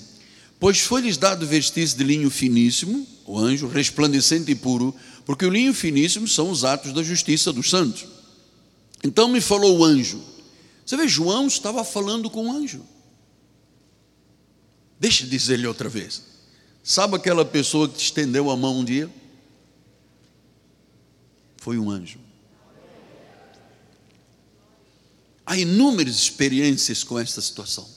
Pois 0.59 0.81
foi-lhes 0.81 1.17
dado 1.17 1.47
vestir 1.47 1.87
de 1.87 2.03
linho 2.03 2.31
finíssimo, 2.31 3.07
o 3.25 3.39
anjo, 3.39 3.69
resplandecente 3.69 4.51
e 4.51 4.55
puro, 4.55 4.95
porque 5.25 5.45
o 5.45 5.51
linho 5.51 5.75
finíssimo 5.75 6.27
são 6.27 6.51
os 6.51 6.65
atos 6.65 6.93
da 6.93 7.03
justiça 7.03 7.53
dos 7.53 7.71
santos. 7.71 8.07
Então 9.05 9.29
me 9.29 9.41
falou 9.41 9.79
o 9.79 9.85
anjo. 9.85 10.21
Você 10.85 10.97
vê, 10.97 11.07
João 11.07 11.47
estava 11.47 11.85
falando 11.85 12.31
com 12.31 12.47
o 12.47 12.53
anjo. 12.53 12.83
Deixa 14.99 15.25
eu 15.25 15.29
dizer-lhe 15.29 15.67
outra 15.67 15.89
vez. 15.89 16.23
Sabe 16.83 17.17
aquela 17.17 17.45
pessoa 17.45 17.89
que 17.89 17.97
te 17.97 18.05
estendeu 18.05 18.51
a 18.51 18.57
mão 18.57 18.79
um 18.79 18.85
dia? 18.85 19.11
Foi 21.57 21.79
um 21.79 21.91
anjo. 21.91 22.19
Há 25.45 25.57
inúmeras 25.57 26.17
experiências 26.17 27.03
com 27.03 27.19
esta 27.19 27.41
situação. 27.41 27.89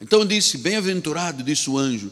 Então 0.00 0.24
disse: 0.24 0.58
Bem-aventurado, 0.58 1.42
disse 1.42 1.68
o 1.68 1.78
anjo, 1.78 2.10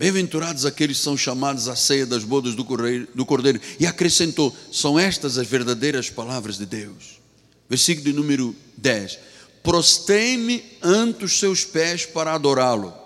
Bem-aventurados 0.00 0.64
aqueles 0.64 0.96
que 0.96 1.04
são 1.04 1.14
chamados 1.14 1.68
à 1.68 1.76
ceia 1.76 2.06
das 2.06 2.24
bodas 2.24 2.54
do 2.54 2.64
cordeiro. 2.64 3.60
E 3.78 3.86
acrescentou: 3.86 4.56
São 4.72 4.98
estas 4.98 5.36
as 5.36 5.46
verdadeiras 5.46 6.08
palavras 6.08 6.56
de 6.56 6.64
Deus. 6.64 7.20
Versículo 7.68 8.06
de 8.06 8.12
número 8.14 8.56
10: 8.78 9.18
Prostei-me 9.62 10.64
ante 10.82 11.26
os 11.26 11.38
seus 11.38 11.66
pés 11.66 12.06
para 12.06 12.32
adorá-lo. 12.32 12.99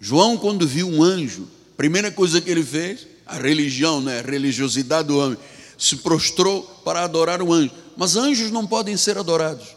João, 0.00 0.36
quando 0.36 0.66
viu 0.66 0.88
um 0.88 1.02
anjo, 1.02 1.48
primeira 1.76 2.10
coisa 2.10 2.40
que 2.40 2.50
ele 2.50 2.64
fez, 2.64 3.06
a 3.26 3.36
religião, 3.36 4.00
né, 4.00 4.20
a 4.20 4.22
religiosidade 4.22 5.08
do 5.08 5.18
homem, 5.18 5.38
se 5.76 5.96
prostrou 5.96 6.62
para 6.84 7.04
adorar 7.04 7.42
o 7.42 7.52
anjo. 7.52 7.72
Mas 7.96 8.16
anjos 8.16 8.50
não 8.50 8.66
podem 8.66 8.96
ser 8.96 9.18
adorados. 9.18 9.76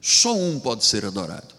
Só 0.00 0.36
um 0.36 0.58
pode 0.58 0.84
ser 0.84 1.04
adorado. 1.04 1.54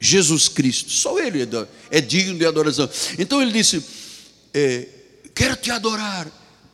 Jesus 0.00 0.48
Cristo, 0.48 0.90
só 0.90 1.18
Ele 1.18 1.42
é, 1.42 1.68
é 1.90 2.00
digno 2.00 2.38
de 2.38 2.46
adoração. 2.46 2.88
Então 3.18 3.42
ele 3.42 3.50
disse: 3.50 3.84
é, 4.54 4.86
Quero 5.34 5.56
te 5.56 5.70
adorar. 5.70 6.26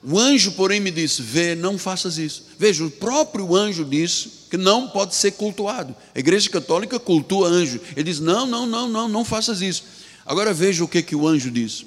O 0.07 0.19
anjo, 0.19 0.53
porém, 0.53 0.81
me 0.81 0.91
disse: 0.91 1.23
Vê, 1.23 1.55
não 1.55 1.79
faças 1.79 2.19
isso. 2.19 2.45
Veja, 2.59 2.85
o 2.85 2.91
próprio 2.91 3.55
anjo 3.57 3.85
disse 3.85 4.29
que 4.51 4.57
não 4.57 4.89
pode 4.89 5.15
ser 5.15 5.33
cultuado. 5.33 5.97
A 6.15 6.19
igreja 6.19 6.51
católica 6.51 7.01
cultua 7.01 7.49
anjo. 7.49 7.81
Ele 7.97 8.05
diz: 8.05 8.21
Não, 8.21 8.47
não, 8.47 8.67
não, 8.67 8.89
não, 8.89 9.09
não 9.09 9.25
faças 9.25 9.63
isso. 9.63 9.85
Agora 10.27 10.53
veja 10.53 10.85
o 10.85 10.89
que, 10.89 11.03
que 11.03 11.17
o 11.17 11.27
anjo 11.27 11.51
disse: 11.51 11.87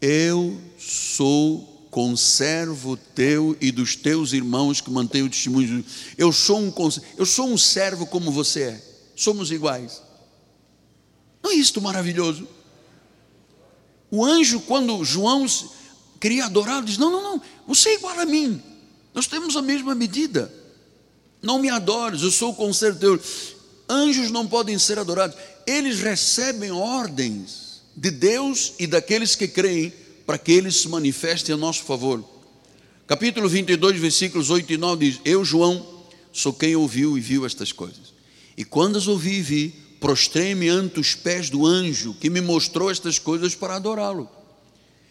Eu 0.00 0.58
sou 0.78 1.74
conservo 1.90 2.96
teu 2.96 3.56
e 3.60 3.70
dos 3.70 3.94
teus 3.94 4.32
irmãos 4.32 4.80
que 4.80 4.90
mantêm 4.90 5.22
o 5.22 5.28
testemunho. 5.28 5.84
Eu 6.16 6.32
sou 6.32 6.58
um 6.58 6.72
eu 7.16 7.26
sou 7.26 7.46
um 7.46 7.58
servo 7.58 8.06
como 8.06 8.32
você 8.32 8.62
é. 8.62 8.82
Somos 9.14 9.50
iguais. 9.52 10.02
Não 11.42 11.50
é 11.52 11.54
isto 11.54 11.80
maravilhoso? 11.80 12.48
O 14.10 14.24
anjo, 14.24 14.60
quando 14.60 15.04
João 15.04 15.46
queria 16.24 16.46
adorar, 16.46 16.82
diz: 16.82 16.96
Não, 16.96 17.10
não, 17.10 17.22
não, 17.22 17.42
você 17.68 17.90
é 17.90 17.94
igual 17.96 18.18
a 18.18 18.24
mim, 18.24 18.58
nós 19.12 19.26
temos 19.26 19.56
a 19.56 19.62
mesma 19.62 19.94
medida. 19.94 20.50
Não 21.42 21.58
me 21.58 21.68
adores, 21.68 22.22
eu 22.22 22.30
sou 22.30 22.52
o 22.52 22.54
conselho. 22.54 23.20
Anjos 23.86 24.30
não 24.30 24.46
podem 24.46 24.78
ser 24.78 24.98
adorados, 24.98 25.36
eles 25.66 26.00
recebem 26.00 26.70
ordens 26.70 27.82
de 27.94 28.10
Deus 28.10 28.72
e 28.78 28.86
daqueles 28.86 29.36
que 29.36 29.46
creem 29.46 29.92
para 30.24 30.38
que 30.38 30.52
eles 30.52 30.76
se 30.76 30.88
manifestem 30.88 31.54
a 31.54 31.58
nosso 31.58 31.82
favor. 31.82 32.24
Capítulo 33.06 33.46
22, 33.46 34.00
versículos 34.00 34.48
8 34.48 34.72
e 34.72 34.78
9 34.78 35.10
diz: 35.10 35.20
Eu, 35.26 35.44
João, 35.44 35.86
sou 36.32 36.54
quem 36.54 36.74
ouviu 36.74 37.18
e 37.18 37.20
viu 37.20 37.44
estas 37.44 37.70
coisas. 37.70 38.14
E 38.56 38.64
quando 38.64 38.96
as 38.96 39.06
ouvi 39.06 39.34
e 39.34 39.42
vi, 39.42 39.74
prostrei-me 40.00 40.70
ante 40.70 40.98
os 40.98 41.14
pés 41.14 41.50
do 41.50 41.66
anjo 41.66 42.14
que 42.14 42.30
me 42.30 42.40
mostrou 42.40 42.90
estas 42.90 43.18
coisas 43.18 43.54
para 43.54 43.76
adorá-lo. 43.76 44.43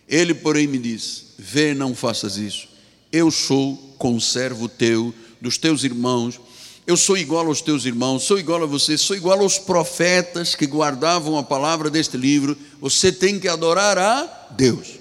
Ele, 0.07 0.33
porém, 0.33 0.67
me 0.67 0.77
disse: 0.77 1.23
Vê, 1.37 1.73
não 1.73 1.95
faças 1.95 2.37
isso. 2.37 2.67
Eu 3.11 3.29
sou 3.31 3.75
conservo 3.97 4.67
teu, 4.67 5.13
dos 5.39 5.57
teus 5.57 5.83
irmãos. 5.83 6.39
Eu 6.85 6.97
sou 6.97 7.17
igual 7.17 7.47
aos 7.47 7.61
teus 7.61 7.85
irmãos, 7.85 8.23
sou 8.23 8.37
igual 8.37 8.61
a 8.61 8.65
você, 8.65 8.97
sou 8.97 9.15
igual 9.15 9.39
aos 9.39 9.57
profetas 9.57 10.53
que 10.53 10.65
guardavam 10.65 11.37
a 11.37 11.43
palavra 11.43 11.89
deste 11.89 12.17
livro. 12.17 12.57
Você 12.81 13.11
tem 13.11 13.39
que 13.39 13.47
adorar 13.47 13.97
a 13.97 14.47
Deus. 14.51 14.99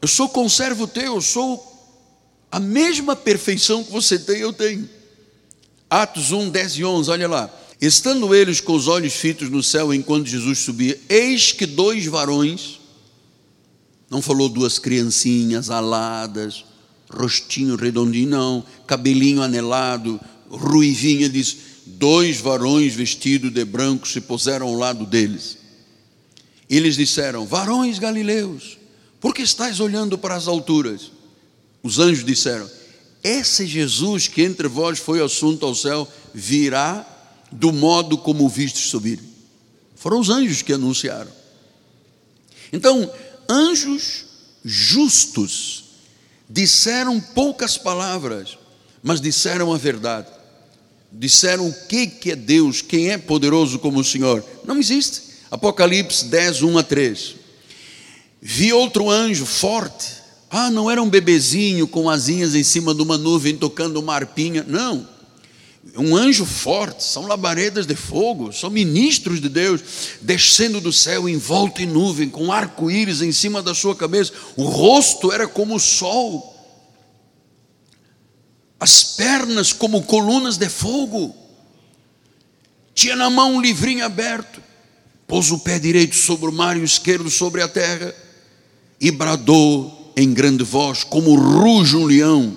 Eu 0.00 0.06
sou 0.06 0.28
conservo 0.28 0.86
teu, 0.86 1.16
eu 1.16 1.20
sou 1.20 1.68
a 2.50 2.60
mesma 2.60 3.16
perfeição 3.16 3.82
que 3.82 3.90
você 3.90 4.18
tem, 4.18 4.38
eu 4.38 4.52
tenho. 4.52 4.88
Atos 5.90 6.30
1, 6.30 6.50
10 6.50 6.72
e 6.76 6.84
11, 6.84 7.10
olha 7.10 7.28
lá. 7.28 7.57
Estando 7.80 8.34
eles 8.34 8.60
com 8.60 8.74
os 8.74 8.88
olhos 8.88 9.14
fitos 9.14 9.48
no 9.50 9.62
céu 9.62 9.94
enquanto 9.94 10.26
Jesus 10.26 10.58
subia, 10.58 10.98
eis 11.08 11.52
que 11.52 11.64
dois 11.64 12.06
varões, 12.06 12.80
não 14.10 14.20
falou 14.20 14.48
duas 14.48 14.78
criancinhas 14.78 15.70
aladas, 15.70 16.64
rostinho 17.08 17.76
redondinho, 17.76 18.30
não, 18.30 18.64
cabelinho 18.86 19.42
anelado, 19.42 20.20
ruivinha, 20.50 21.28
diz: 21.28 21.56
dois 21.86 22.38
varões 22.38 22.94
vestidos 22.94 23.52
de 23.52 23.64
branco 23.64 24.08
se 24.08 24.20
puseram 24.20 24.66
ao 24.66 24.74
lado 24.74 25.06
deles. 25.06 25.58
Eles 26.68 26.96
disseram: 26.96 27.46
Varões 27.46 27.98
galileus, 27.98 28.76
por 29.20 29.32
que 29.32 29.42
estáis 29.42 29.78
olhando 29.78 30.18
para 30.18 30.34
as 30.34 30.48
alturas? 30.48 31.12
Os 31.82 31.98
anjos 31.98 32.24
disseram: 32.24 32.68
esse 33.22 33.66
Jesus 33.66 34.28
que 34.28 34.42
entre 34.42 34.68
vós 34.68 34.98
foi 34.98 35.22
assunto 35.22 35.66
ao 35.66 35.74
céu 35.74 36.08
virá 36.32 37.04
do 37.50 37.72
modo 37.72 38.18
como 38.18 38.48
vistes 38.48 38.90
subir. 38.90 39.20
Foram 39.94 40.20
os 40.20 40.30
anjos 40.30 40.62
que 40.62 40.72
anunciaram. 40.72 41.30
Então, 42.72 43.10
anjos 43.48 44.24
justos 44.64 45.84
disseram 46.48 47.20
poucas 47.20 47.76
palavras, 47.76 48.58
mas 49.02 49.20
disseram 49.20 49.72
a 49.72 49.78
verdade. 49.78 50.28
Disseram 51.10 51.68
o 51.68 51.86
que, 51.86 52.06
que 52.06 52.32
é 52.32 52.36
Deus, 52.36 52.82
quem 52.82 53.10
é 53.10 53.18
poderoso 53.18 53.78
como 53.78 54.00
o 54.00 54.04
Senhor. 54.04 54.44
Não 54.64 54.78
existe. 54.78 55.22
Apocalipse 55.50 56.26
10, 56.26 56.62
1 56.62 56.78
a 56.78 56.82
3. 56.82 57.34
Vi 58.40 58.72
outro 58.72 59.10
anjo 59.10 59.46
forte 59.46 60.18
ah, 60.50 60.70
não 60.70 60.90
era 60.90 61.02
um 61.02 61.10
bebezinho 61.10 61.86
com 61.86 62.08
asinhas 62.08 62.54
em 62.54 62.62
cima 62.62 62.94
de 62.94 63.02
uma 63.02 63.18
nuvem 63.18 63.56
tocando 63.56 63.98
uma 63.98 64.14
arpinha. 64.14 64.64
Não. 64.66 65.06
Um 65.96 66.14
anjo 66.14 66.44
forte, 66.44 67.02
são 67.02 67.26
labaredas 67.26 67.86
de 67.86 67.94
fogo, 67.94 68.52
são 68.52 68.70
ministros 68.70 69.40
de 69.40 69.48
Deus, 69.48 69.80
descendo 70.20 70.80
do 70.80 70.92
céu 70.92 71.28
envolto 71.28 71.82
em 71.82 71.86
nuvem, 71.86 72.28
com 72.28 72.52
arco-íris 72.52 73.22
em 73.22 73.32
cima 73.32 73.62
da 73.62 73.74
sua 73.74 73.96
cabeça. 73.96 74.32
O 74.56 74.64
rosto 74.64 75.32
era 75.32 75.48
como 75.48 75.76
o 75.76 75.80
sol, 75.80 76.54
as 78.78 79.02
pernas 79.02 79.72
como 79.72 80.02
colunas 80.02 80.56
de 80.56 80.68
fogo. 80.68 81.34
Tinha 82.94 83.16
na 83.16 83.30
mão 83.30 83.56
um 83.56 83.60
livrinho 83.60 84.04
aberto, 84.04 84.62
pôs 85.26 85.50
o 85.50 85.58
pé 85.58 85.78
direito 85.78 86.16
sobre 86.16 86.48
o 86.48 86.52
mar 86.52 86.76
e 86.76 86.80
o 86.80 86.84
esquerdo 86.84 87.30
sobre 87.30 87.62
a 87.62 87.68
terra, 87.68 88.14
e 89.00 89.10
bradou 89.10 90.12
em 90.16 90.32
grande 90.32 90.64
voz, 90.64 91.02
como 91.02 91.34
ruge 91.34 91.96
um 91.96 92.04
leão, 92.04 92.56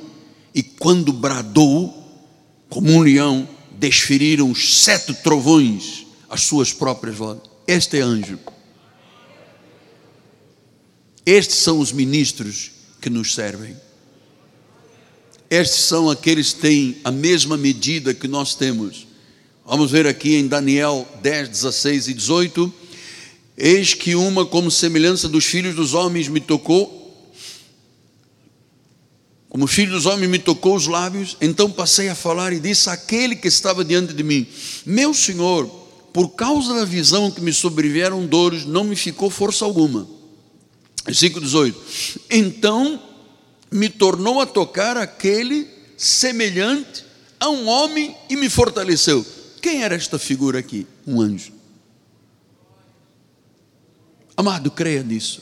e 0.53 0.61
quando 0.61 1.13
bradou, 1.13 2.01
como 2.72 2.89
um 2.89 3.01
leão, 3.01 3.47
desferiram 3.78 4.49
os 4.49 4.82
sete 4.82 5.13
trovões 5.13 6.07
as 6.30 6.43
suas 6.43 6.72
próprias 6.72 7.17
vozes. 7.17 7.43
Este 7.67 7.97
é 7.97 8.01
anjo. 8.01 8.39
Estes 11.26 11.57
são 11.57 11.80
os 11.80 11.91
ministros 11.91 12.72
que 13.01 13.09
nos 13.09 13.36
servem. 13.36 13.76
Estes 15.49 15.82
são 15.82 16.09
aqueles 16.09 16.53
que 16.53 16.61
têm 16.61 16.97
a 17.03 17.11
mesma 17.11 17.57
medida 17.57 18.13
que 18.13 18.28
nós 18.30 18.55
temos. 18.55 19.05
Vamos 19.65 19.91
ver 19.91 20.07
aqui 20.07 20.36
em 20.36 20.47
Daniel 20.47 21.05
10, 21.22 21.49
16 21.49 22.07
e 22.07 22.13
18. 22.13 22.74
Eis 23.57 23.93
que 23.93 24.15
uma, 24.15 24.45
como 24.45 24.72
semelhança 24.72 25.28
dos 25.28 25.43
filhos 25.43 25.76
dos 25.76 25.93
homens, 25.93 26.30
me 26.30 26.39
tocou 26.39 27.01
como 29.52 29.68
filho 29.68 29.91
dos 29.91 30.06
homens 30.06 30.32
me 30.32 30.39
tocou 30.39 30.78
os 30.78 30.88
lábios, 30.88 31.36
então 31.41 31.70
passei 31.70 32.08
a 32.08 32.16
falar 32.16 32.54
e 32.54 32.60
disse 32.62 32.89
àquele 32.89 33.36
que 33.36 33.49
estava 33.49 33.84
diante 33.84 34.14
de 34.14 34.24
mim: 34.24 34.47
Meu 34.86 35.14
senhor, 35.14 35.68
por 36.14 36.30
causa 36.30 36.74
da 36.74 36.86
visão 36.86 37.30
que 37.30 37.41
me 37.41 37.52
sobrevieram 37.52 38.26
dores, 38.26 38.64
não 38.64 38.86
me 38.86 38.95
ficou 38.95 39.30
força 39.30 39.66
alguma. 39.66 40.08
Versículo 41.04 41.43
18: 41.43 41.78
Então 42.30 42.97
me 43.70 43.89
tornou 43.89 44.39
a 44.39 44.45
tocar 44.45 44.95
aquele 44.95 45.68
semelhante 45.97 47.04
a 47.38 47.49
um 47.49 47.68
homem 47.68 48.16
e 48.30 48.38
me 48.38 48.47
fortaleceu. 48.47 49.26
Quem 49.62 49.84
era 49.84 49.95
esta 49.95 50.18
figura 50.18 50.60
aqui? 50.60 50.88
Um 51.06 51.20
anjo. 51.20 51.52
Amado, 54.38 54.72
creia 54.72 55.04
nisso. 55.04 55.41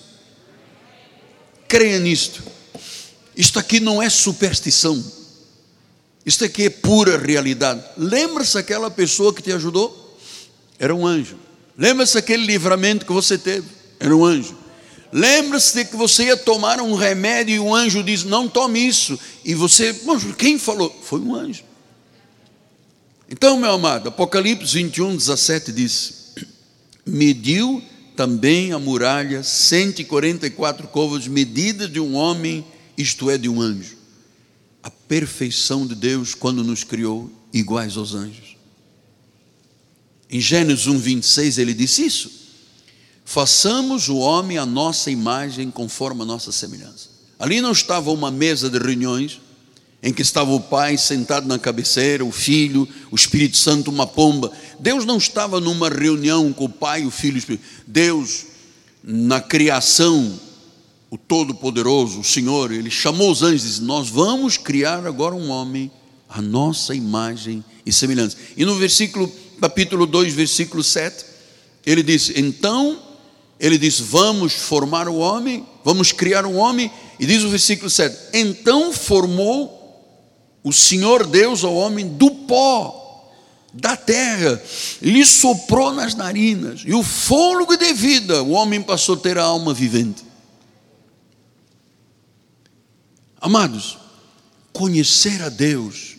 Creia 1.68 2.00
nisto. 2.00 2.42
Isto 3.40 3.58
aqui 3.58 3.80
não 3.80 4.04
é 4.04 4.10
superstição. 4.10 5.02
Isto 6.26 6.44
aqui 6.44 6.66
é 6.66 6.70
pura 6.70 7.18
realidade. 7.18 7.82
Lembra-se 7.96 8.58
aquela 8.58 8.92
pessoa 8.92 9.34
que 9.34 9.42
te 9.42 9.50
ajudou? 9.54 10.20
Era 10.78 10.94
um 10.94 11.08
anjo. 11.08 11.38
Lembra-se 11.78 12.18
aquele 12.18 12.46
livramento 12.46 13.06
que 13.06 13.14
você 13.14 13.38
teve? 13.38 13.66
Era 13.98 14.14
um 14.14 14.26
anjo. 14.26 14.58
Lembra-se 15.10 15.74
de 15.74 15.86
que 15.86 15.96
você 15.96 16.26
ia 16.26 16.36
tomar 16.36 16.82
um 16.82 16.94
remédio 16.96 17.56
e 17.56 17.60
o 17.62 17.74
anjo 17.74 18.04
diz: 18.04 18.26
Não 18.26 18.50
tome 18.50 18.86
isso. 18.86 19.18
E 19.46 19.56
você, 19.56 19.96
quem 20.38 20.60
falou? 20.60 20.94
Foi 21.02 21.22
um 21.22 21.34
anjo. 21.34 21.64
Então, 23.30 23.58
meu 23.58 23.72
amado, 23.72 24.10
Apocalipse 24.10 24.74
21, 24.74 25.16
17 25.16 25.72
diz: 25.72 26.34
Mediu 27.06 27.82
também 28.18 28.74
a 28.74 28.80
muralha 28.80 29.44
144 29.44 30.90
covas, 30.90 31.26
medidas 31.26 31.90
de 31.90 32.02
um 32.02 32.16
homem, 32.16 32.66
isto 33.00 33.30
é, 33.30 33.38
de 33.38 33.48
um 33.48 33.62
anjo. 33.62 33.98
A 34.84 34.92
perfeição 34.92 35.88
de 35.88 35.96
Deus 35.96 36.36
quando 36.36 36.64
nos 36.64 36.84
criou 36.84 37.32
iguais 37.54 37.96
aos 37.96 38.14
anjos. 38.14 38.58
Em 40.30 40.40
Gênesis 40.40 40.86
1, 40.86 41.00
26, 41.00 41.58
ele 41.58 41.74
disse 41.74 42.06
isso. 42.06 42.32
Façamos 43.24 44.10
o 44.10 44.18
homem 44.18 44.58
a 44.58 44.66
nossa 44.66 45.10
imagem, 45.10 45.72
conforme 45.72 46.22
a 46.22 46.26
nossa 46.26 46.52
semelhança. 46.52 47.10
Ali 47.40 47.62
não 47.62 47.72
estava 47.72 48.12
uma 48.12 48.30
mesa 48.30 48.70
de 48.70 48.78
reuniões, 48.78 49.40
em 50.04 50.14
que 50.14 50.22
estava 50.22 50.52
o 50.52 50.60
pai 50.60 50.98
sentado 50.98 51.48
na 51.48 51.58
cabeceira, 51.58 52.24
o 52.24 52.32
filho, 52.32 52.88
o 53.12 53.16
Espírito 53.16 53.58
Santo, 53.58 53.90
uma 53.90 54.06
pomba. 54.06 54.52
Deus 54.80 55.06
não 55.06 55.18
estava 55.18 55.60
numa 55.60 55.90
reunião 55.90 56.52
com 56.52 56.66
o 56.66 56.70
pai, 56.70 57.06
o 57.06 57.12
filho 57.12 57.36
e 57.36 57.38
o 57.38 57.40
Espírito. 57.40 57.64
Deus, 57.88 58.46
na 59.04 59.42
criação, 59.42 60.40
o 61.10 61.18
Todo-Poderoso, 61.18 62.20
o 62.20 62.24
Senhor, 62.24 62.72
ele 62.72 62.92
chamou 62.92 63.32
os 63.32 63.42
anjos 63.42 63.64
e 63.64 63.68
disse: 63.68 63.82
Nós 63.82 64.10
vamos 64.10 64.58
criar 64.58 65.06
agora 65.06 65.34
um 65.34 65.50
homem, 65.50 65.92
a 66.28 66.42
nossa 66.42 66.94
imagem 66.94 67.64
e 67.86 67.92
semelhança. 67.92 68.38
E 68.56 68.64
no 68.64 68.76
versículo, 68.76 69.32
capítulo 69.60 70.06
2, 70.06 70.34
versículo 70.34 70.84
7, 70.84 71.26
ele 71.86 72.04
disse: 72.04 72.40
Então, 72.40 73.00
ele 73.60 73.78
disse: 73.78 74.04
Vamos 74.04 74.54
formar 74.54 75.08
o 75.08 75.18
homem, 75.18 75.66
vamos 75.84 76.12
criar 76.12 76.46
um 76.46 76.58
homem. 76.58 76.92
E 77.20 77.26
diz 77.26 77.44
o 77.44 77.50
versículo 77.50 77.90
7: 77.90 78.16
Então 78.34 78.94
formou 78.94 79.78
o 80.64 80.72
Senhor 80.72 81.26
Deus 81.26 81.64
ao 81.64 81.74
homem 81.74 82.08
do 82.08 82.30
pó 82.30 82.98
da 83.74 83.96
terra, 83.96 84.62
lhe 85.02 85.24
soprou 85.26 85.94
nas 85.94 86.16
narinas, 86.16 86.82
e 86.86 86.94
o 86.94 87.04
fôlego 87.04 87.78
de 87.78 87.94
vida, 87.94 88.42
o 88.42 88.52
homem 88.52 88.82
passou 88.82 89.16
a 89.16 89.20
ter 89.20 89.38
a 89.38 89.44
alma 89.44 89.74
vivente. 89.74 90.29
Amados, 93.42 93.98
conhecer 94.74 95.42
a 95.42 95.50
Deus 95.50 96.18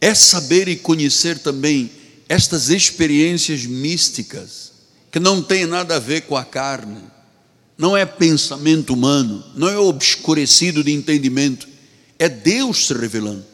é 0.00 0.14
saber 0.14 0.68
e 0.68 0.76
conhecer 0.76 1.38
também 1.38 1.90
estas 2.28 2.70
experiências 2.70 3.66
místicas, 3.66 4.72
que 5.10 5.20
não 5.20 5.42
tem 5.42 5.66
nada 5.66 5.96
a 5.96 5.98
ver 5.98 6.22
com 6.22 6.36
a 6.36 6.44
carne, 6.44 7.02
não 7.76 7.96
é 7.96 8.06
pensamento 8.06 8.94
humano, 8.94 9.44
não 9.54 9.68
é 9.68 9.76
obscurecido 9.76 10.84
de 10.84 10.92
entendimento, 10.92 11.68
é 12.18 12.28
Deus 12.28 12.86
se 12.86 12.94
revelando. 12.94 13.44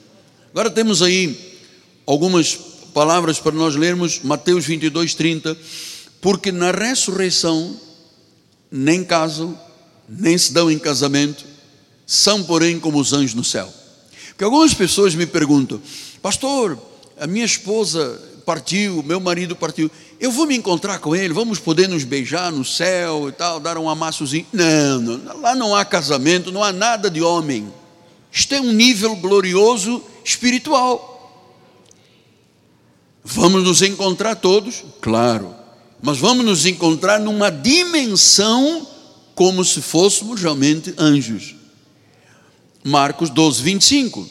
Agora 0.51 0.71
temos 0.71 1.03
aí 1.03 1.59
algumas 2.07 2.55
palavras 2.95 3.39
para 3.39 3.53
nós 3.53 3.77
lermos, 3.77 4.21
Mateus 4.23 4.65
22, 4.65 5.15
30. 5.15 5.57
Porque 6.21 6.51
na 6.51 6.71
ressurreição 6.71 7.79
nem 8.71 9.05
casam, 9.05 9.59
nem 10.09 10.37
se 10.39 10.53
dão 10.53 10.71
em 10.71 10.79
casamento, 10.79 11.45
são, 12.07 12.43
porém, 12.45 12.79
como 12.79 13.01
os 13.01 13.13
anjos 13.13 13.35
no 13.35 13.43
céu. 13.43 13.73
Porque 14.29 14.45
algumas 14.45 14.73
pessoas 14.73 15.15
me 15.15 15.27
perguntam, 15.27 15.81
pastor, 16.23 16.79
a 17.19 17.27
minha 17.27 17.45
esposa 17.45 18.23
partiu, 18.47 19.03
meu 19.03 19.19
marido 19.19 19.57
partiu, 19.57 19.91
eu 20.21 20.31
vou 20.31 20.47
me 20.47 20.57
encontrar 20.57 21.01
com 21.01 21.17
ele, 21.17 21.35
vamos 21.35 21.59
poder 21.59 21.89
nos 21.89 22.05
beijar 22.05 22.53
no 22.53 22.65
céu 22.65 23.29
e 23.29 23.33
tal, 23.33 23.59
dar 23.59 23.77
um 23.77 23.91
amassozinho. 23.91 24.47
Não, 24.53 25.01
não, 25.01 25.41
lá 25.41 25.55
não 25.55 25.75
há 25.75 25.85
casamento, 25.85 26.53
não 26.53 26.63
há 26.63 26.73
nada 26.73 27.11
de 27.11 27.21
homem. 27.21 27.73
Isto 28.31 28.55
é 28.55 28.61
um 28.61 28.73
nível 28.73 29.17
glorioso 29.17 30.01
espiritual. 30.25 31.15
Vamos 33.25 33.65
nos 33.65 33.83
encontrar 33.83 34.37
todos? 34.37 34.85
Claro. 35.01 35.53
Mas 36.01 36.19
vamos 36.19 36.45
nos 36.45 36.67
encontrar 36.67 37.19
numa 37.19 37.51
dimensão 37.51 38.87
como 39.35 39.65
se 39.65 39.83
fôssemos 39.83 40.41
realmente 40.41 40.95
anjos. 40.97 41.56
Marcos 42.87 43.31
12, 43.31 43.63
25. 43.63 44.29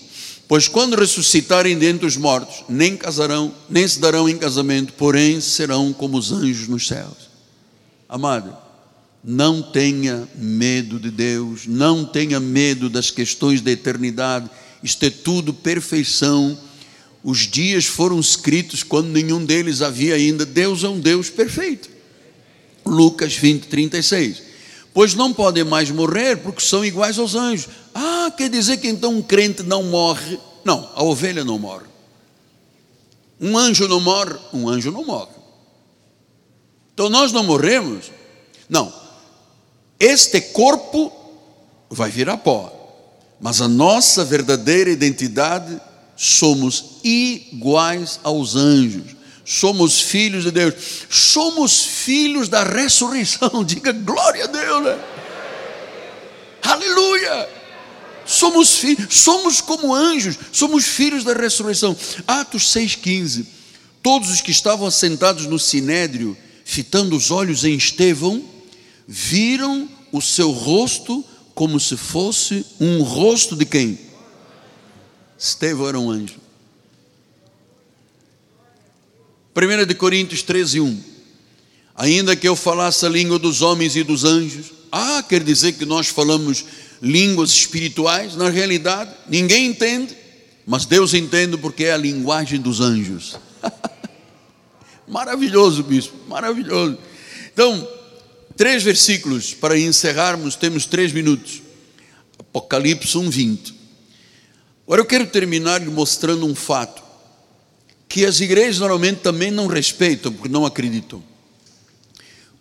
Pois 0.47 0.67
quando 0.67 0.95
ressuscitarem 0.95 1.77
dentre 1.77 2.05
os 2.05 2.17
mortos, 2.17 2.63
nem 2.69 2.95
casarão, 2.95 3.53
nem 3.69 3.87
se 3.87 3.99
darão 3.99 4.29
em 4.29 4.37
casamento, 4.37 4.93
porém 4.93 5.41
serão 5.41 5.91
como 5.91 6.17
os 6.17 6.31
anjos 6.31 6.67
nos 6.67 6.87
céus. 6.87 7.29
Amado, 8.07 8.55
não 9.23 9.61
tenha 9.61 10.27
medo 10.35 10.99
de 10.99 11.09
Deus, 11.09 11.65
não 11.65 12.05
tenha 12.05 12.39
medo 12.39 12.89
das 12.89 13.09
questões 13.09 13.61
da 13.61 13.71
eternidade 13.71 14.49
isto 14.85 15.03
é 15.03 15.09
tudo 15.09 15.51
perfeição. 15.51 16.55
Os 17.23 17.39
dias 17.39 17.85
foram 17.85 18.19
escritos 18.19 18.83
quando 18.83 19.07
nenhum 19.07 19.43
deles 19.43 19.81
havia 19.81 20.13
ainda. 20.13 20.45
Deus 20.45 20.83
é 20.83 20.87
um 20.87 20.99
Deus 20.99 21.27
perfeito. 21.27 21.89
Lucas 22.85 23.35
20, 23.35 23.65
36. 23.65 24.43
Pois 24.95 25.13
não 25.13 25.33
podem 25.33 25.65
mais 25.65 25.91
morrer 25.91 26.37
porque 26.37 26.61
são 26.61 26.85
iguais 26.85 27.19
aos 27.19 27.35
anjos. 27.35 27.67
Ah, 27.93 28.31
quer 28.37 28.49
dizer 28.49 28.77
que 28.77 28.87
então 28.87 29.11
um 29.11 29.21
crente 29.21 29.61
não 29.61 29.83
morre? 29.83 30.39
Não, 30.63 30.89
a 30.95 31.03
ovelha 31.03 31.43
não 31.43 31.59
morre. 31.59 31.83
Um 33.41 33.57
anjo 33.57 33.89
não 33.89 33.99
morre? 33.99 34.37
Um 34.53 34.69
anjo 34.69 34.93
não 34.93 35.03
morre. 35.03 35.33
Então 36.93 37.09
nós 37.09 37.33
não 37.33 37.43
morremos? 37.43 38.09
Não. 38.69 38.91
Este 39.99 40.39
corpo 40.39 41.11
vai 41.89 42.09
virar 42.09 42.37
pó. 42.37 42.71
Mas 43.41 43.59
a 43.59 43.67
nossa 43.67 44.23
verdadeira 44.23 44.89
identidade 44.89 45.77
somos 46.15 47.01
iguais 47.03 48.17
aos 48.23 48.55
anjos. 48.55 49.13
Somos 49.45 50.01
filhos 50.01 50.43
de 50.43 50.51
Deus. 50.51 50.73
Somos 51.09 51.83
filhos 51.83 52.49
da 52.49 52.63
ressurreição. 52.63 53.63
Diga 53.63 53.91
glória 53.91 54.45
a 54.45 54.47
Deus. 54.47 54.83
Né? 54.83 54.99
Aleluia. 56.63 57.47
Somos 58.25 58.77
filhos, 58.77 59.15
somos 59.15 59.61
como 59.61 59.93
anjos, 59.93 60.35
somos 60.51 60.85
filhos 60.85 61.23
da 61.23 61.33
ressurreição. 61.33 61.95
Atos 62.25 62.73
6,15. 62.73 63.45
Todos 64.01 64.31
os 64.31 64.41
que 64.41 64.49
estavam 64.49 64.87
assentados 64.87 65.45
no 65.45 65.59
sinédrio, 65.59 66.35
fitando 66.63 67.15
os 67.15 67.29
olhos 67.29 67.63
em 67.63 67.75
Estevão, 67.75 68.43
viram 69.07 69.87
o 70.11 70.21
seu 70.21 70.49
rosto 70.49 71.23
como 71.53 71.79
se 71.79 71.95
fosse 71.95 72.65
um 72.79 73.03
rosto 73.03 73.55
de 73.55 73.65
quem? 73.65 73.99
Estevão 75.37 75.87
era 75.87 75.99
um 75.99 76.09
anjo. 76.09 76.39
1 79.55 79.85
de 79.85 79.95
Coríntios 79.95 80.41
13, 80.41 80.81
1. 80.81 81.03
Ainda 81.95 82.35
que 82.35 82.47
eu 82.47 82.55
falasse 82.55 83.05
a 83.05 83.09
língua 83.09 83.39
dos 83.39 83.61
homens 83.61 83.95
e 83.95 84.03
dos 84.03 84.23
anjos, 84.23 84.73
ah, 84.91 85.23
quer 85.27 85.43
dizer 85.43 85.73
que 85.73 85.85
nós 85.85 86.07
falamos 86.07 86.65
línguas 87.01 87.51
espirituais, 87.51 88.35
na 88.35 88.49
realidade, 88.49 89.11
ninguém 89.29 89.67
entende, 89.67 90.15
mas 90.65 90.85
Deus 90.85 91.13
entende 91.13 91.57
porque 91.57 91.85
é 91.85 91.93
a 91.93 91.97
linguagem 91.97 92.59
dos 92.59 92.81
anjos. 92.81 93.37
maravilhoso, 95.07 95.83
bispo, 95.83 96.15
maravilhoso. 96.27 96.97
Então, 97.53 97.87
Três 98.55 98.83
versículos 98.83 99.53
para 99.53 99.77
encerrarmos, 99.77 100.55
temos 100.55 100.85
três 100.85 101.11
minutos. 101.11 101.61
Apocalipse 102.39 103.17
1, 103.17 103.29
20. 103.29 103.75
Agora 104.85 105.01
eu 105.01 105.05
quero 105.05 105.27
terminar 105.27 105.81
mostrando 105.81 106.45
um 106.45 106.55
fato 106.55 107.03
que 108.07 108.25
as 108.25 108.39
igrejas 108.39 108.79
normalmente 108.79 109.19
também 109.19 109.51
não 109.51 109.67
respeitam, 109.67 110.31
porque 110.31 110.49
não 110.49 110.65
acreditam. 110.65 111.23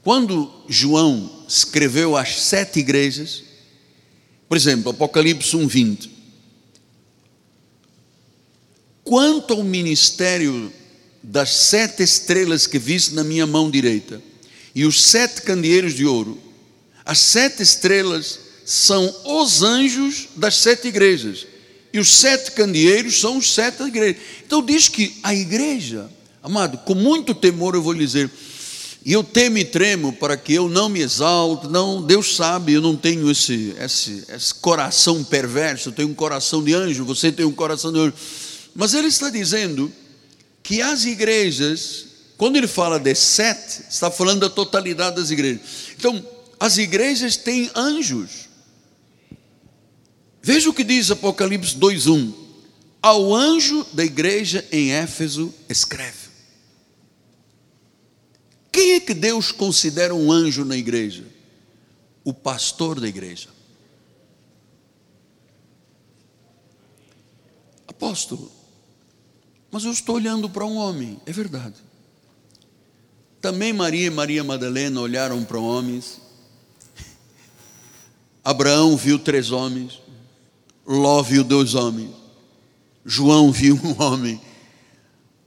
Quando 0.03 0.53
João 0.69 1.45
escreveu 1.49 2.17
as 2.17 2.43
sete 2.43 2.81
igrejas, 2.81 3.43
por 4.49 4.57
exemplo, 4.57 4.91
Apocalipse 4.91 5.57
1, 5.57 5.67
20. 5.67 6.11
Quanto 9.03 9.55
ao 9.55 9.63
ministério 9.63 10.73
das 11.23 11.51
sete 11.51 12.03
estrelas 12.03 12.67
que 12.67 12.79
viste 12.79 13.15
na 13.15 13.25
minha 13.25 13.47
mão 13.47 13.71
direita, 13.71 14.23
e 14.75 14.85
os 14.85 15.05
sete 15.05 15.43
candeeiros 15.43 15.95
de 15.95 16.05
ouro. 16.05 16.39
As 17.05 17.19
sete 17.19 17.63
estrelas 17.63 18.41
são 18.65 19.15
os 19.25 19.63
anjos 19.63 20.29
das 20.35 20.57
sete 20.57 20.89
igrejas. 20.89 21.47
E 21.95 21.99
os 21.99 22.13
sete 22.13 22.51
candeeiros 22.51 23.21
são 23.21 23.39
os 23.39 23.55
sete 23.55 23.83
igrejas. 23.83 24.21
Então 24.45 24.61
diz 24.61 24.89
que 24.89 25.17
a 25.23 25.35
igreja, 25.35 26.11
amado, 26.43 26.77
com 26.79 26.95
muito 26.95 27.35
temor 27.35 27.75
eu 27.75 27.83
vou 27.83 27.93
lhe 27.93 28.05
dizer, 28.05 28.31
e 29.05 29.13
eu 29.13 29.25
temo 29.25 29.59
e 29.59 29.65
tremo 29.65 30.13
para 30.13 30.37
que 30.37 30.53
eu 30.53 30.69
não 30.69 30.89
me 30.89 31.01
exalte, 31.01 31.69
não, 31.69 32.03
Deus 32.03 32.37
sabe, 32.37 32.73
eu 32.73 32.83
não 32.83 32.97
tenho 32.97 33.31
esse, 33.31 33.75
esse, 33.79 34.25
esse 34.29 34.55
coração 34.55 35.25
perverso, 35.25 35.89
eu 35.89 35.93
tenho 35.93 36.09
um 36.09 36.15
coração 36.15 36.63
de 36.63 36.75
anjo, 36.75 37.05
você 37.05 37.33
tem 37.33 37.47
um 37.47 37.53
coração 37.53 37.93
de 37.93 38.01
anjo. 38.01 38.15
Mas 38.75 38.93
ele 38.93 39.09
está 39.09 39.31
dizendo 39.31 39.91
que 40.63 40.83
as 40.83 41.05
igrejas 41.05 42.15
quando 42.37 42.57
ele 42.57 42.67
fala 42.67 42.99
de 42.99 43.15
sete, 43.15 43.85
está 43.89 44.11
falando 44.11 44.41
da 44.41 44.51
totalidade 44.51 45.17
das 45.17 45.31
igrejas. 45.31 45.61
Então, 45.97 46.23
as 46.59 46.79
igrejas 46.79 47.37
têm 47.37 47.71
anjos. 47.75 48.49
Veja 50.45 50.69
o 50.69 50.75
que 50.75 50.85
diz 50.85 51.11
Apocalipse 51.11 51.75
2:1. 51.75 52.31
Ao 53.01 53.35
anjo 53.35 53.83
da 53.95 54.05
igreja 54.05 54.63
em 54.71 54.93
Éfeso 54.93 55.55
escreve. 55.71 56.29
Quem 58.71 58.93
é 58.93 59.01
que 59.01 59.15
Deus 59.15 59.51
considera 59.51 60.15
um 60.15 60.31
anjo 60.31 60.63
na 60.63 60.77
igreja? 60.77 61.25
O 62.23 62.35
pastor 62.35 63.01
da 63.01 63.09
igreja. 63.09 63.49
Apóstolo, 67.89 68.53
mas 69.71 69.85
eu 69.85 69.93
estou 69.93 70.17
olhando 70.17 70.51
para 70.51 70.67
um 70.67 70.77
homem, 70.77 71.19
é 71.25 71.33
verdade. 71.33 71.77
Também 73.41 73.73
Maria 73.73 74.09
e 74.09 74.11
Maria 74.11 74.45
Madalena 74.45 75.01
olharam 75.01 75.43
para 75.43 75.59
homens. 75.59 76.21
Abraão 78.45 78.95
viu 78.95 79.19
três 79.19 79.51
homens. 79.51 80.04
Ló 80.87 81.23
viu 81.23 81.45
dois 81.45 81.75
homens. 81.75 82.11
João 83.05 83.53
viu 83.53 83.79
um 83.83 84.03
homem. 84.03 84.41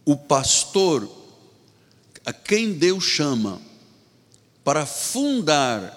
O 0.05 0.15
pastor, 0.15 1.09
a 2.25 2.31
quem 2.31 2.73
Deus 2.73 3.03
chama 3.03 3.61
para 4.63 4.85
fundar 4.85 5.95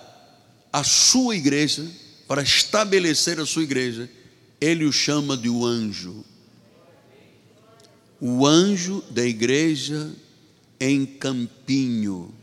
a 0.73 0.85
sua 0.85 1.37
igreja, 1.37 1.87
para 2.27 2.43
estabelecer 2.43 3.41
a 3.41 3.47
sua 3.47 3.63
igreja, 3.63 4.11
ele 4.61 4.85
o 4.85 4.93
chama 4.93 5.37
de 5.37 5.49
o 5.49 5.65
anjo 5.65 6.25
o 8.21 8.47
anjo 8.47 9.03
da 9.11 9.25
igreja 9.25 10.13
em 10.79 11.07
Campinho, 11.07 12.35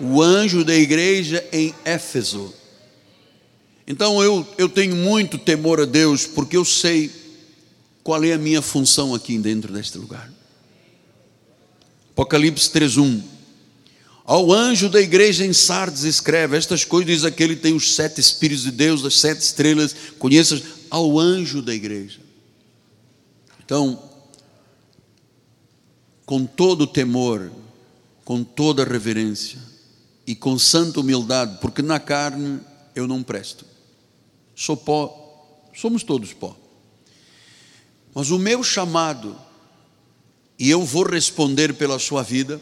o 0.00 0.22
anjo 0.22 0.64
da 0.64 0.74
igreja 0.74 1.46
em 1.52 1.74
Éfeso. 1.84 2.54
Então 3.86 4.22
eu, 4.22 4.46
eu 4.58 4.68
tenho 4.68 4.96
muito 4.96 5.38
temor 5.38 5.80
a 5.80 5.84
Deus, 5.84 6.26
porque 6.26 6.56
eu 6.56 6.64
sei 6.64 7.10
qual 8.02 8.22
é 8.24 8.32
a 8.32 8.38
minha 8.38 8.60
função 8.60 9.14
aqui 9.14 9.38
dentro 9.38 9.72
deste 9.72 9.96
lugar. 9.96 10.32
Apocalipse 12.10 12.70
3:1 12.70 13.22
Ao 14.24 14.52
anjo 14.52 14.88
da 14.88 15.00
igreja 15.00 15.46
em 15.46 15.52
Sardes 15.52 16.02
escreve 16.02 16.56
estas 16.56 16.84
coisas, 16.84 17.14
diz 17.14 17.24
aquele 17.24 17.54
que 17.54 17.62
tem 17.62 17.74
os 17.74 17.94
sete 17.94 18.20
espíritos 18.20 18.64
de 18.64 18.72
Deus, 18.72 19.04
as 19.04 19.18
sete 19.18 19.40
estrelas, 19.40 19.94
conheças 20.18 20.62
ao 20.90 21.18
anjo 21.18 21.62
da 21.62 21.74
igreja. 21.74 22.20
Então, 23.64 24.02
com 26.24 26.44
todo 26.44 26.86
temor, 26.86 27.52
com 28.24 28.42
toda 28.42 28.84
reverência 28.84 29.58
e 30.26 30.34
com 30.34 30.58
santa 30.58 31.00
humildade, 31.00 31.58
porque 31.60 31.82
na 31.82 32.00
carne 32.00 32.60
eu 32.94 33.06
não 33.06 33.22
presto. 33.22 33.75
Sou 34.56 34.74
pó, 34.74 35.70
somos 35.74 36.02
todos 36.02 36.32
pó. 36.32 36.56
Mas 38.14 38.30
o 38.30 38.38
meu 38.38 38.64
chamado, 38.64 39.38
e 40.58 40.70
eu 40.70 40.82
vou 40.82 41.04
responder 41.04 41.74
pela 41.74 41.98
sua 41.98 42.22
vida, 42.22 42.58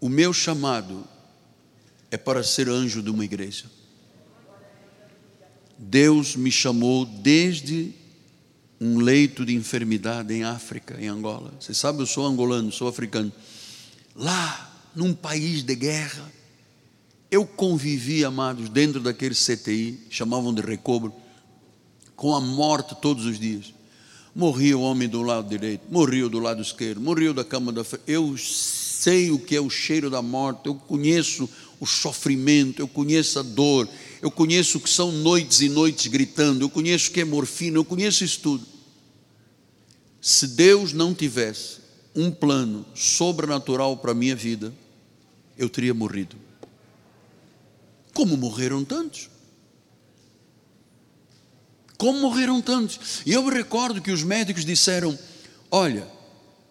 o 0.00 0.08
meu 0.08 0.32
chamado 0.32 1.06
é 2.10 2.16
para 2.16 2.42
ser 2.42 2.70
anjo 2.70 3.02
de 3.02 3.10
uma 3.10 3.24
igreja. 3.24 3.66
Deus 5.76 6.34
me 6.36 6.50
chamou 6.50 7.04
desde 7.04 7.92
um 8.80 8.98
leito 8.98 9.44
de 9.44 9.54
enfermidade 9.54 10.32
em 10.32 10.42
África, 10.42 10.98
em 10.98 11.08
Angola. 11.08 11.52
Você 11.60 11.74
sabe, 11.74 12.00
eu 12.00 12.06
sou 12.06 12.24
angolano, 12.24 12.72
sou 12.72 12.88
africano. 12.88 13.30
Lá, 14.14 14.90
num 14.94 15.12
país 15.12 15.62
de 15.62 15.74
guerra, 15.74 16.32
eu 17.34 17.44
convivi, 17.44 18.24
amados, 18.24 18.68
dentro 18.68 19.00
daquele 19.00 19.34
CTI, 19.34 19.98
chamavam 20.08 20.54
de 20.54 20.62
recobro, 20.62 21.12
com 22.14 22.32
a 22.32 22.40
morte 22.40 22.94
todos 23.02 23.26
os 23.26 23.40
dias. 23.40 23.74
Morria 24.32 24.78
o 24.78 24.82
homem 24.82 25.08
do 25.08 25.20
lado 25.20 25.48
direito, 25.48 25.82
morria 25.90 26.28
do 26.28 26.38
lado 26.38 26.62
esquerdo, 26.62 27.00
morria 27.00 27.34
da 27.34 27.44
cama 27.44 27.72
da 27.72 27.82
frente. 27.82 28.04
Eu 28.06 28.36
sei 28.38 29.32
o 29.32 29.38
que 29.38 29.56
é 29.56 29.60
o 29.60 29.68
cheiro 29.68 30.08
da 30.08 30.22
morte, 30.22 30.66
eu 30.66 30.76
conheço 30.76 31.50
o 31.80 31.86
sofrimento, 31.86 32.80
eu 32.80 32.86
conheço 32.86 33.40
a 33.40 33.42
dor, 33.42 33.88
eu 34.22 34.30
conheço 34.30 34.78
o 34.78 34.80
que 34.80 34.88
são 34.88 35.10
noites 35.10 35.60
e 35.60 35.68
noites 35.68 36.06
gritando, 36.06 36.64
eu 36.64 36.70
conheço 36.70 37.10
o 37.10 37.12
que 37.12 37.20
é 37.20 37.24
morfina, 37.24 37.78
eu 37.78 37.84
conheço 37.84 38.22
isso 38.22 38.38
tudo. 38.40 38.64
Se 40.20 40.46
Deus 40.46 40.92
não 40.92 41.12
tivesse 41.12 41.78
um 42.14 42.30
plano 42.30 42.86
sobrenatural 42.94 43.96
para 43.96 44.12
a 44.12 44.14
minha 44.14 44.36
vida, 44.36 44.72
eu 45.58 45.68
teria 45.68 45.92
morrido. 45.92 46.43
Como 48.14 48.36
morreram 48.36 48.84
tantos? 48.84 49.28
Como 51.98 52.20
morreram 52.20 52.62
tantos? 52.62 53.22
E 53.26 53.32
eu 53.32 53.42
me 53.42 53.50
recordo 53.50 54.00
que 54.00 54.12
os 54.12 54.22
médicos 54.22 54.64
disseram: 54.64 55.18
Olha, 55.70 56.06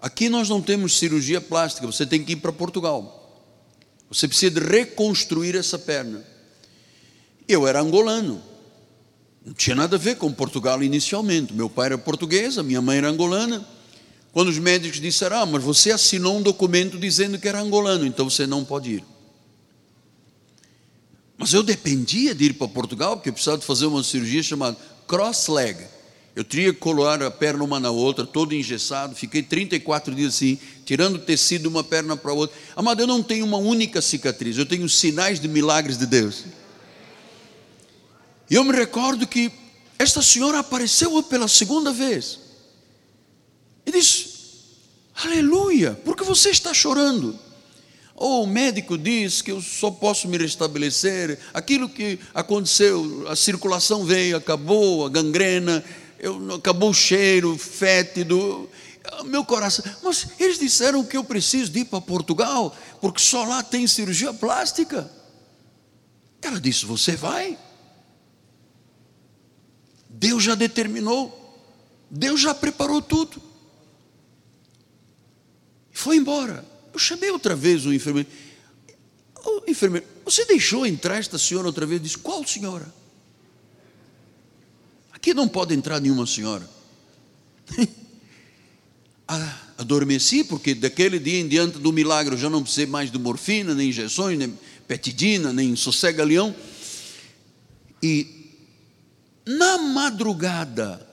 aqui 0.02 0.30
nós 0.30 0.48
não 0.48 0.62
temos 0.62 0.98
cirurgia 0.98 1.42
plástica, 1.42 1.86
você 1.86 2.06
tem 2.06 2.24
que 2.24 2.34
ir 2.34 2.38
para 2.38 2.52
Portugal. 2.52 3.20
Você 4.10 4.28
precisa 4.28 4.60
de 4.60 4.66
reconstruir 4.66 5.56
essa 5.56 5.78
perna. 5.78 6.24
Eu 7.48 7.68
era 7.68 7.82
angolano. 7.82 8.42
Não 9.46 9.54
tinha 9.54 9.76
nada 9.76 9.98
a 9.98 10.00
ver 10.00 10.16
com 10.16 10.32
Portugal 10.32 10.82
inicialmente. 10.82 11.54
Meu 11.54 11.70
pai 11.70 11.88
era 11.88 11.98
português, 11.98 12.58
a 12.58 12.64
minha 12.64 12.82
mãe 12.82 13.00
era 13.00 13.10
angolana. 13.10 13.68
Quando 14.32 14.48
os 14.48 14.58
médicos 14.58 15.02
disseram, 15.02 15.38
ah, 15.42 15.46
mas 15.46 15.64
você 15.64 15.92
assinou 15.92 16.38
um 16.38 16.42
documento 16.42 16.98
dizendo 16.98 17.38
que 17.38 17.48
era 17.48 17.60
angolano, 17.60 18.06
então 18.06 18.30
você 18.30 18.48
não 18.48 18.64
pode 18.64 18.92
ir. 18.92 19.13
Mas 21.44 21.52
eu 21.52 21.62
dependia 21.62 22.34
de 22.34 22.46
ir 22.46 22.54
para 22.54 22.70
Portugal, 22.70 23.18
porque 23.18 23.28
eu 23.28 23.34
precisava 23.34 23.58
de 23.58 23.66
fazer 23.66 23.86
uma 23.86 24.02
cirurgia 24.02 24.42
chamada 24.42 24.78
cross 25.06 25.50
leg. 25.50 25.76
Eu 26.34 26.42
teria 26.42 26.74
que 26.74 26.80
colar 26.80 27.22
a 27.22 27.30
perna 27.30 27.66
uma 27.66 27.82
na 27.82 27.92
outra, 27.92 28.26
todo 28.26 28.56
engessado. 28.56 29.14
Fiquei 29.14 29.44
34 29.44 30.16
dias 30.16 30.36
assim, 30.36 30.58
tirando 30.86 31.20
tecido 31.20 31.64
de 31.64 31.68
uma 31.68 31.84
perna 31.84 32.16
para 32.16 32.32
a 32.32 32.34
outra. 32.34 32.56
Amado, 32.78 33.02
eu 33.02 33.08
não 33.08 33.22
tenho 33.22 33.46
uma 33.46 33.58
única 33.58 34.02
cicatriz, 34.02 34.58
eu 34.58 34.66
tenho 34.66 34.88
sinais 34.88 35.38
de 35.38 35.50
milagres 35.50 35.98
de 35.98 36.06
Deus. 36.06 36.46
E 38.50 38.56
eu 38.56 38.64
me 38.64 38.72
recordo 38.72 39.28
que 39.28 39.52
esta 40.00 40.22
senhora 40.22 40.60
apareceu 40.60 41.22
pela 41.24 41.50
segunda 41.50 41.92
vez 41.92 42.40
e 43.86 43.92
disse: 43.92 44.30
Aleluia, 45.14 46.00
porque 46.06 46.24
você 46.24 46.52
está 46.52 46.74
chorando? 46.74 47.38
Ou 48.16 48.44
o 48.44 48.48
médico 48.48 48.98
diz 48.98 49.42
que 49.42 49.52
eu 49.52 49.62
só 49.62 49.90
posso 49.90 50.28
me 50.28 50.38
restabelecer, 50.38 51.40
aquilo 51.54 51.90
que 51.90 52.20
aconteceu, 52.34 53.26
a 53.28 53.36
circulação 53.36 54.06
veio, 54.06 54.38
acabou, 54.38 55.06
a 55.06 55.10
gangrena, 55.10 55.84
eu, 56.20 56.56
acabou 56.56 56.92
o 56.92 56.94
cheiro 56.94 57.58
fétido, 57.58 58.70
meu 59.26 59.44
coração. 59.44 59.84
Mas 60.04 60.28
eles 60.40 60.60
disseram 60.60 61.04
que 61.04 61.18
eu 61.18 61.24
preciso 61.24 61.72
de 61.72 61.80
ir 61.80 61.86
para 61.86 62.00
Portugal, 62.00 62.76
porque 63.02 63.20
só 63.20 63.44
lá 63.44 63.64
tem 63.64 63.88
cirurgia 63.88 64.34
plástica. 64.34 65.12
Ela 66.42 66.60
disse: 66.60 66.86
Você 66.86 67.16
vai? 67.16 67.58
Deus 70.08 70.44
já 70.44 70.56
determinou, 70.56 71.58
Deus 72.10 72.40
já 72.40 72.54
preparou 72.54 73.02
tudo. 73.02 73.42
E 75.92 75.98
foi 75.98 76.18
embora. 76.18 76.73
Eu 76.94 77.00
chamei 77.00 77.32
outra 77.32 77.56
vez 77.56 77.86
o 77.86 77.94
enfermeiro. 77.94 78.30
O 79.44 79.64
enfermeiro, 79.68 80.06
você 80.24 80.46
deixou 80.46 80.86
entrar 80.86 81.18
esta 81.18 81.38
senhora 81.38 81.68
outra 81.68 81.86
vez? 81.86 82.02
Disse, 82.02 82.18
qual 82.18 82.46
senhora? 82.46 82.94
Aqui 85.12 85.34
não 85.34 85.48
pode 85.48 85.74
entrar 85.74 86.00
nenhuma 86.00 86.28
senhora. 86.28 86.70
ah, 89.28 89.58
adormeci, 89.78 90.44
porque 90.44 90.76
daquele 90.76 91.18
dia 91.18 91.40
em 91.40 91.48
diante 91.48 91.80
do 91.80 91.92
milagre 91.92 92.36
eu 92.36 92.40
já 92.40 92.50
não 92.50 92.62
precisei 92.62 92.86
mais 92.86 93.12
de 93.12 93.18
morfina, 93.18 93.74
nem 93.74 93.90
injeções, 93.90 94.38
nem 94.38 94.58
petidina, 94.88 95.52
nem 95.52 95.76
sossega-leão. 95.76 96.56
E 98.02 98.44
na 99.46 99.78
madrugada, 99.78 101.06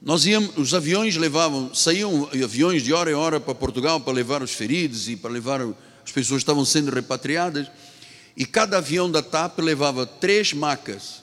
nós 0.00 0.24
íamos, 0.24 0.56
os 0.56 0.72
aviões 0.74 1.16
levavam, 1.16 1.74
saíam 1.74 2.28
aviões 2.32 2.82
de 2.82 2.92
hora 2.92 3.10
em 3.10 3.14
hora 3.14 3.40
para 3.40 3.54
Portugal 3.54 4.00
para 4.00 4.12
levar 4.12 4.42
os 4.42 4.52
feridos 4.52 5.08
e 5.08 5.16
para 5.16 5.30
levar 5.30 5.60
as 5.60 6.12
pessoas 6.12 6.38
que 6.38 6.44
estavam 6.44 6.64
sendo 6.64 6.90
repatriadas. 6.90 7.68
E 8.36 8.46
cada 8.46 8.78
avião 8.78 9.10
da 9.10 9.20
TAP 9.22 9.58
levava 9.58 10.06
três 10.06 10.52
macas, 10.52 11.22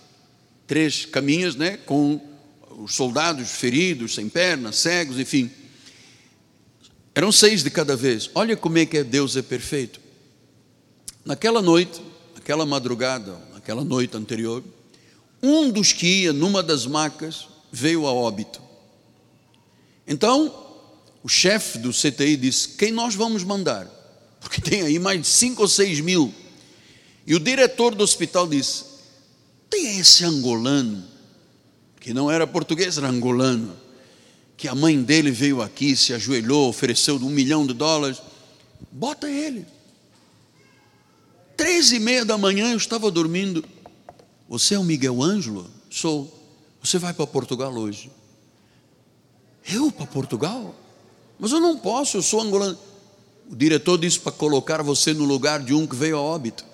três 0.67 1.05
caminhas, 1.05 1.55
né, 1.55 1.77
com 1.77 2.19
os 2.77 2.93
soldados 2.93 3.51
feridos, 3.51 4.15
sem 4.15 4.27
pernas, 4.27 4.75
cegos, 4.75 5.17
enfim. 5.17 5.49
Eram 7.13 7.31
seis 7.31 7.63
de 7.63 7.69
cada 7.69 7.95
vez. 7.95 8.29
Olha 8.35 8.57
como 8.57 8.77
é 8.77 8.85
que 8.85 9.01
Deus 9.01 9.37
é 9.37 9.41
perfeito. 9.41 10.01
Naquela 11.23 11.61
noite, 11.61 12.01
naquela 12.35 12.65
madrugada, 12.65 13.39
naquela 13.53 13.85
noite 13.85 14.17
anterior, 14.17 14.61
um 15.41 15.71
dos 15.71 15.93
que 15.93 16.23
ia 16.23 16.33
numa 16.33 16.61
das 16.61 16.85
macas 16.85 17.47
veio 17.71 18.05
a 18.05 18.13
óbito. 18.13 18.64
Então, 20.07 20.53
o 21.23 21.29
chefe 21.29 21.77
do 21.79 21.91
CTI 21.91 22.37
disse: 22.37 22.69
Quem 22.69 22.91
nós 22.91 23.15
vamos 23.15 23.43
mandar? 23.43 23.95
porque 24.45 24.61
tem 24.61 24.83
aí 24.83 24.99
mais 24.99 25.19
de 25.19 25.27
5 25.27 25.59
ou 25.59 25.67
6 25.67 26.01
mil. 26.01 26.31
E 27.25 27.33
o 27.33 27.39
diretor 27.39 27.95
do 27.95 28.03
hospital 28.03 28.47
disse: 28.47 28.85
tem 29.67 29.97
esse 29.97 30.23
angolano, 30.23 31.03
que 31.99 32.13
não 32.13 32.29
era 32.29 32.45
português, 32.45 32.99
era 32.99 33.09
angolano, 33.09 33.75
que 34.55 34.67
a 34.67 34.75
mãe 34.75 35.01
dele 35.01 35.31
veio 35.31 35.63
aqui, 35.63 35.95
se 35.95 36.13
ajoelhou, 36.13 36.69
ofereceu 36.69 37.15
um 37.15 37.29
milhão 37.29 37.65
de 37.65 37.73
dólares, 37.73 38.21
bota 38.91 39.27
ele. 39.27 39.65
Três 41.57 41.91
e 41.91 41.97
meia 41.97 42.23
da 42.23 42.37
manhã 42.37 42.71
eu 42.71 42.77
estava 42.77 43.09
dormindo. 43.09 43.65
Você 44.47 44.75
é 44.75 44.79
o 44.79 44.83
Miguel 44.83 45.23
Ângelo? 45.23 45.67
Sou. 45.89 46.31
Você 46.83 46.99
vai 46.99 47.13
para 47.13 47.25
Portugal 47.25 47.73
hoje. 47.73 48.11
Eu 49.67 49.91
para 49.91 50.05
Portugal? 50.05 50.75
Mas 51.39 51.51
eu 51.51 51.59
não 51.59 51.77
posso, 51.77 52.17
eu 52.17 52.21
sou 52.21 52.41
angolano. 52.41 52.77
O 53.49 53.55
diretor 53.55 53.97
disse 53.97 54.19
para 54.19 54.31
colocar 54.31 54.81
você 54.81 55.13
no 55.13 55.25
lugar 55.25 55.61
de 55.61 55.73
um 55.73 55.85
que 55.85 55.95
veio 55.95 56.17
a 56.17 56.21
óbito. 56.21 56.65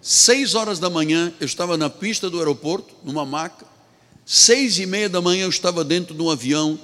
Seis 0.00 0.54
horas 0.54 0.78
da 0.78 0.88
manhã, 0.88 1.32
eu 1.40 1.46
estava 1.46 1.76
na 1.76 1.90
pista 1.90 2.30
do 2.30 2.38
aeroporto, 2.38 2.94
numa 3.02 3.24
maca. 3.24 3.66
Seis 4.24 4.78
e 4.78 4.86
meia 4.86 5.08
da 5.08 5.20
manhã, 5.20 5.44
eu 5.44 5.48
estava 5.48 5.84
dentro 5.84 6.14
de 6.14 6.22
um 6.22 6.30
avião. 6.30 6.78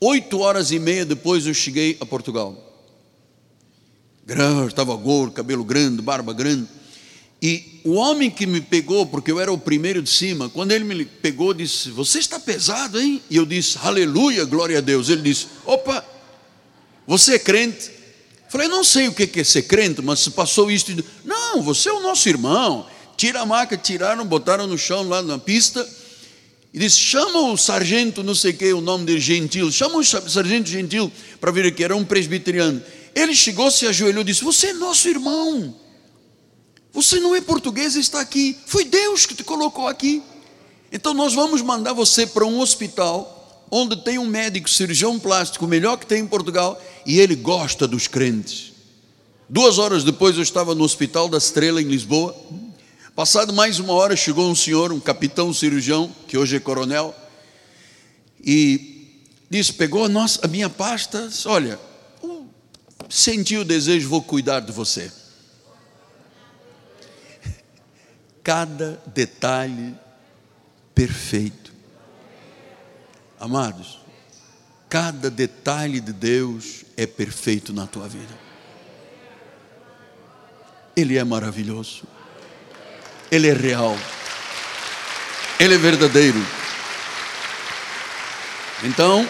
Oito 0.00 0.40
horas 0.40 0.70
e 0.70 0.78
meia 0.78 1.04
depois, 1.04 1.46
eu 1.46 1.54
cheguei 1.54 1.96
a 2.00 2.06
Portugal. 2.06 2.56
Estava 4.66 4.96
gordo, 4.96 5.32
cabelo 5.32 5.64
grande, 5.64 6.00
barba 6.00 6.32
grande. 6.32 6.68
E 7.46 7.82
o 7.84 7.92
homem 7.92 8.30
que 8.30 8.46
me 8.46 8.58
pegou, 8.58 9.04
porque 9.04 9.30
eu 9.30 9.38
era 9.38 9.52
o 9.52 9.58
primeiro 9.58 10.00
de 10.00 10.08
cima, 10.08 10.48
quando 10.48 10.72
ele 10.72 10.82
me 10.82 11.04
pegou, 11.04 11.52
disse: 11.52 11.90
Você 11.90 12.18
está 12.18 12.40
pesado, 12.40 12.98
hein? 12.98 13.20
E 13.28 13.36
eu 13.36 13.44
disse: 13.44 13.76
Aleluia, 13.82 14.46
glória 14.46 14.78
a 14.78 14.80
Deus. 14.80 15.10
Ele 15.10 15.20
disse: 15.20 15.48
Opa, 15.66 16.02
você 17.06 17.34
é 17.34 17.38
crente? 17.38 17.90
Falei: 18.48 18.66
Não 18.66 18.82
sei 18.82 19.08
o 19.08 19.12
que 19.12 19.38
é 19.38 19.44
ser 19.44 19.64
crente, 19.64 20.00
mas 20.00 20.20
se 20.20 20.30
passou 20.30 20.70
isto. 20.70 20.90
Não, 21.22 21.60
você 21.60 21.90
é 21.90 21.92
o 21.92 22.00
nosso 22.00 22.26
irmão. 22.30 22.86
Tira 23.14 23.42
a 23.42 23.46
maca, 23.46 23.76
tiraram, 23.76 24.24
botaram 24.24 24.66
no 24.66 24.78
chão 24.78 25.06
lá 25.06 25.20
na 25.20 25.38
pista. 25.38 25.86
E 26.72 26.78
disse: 26.78 26.96
Chama 26.96 27.52
o 27.52 27.58
sargento, 27.58 28.22
não 28.22 28.34
sei 28.34 28.52
o 28.52 28.56
que, 28.56 28.72
o 28.72 28.80
nome 28.80 29.04
dele, 29.04 29.20
Gentil. 29.20 29.70
Chama 29.70 29.98
o 29.98 30.02
sargento 30.02 30.70
Gentil 30.70 31.12
para 31.42 31.52
vir 31.52 31.66
aqui. 31.66 31.84
Era 31.84 31.94
um 31.94 32.06
presbiteriano. 32.06 32.82
Ele 33.14 33.34
chegou, 33.34 33.70
se 33.70 33.86
ajoelhou 33.86 34.22
e 34.22 34.24
disse: 34.24 34.42
Você 34.42 34.68
é 34.68 34.72
nosso 34.72 35.06
irmão. 35.10 35.83
Você 36.94 37.18
não 37.18 37.34
é 37.34 37.40
português 37.40 37.96
e 37.96 38.00
está 38.00 38.20
aqui. 38.20 38.56
Foi 38.66 38.84
Deus 38.84 39.26
que 39.26 39.34
te 39.34 39.42
colocou 39.42 39.88
aqui. 39.88 40.22
Então 40.92 41.12
nós 41.12 41.34
vamos 41.34 41.60
mandar 41.60 41.92
você 41.92 42.24
para 42.24 42.46
um 42.46 42.60
hospital 42.60 43.66
onde 43.68 43.96
tem 43.96 44.18
um 44.18 44.26
médico 44.26 44.70
cirurgião 44.70 45.18
plástico, 45.18 45.64
o 45.64 45.68
melhor 45.68 45.96
que 45.96 46.06
tem 46.06 46.22
em 46.22 46.26
Portugal, 46.26 46.80
e 47.04 47.18
ele 47.18 47.34
gosta 47.34 47.88
dos 47.88 48.06
crentes. 48.06 48.72
Duas 49.48 49.78
horas 49.78 50.04
depois 50.04 50.36
eu 50.36 50.42
estava 50.44 50.76
no 50.76 50.84
Hospital 50.84 51.28
da 51.28 51.38
Estrela 51.38 51.82
em 51.82 51.86
Lisboa. 51.86 52.36
Passado 53.16 53.52
mais 53.52 53.80
uma 53.80 53.92
hora 53.92 54.14
chegou 54.14 54.48
um 54.48 54.54
senhor, 54.54 54.92
um 54.92 55.00
capitão 55.00 55.52
cirurgião, 55.52 56.14
que 56.28 56.38
hoje 56.38 56.54
é 56.54 56.60
coronel, 56.60 57.12
e 58.40 59.18
disse: 59.50 59.72
pegou 59.72 60.04
a, 60.04 60.08
nossa, 60.08 60.38
a 60.44 60.48
minha 60.48 60.70
pasta, 60.70 61.26
disse, 61.28 61.48
olha, 61.48 61.80
senti 63.08 63.56
o 63.56 63.64
desejo, 63.64 64.08
vou 64.08 64.22
cuidar 64.22 64.60
de 64.60 64.70
você. 64.70 65.10
Cada 68.44 69.02
detalhe 69.06 69.94
perfeito. 70.94 71.72
Amados, 73.40 73.98
cada 74.88 75.30
detalhe 75.30 75.98
de 75.98 76.12
Deus 76.12 76.84
é 76.94 77.06
perfeito 77.06 77.72
na 77.72 77.86
tua 77.86 78.06
vida. 78.06 78.38
Ele 80.94 81.16
é 81.16 81.24
maravilhoso. 81.24 82.04
Ele 83.30 83.48
é 83.48 83.54
real. 83.54 83.98
Ele 85.58 85.74
é 85.74 85.78
verdadeiro. 85.78 86.38
Então, 88.84 89.28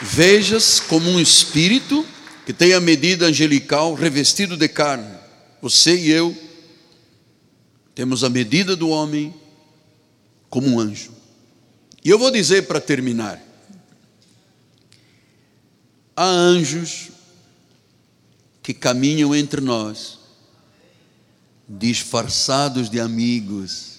vejas 0.00 0.78
como 0.78 1.10
um 1.10 1.18
espírito 1.18 2.06
que 2.44 2.52
tem 2.52 2.74
a 2.74 2.80
medida 2.80 3.26
angelical 3.26 3.94
revestido 3.94 4.56
de 4.56 4.68
carne. 4.68 5.16
Você 5.60 5.96
e 5.96 6.10
eu 6.10 6.47
temos 7.98 8.22
a 8.22 8.30
medida 8.30 8.76
do 8.76 8.90
homem 8.90 9.34
como 10.48 10.68
um 10.68 10.78
anjo. 10.78 11.10
E 12.04 12.08
eu 12.08 12.16
vou 12.16 12.30
dizer 12.30 12.68
para 12.68 12.80
terminar: 12.80 13.42
há 16.14 16.24
anjos 16.24 17.08
que 18.62 18.72
caminham 18.72 19.34
entre 19.34 19.60
nós, 19.60 20.16
disfarçados 21.68 22.88
de 22.88 23.00
amigos, 23.00 23.98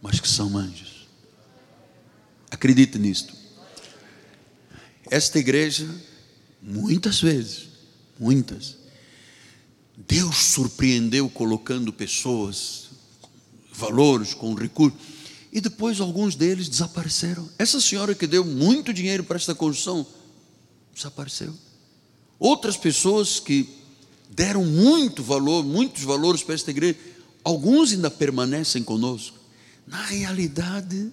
mas 0.00 0.18
que 0.18 0.26
são 0.26 0.56
anjos. 0.56 1.06
Acredite 2.50 2.98
nisto. 2.98 3.36
Esta 5.10 5.38
igreja, 5.38 5.86
muitas 6.62 7.20
vezes, 7.20 7.68
muitas, 8.18 8.78
Deus 9.96 10.36
surpreendeu 10.36 11.28
colocando 11.30 11.92
pessoas, 11.92 12.90
valores, 13.72 14.34
com 14.34 14.54
recursos, 14.54 14.98
e 15.52 15.60
depois 15.60 16.00
alguns 16.00 16.34
deles 16.34 16.68
desapareceram. 16.68 17.48
Essa 17.58 17.80
senhora 17.80 18.14
que 18.14 18.26
deu 18.26 18.44
muito 18.44 18.92
dinheiro 18.92 19.24
para 19.24 19.36
esta 19.36 19.54
construção 19.54 20.06
desapareceu. 20.94 21.54
Outras 22.38 22.76
pessoas 22.76 23.40
que 23.40 23.68
deram 24.30 24.64
muito 24.64 25.22
valor, 25.22 25.64
muitos 25.64 26.02
valores 26.02 26.42
para 26.42 26.54
esta 26.54 26.70
igreja, 26.70 26.98
alguns 27.42 27.92
ainda 27.92 28.10
permanecem 28.10 28.82
conosco. 28.82 29.38
Na 29.86 30.04
realidade, 30.04 31.10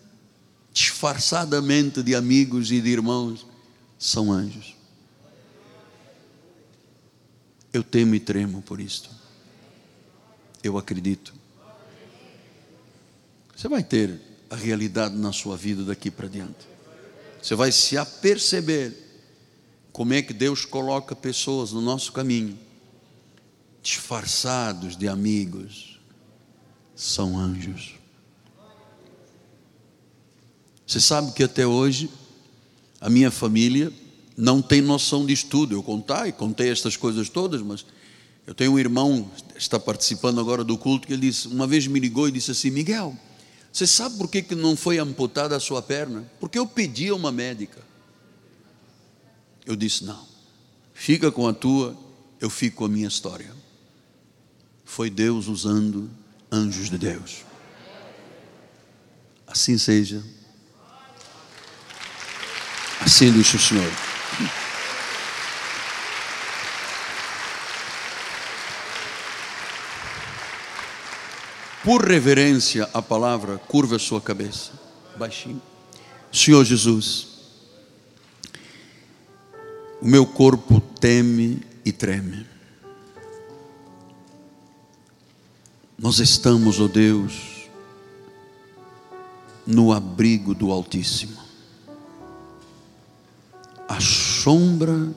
disfarçadamente 0.74 2.04
de 2.04 2.16
amigos 2.16 2.72
e 2.72 2.82
de 2.82 2.90
irmãos, 2.90 3.46
são 3.98 4.32
anjos. 4.32 4.73
Eu 7.74 7.84
temo 7.84 8.14
e 8.14 8.20
tremo 8.20 8.62
por 8.62 8.80
isto. 8.80 9.10
Eu 10.64 10.78
acredito. 10.78 11.34
Você 13.56 13.68
vai 13.68 13.84
ter 13.84 14.22
a 14.50 14.56
realidade 14.56 15.16
na 15.16 15.34
sua 15.34 15.58
vida 15.58 15.84
daqui 15.84 16.12
para 16.12 16.28
diante. 16.28 16.68
Você 17.42 17.56
vai 17.56 17.72
se 17.72 17.98
aperceber 17.98 18.94
como 19.92 20.14
é 20.14 20.22
que 20.22 20.34
Deus 20.34 20.66
coloca 20.66 21.16
pessoas 21.16 21.72
no 21.72 21.82
nosso 21.82 22.12
caminho, 22.12 22.58
disfarçados 23.82 24.96
de 24.96 25.08
amigos, 25.08 26.00
são 26.96 27.38
anjos. 27.38 27.96
Você 30.86 31.00
sabe 31.00 31.32
que 31.34 31.44
até 31.44 31.66
hoje 31.66 32.10
a 33.02 33.10
minha 33.10 33.32
família 33.32 33.92
não 34.36 34.62
tem 34.62 34.82
noção 34.82 35.26
de 35.26 35.34
estudo. 35.34 35.76
Eu 35.76 35.84
contei, 35.84 36.32
contei 36.32 36.70
estas 36.70 36.98
coisas 36.98 37.30
todas, 37.30 37.62
mas 37.62 37.86
eu 38.46 38.54
tenho 38.54 38.74
um 38.74 38.80
irmão 38.80 39.30
está 39.56 39.80
participando 39.80 40.40
agora 40.40 40.64
do 40.64 40.78
culto 40.78 41.08
que 41.08 41.14
ele 41.14 41.28
disse, 41.28 41.48
uma 41.48 41.66
vez 41.66 41.88
me 41.88 42.00
ligou 42.00 42.28
e 42.28 42.32
disse 42.32 42.52
assim, 42.52 42.70
Miguel, 42.70 43.18
você 43.72 43.88
sabe 43.88 44.18
por 44.18 44.30
que, 44.30 44.42
que 44.42 44.56
não 44.56 44.76
foi 44.76 45.00
amputada 45.00 45.56
a 45.56 45.60
sua 45.60 45.82
perna? 45.82 46.30
Porque 46.40 46.60
eu 46.60 46.68
pedi 46.68 47.10
a 47.10 47.16
uma 47.16 47.32
médica. 47.32 47.82
Eu 49.66 49.76
disse, 49.76 50.04
não, 50.04 50.28
fica 50.94 51.32
com 51.32 51.48
a 51.48 51.54
tua, 51.54 51.98
eu 52.40 52.50
fico 52.50 52.78
com 52.78 52.86
a 52.86 52.90
minha 52.90 53.08
história. 53.08 53.52
Foi 54.84 55.10
Deus 55.10 55.48
usando 55.48 56.10
anjos 56.52 56.90
de 56.90 56.98
Deus. 56.98 57.44
Assim 59.48 59.78
seja. 59.78 60.24
Assim 63.00 63.32
diz 63.32 63.54
o 63.54 63.60
Senhor. 63.60 64.13
Por 71.84 72.06
reverência 72.06 72.90
à 72.94 73.02
palavra, 73.02 73.58
curva 73.58 73.98
a 73.98 74.00
sua 74.00 74.22
cabeça, 74.22 74.72
baixinho. 75.18 75.62
Senhor 76.32 76.64
Jesus, 76.64 77.28
o 80.02 80.08
meu 80.08 80.26
corpo 80.26 80.80
teme 80.80 81.62
e 81.86 81.92
treme. 81.92 82.48
Nós 85.98 86.20
estamos, 86.20 86.80
ó 86.80 86.86
oh 86.86 86.88
Deus, 86.88 87.70
no 89.66 89.92
abrigo 89.92 90.56
do 90.56 90.72
Altíssimo 90.72 91.44
a 93.94 94.00
sombra 94.00 95.14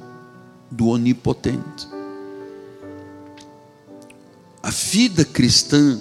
do 0.70 0.88
Onipotente. 0.88 1.88
A 4.62 4.70
vida 4.70 5.24
cristã 5.24 5.98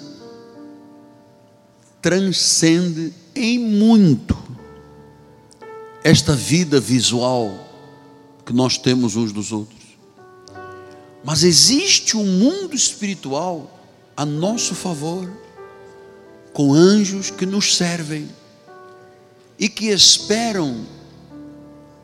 transcende 2.06 3.12
em 3.34 3.58
muito 3.58 4.38
esta 6.04 6.36
vida 6.36 6.78
visual 6.78 7.52
que 8.44 8.52
nós 8.52 8.78
temos 8.78 9.16
uns 9.16 9.32
dos 9.32 9.50
outros. 9.50 9.98
Mas 11.24 11.42
existe 11.42 12.16
um 12.16 12.24
mundo 12.24 12.76
espiritual 12.76 13.68
a 14.16 14.24
nosso 14.24 14.72
favor, 14.72 15.28
com 16.52 16.72
anjos 16.72 17.28
que 17.28 17.44
nos 17.44 17.74
servem 17.74 18.28
e 19.58 19.68
que 19.68 19.86
esperam 19.86 20.86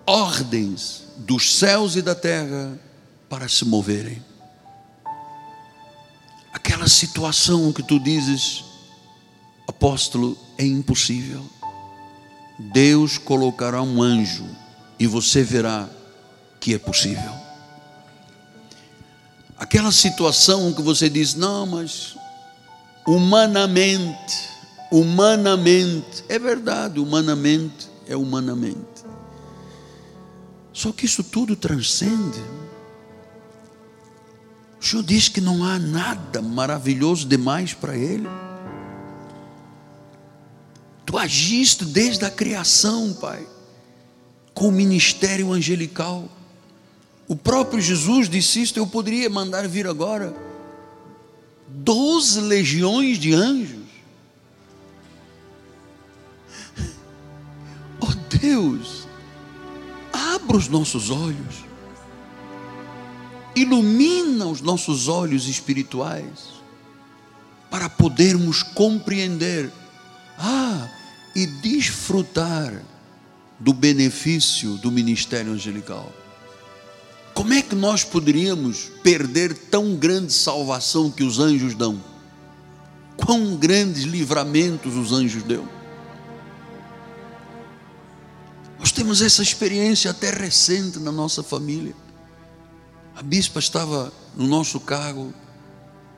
ordens 0.04 1.04
dos 1.16 1.58
céus 1.60 1.94
e 1.94 2.02
da 2.02 2.16
terra 2.16 2.76
para 3.28 3.48
se 3.48 3.64
moverem. 3.64 4.20
Aquela 6.52 6.88
situação 6.88 7.72
que 7.72 7.84
tu 7.84 8.00
dizes, 8.00 8.71
apóstolo, 9.66 10.36
é 10.58 10.64
impossível. 10.64 11.44
Deus 12.72 13.18
colocará 13.18 13.82
um 13.82 14.02
anjo 14.02 14.46
e 14.98 15.06
você 15.06 15.42
verá 15.42 15.88
que 16.60 16.74
é 16.74 16.78
possível. 16.78 17.32
Aquela 19.58 19.92
situação 19.92 20.72
que 20.72 20.82
você 20.82 21.08
diz, 21.08 21.34
não, 21.34 21.66
mas 21.66 22.16
humanamente, 23.06 24.48
humanamente, 24.90 26.24
é 26.28 26.38
verdade, 26.38 27.00
humanamente 27.00 27.88
é 28.08 28.16
humanamente. 28.16 29.04
Só 30.72 30.92
que 30.92 31.06
isso 31.06 31.22
tudo 31.22 31.54
transcende. 31.54 32.42
O 34.80 34.84
Senhor 34.84 35.02
diz 35.02 35.28
que 35.28 35.40
não 35.40 35.64
há 35.64 35.78
nada 35.78 36.42
maravilhoso 36.42 37.26
demais 37.26 37.72
para 37.74 37.96
Ele. 37.96 38.28
Tu 41.04 41.18
agiste 41.18 41.84
desde 41.84 42.24
a 42.24 42.30
criação, 42.30 43.12
Pai, 43.12 43.46
com 44.54 44.68
o 44.68 44.72
ministério 44.72 45.52
angelical. 45.52 46.28
O 47.28 47.36
próprio 47.36 47.80
Jesus 47.80 48.28
disse 48.28 48.62
isto, 48.62 48.78
eu 48.78 48.86
poderia 48.86 49.28
mandar 49.28 49.66
vir 49.66 49.86
agora 49.86 50.34
doze 51.68 52.40
legiões 52.40 53.18
de 53.18 53.32
anjos. 53.32 53.82
Oh 58.00 58.36
Deus, 58.38 59.06
abra 60.12 60.56
os 60.56 60.68
nossos 60.68 61.08
olhos 61.08 61.72
ilumina 63.54 64.46
os 64.46 64.60
nossos 64.60 65.08
olhos 65.08 65.46
espirituais 65.46 66.52
para 67.70 67.88
podermos 67.88 68.62
compreender, 68.62 69.70
ah, 70.42 70.88
e 71.36 71.46
desfrutar 71.46 72.82
do 73.60 73.72
benefício 73.72 74.76
do 74.78 74.90
ministério 74.90 75.52
angelical. 75.52 76.12
Como 77.32 77.54
é 77.54 77.62
que 77.62 77.76
nós 77.76 78.02
poderíamos 78.02 78.90
perder 79.02 79.54
tão 79.54 79.94
grande 79.94 80.32
salvação 80.32 81.10
que 81.10 81.22
os 81.22 81.38
anjos 81.38 81.74
dão? 81.74 82.02
Quão 83.16 83.56
grandes 83.56 84.02
livramentos 84.02 84.96
os 84.96 85.12
anjos 85.12 85.44
dão? 85.44 85.66
Nós 88.80 88.90
temos 88.90 89.22
essa 89.22 89.42
experiência 89.42 90.10
até 90.10 90.30
recente 90.30 90.98
na 90.98 91.12
nossa 91.12 91.42
família. 91.42 91.94
A 93.14 93.22
bispa 93.22 93.60
estava 93.60 94.12
no 94.36 94.46
nosso 94.48 94.80
carro, 94.80 95.32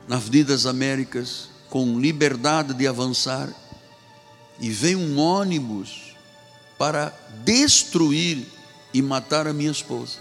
na 0.08 0.16
Avenida 0.16 0.52
das 0.54 0.64
Américas, 0.64 1.50
com 1.68 2.00
liberdade 2.00 2.72
de 2.72 2.86
avançar, 2.86 3.50
e 4.60 4.70
veio 4.70 4.98
um 4.98 5.18
ônibus 5.18 6.14
para 6.78 7.12
destruir 7.44 8.46
e 8.92 9.02
matar 9.02 9.46
a 9.46 9.52
minha 9.52 9.70
esposa. 9.70 10.18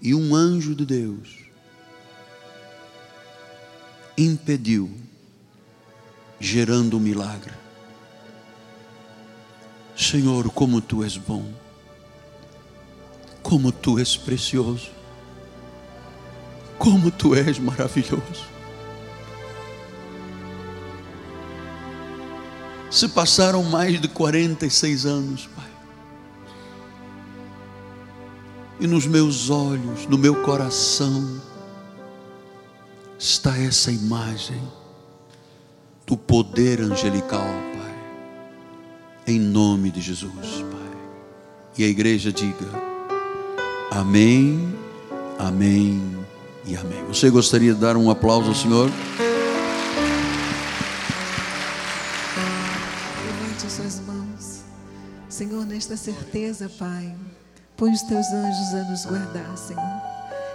E 0.00 0.14
um 0.14 0.34
anjo 0.34 0.74
de 0.74 0.84
Deus 0.84 1.44
impediu, 4.16 4.90
gerando 6.38 6.96
um 6.96 7.00
milagre. 7.00 7.52
Senhor, 9.96 10.50
como 10.50 10.80
tu 10.80 11.02
és 11.02 11.16
bom, 11.16 11.52
como 13.42 13.70
tu 13.70 13.98
és 13.98 14.16
precioso. 14.16 14.90
Como 16.78 17.10
tu 17.10 17.34
és 17.34 17.58
maravilhoso. 17.58 18.53
Se 22.94 23.08
passaram 23.08 23.64
mais 23.64 24.00
de 24.00 24.06
46 24.06 25.04
anos, 25.04 25.48
Pai. 25.48 25.64
E 28.78 28.86
nos 28.86 29.04
meus 29.04 29.50
olhos, 29.50 30.06
no 30.06 30.16
meu 30.16 30.36
coração, 30.42 31.42
está 33.18 33.58
essa 33.58 33.90
imagem 33.90 34.62
do 36.06 36.16
poder 36.16 36.80
angelical, 36.80 37.40
Pai. 37.42 37.94
Em 39.26 39.40
nome 39.40 39.90
de 39.90 40.00
Jesus, 40.00 40.62
Pai. 40.70 40.98
E 41.76 41.82
a 41.82 41.88
igreja 41.88 42.32
diga: 42.32 42.70
Amém, 43.90 44.72
Amém 45.36 46.00
e 46.64 46.76
amém. 46.76 47.04
Você 47.08 47.28
gostaria 47.28 47.74
de 47.74 47.80
dar 47.80 47.96
um 47.96 48.08
aplauso 48.08 48.50
ao 48.50 48.54
Senhor? 48.54 48.88
Nesta 55.74 55.96
certeza, 55.96 56.70
Pai, 56.78 57.12
põe 57.76 57.92
os 57.92 58.02
teus 58.02 58.26
anjos 58.28 58.74
a 58.74 58.88
nos 58.88 59.04
guardar, 59.06 59.58
Senhor. 59.58 60.02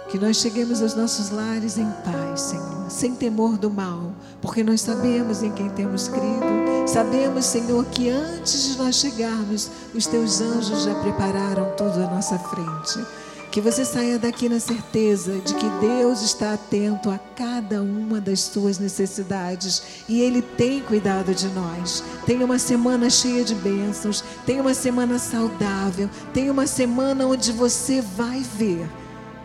Que 0.08 0.18
nós 0.18 0.38
cheguemos 0.38 0.80
aos 0.80 0.94
nossos 0.94 1.28
lares 1.28 1.76
em 1.76 1.88
paz, 2.02 2.40
Senhor, 2.40 2.90
sem 2.90 3.14
temor 3.14 3.58
do 3.58 3.70
mal, 3.70 4.14
porque 4.40 4.64
nós 4.64 4.80
sabemos 4.80 5.42
em 5.42 5.52
quem 5.52 5.68
temos 5.68 6.08
crido. 6.08 6.40
Sabemos, 6.86 7.44
Senhor, 7.44 7.84
que 7.84 8.08
antes 8.08 8.62
de 8.62 8.78
nós 8.78 8.96
chegarmos, 8.96 9.70
os 9.94 10.06
teus 10.06 10.40
anjos 10.40 10.84
já 10.84 10.94
prepararam 10.94 11.70
tudo 11.76 12.02
à 12.02 12.10
nossa 12.10 12.38
frente. 12.38 13.06
Que 13.50 13.60
você 13.60 13.84
saia 13.84 14.16
daqui 14.16 14.48
na 14.48 14.60
certeza 14.60 15.38
de 15.38 15.54
que 15.54 15.68
Deus 15.80 16.22
está 16.22 16.54
atento 16.54 17.10
a 17.10 17.18
cada 17.34 17.82
uma 17.82 18.20
das 18.20 18.40
suas 18.40 18.78
necessidades 18.78 20.04
e 20.08 20.20
Ele 20.20 20.40
tem 20.40 20.80
cuidado 20.80 21.34
de 21.34 21.48
nós. 21.48 22.04
Tenha 22.24 22.44
uma 22.44 22.60
semana 22.60 23.10
cheia 23.10 23.44
de 23.44 23.56
bênçãos, 23.56 24.22
tenha 24.46 24.62
uma 24.62 24.74
semana 24.74 25.18
saudável, 25.18 26.08
tenha 26.32 26.52
uma 26.52 26.66
semana 26.66 27.26
onde 27.26 27.50
você 27.50 28.00
vai 28.00 28.40
ver 28.40 28.88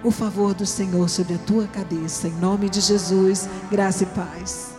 o 0.03 0.11
favor 0.11 0.53
do 0.53 0.67
Senhor 0.67 1.09
sobre 1.09 1.33
a 1.33 1.39
tua 1.39 1.65
cabeça. 1.65 2.27
Em 2.27 2.35
nome 2.35 2.69
de 2.69 2.81
Jesus, 2.81 3.49
graça 3.71 4.03
e 4.03 4.07
paz. 4.07 4.74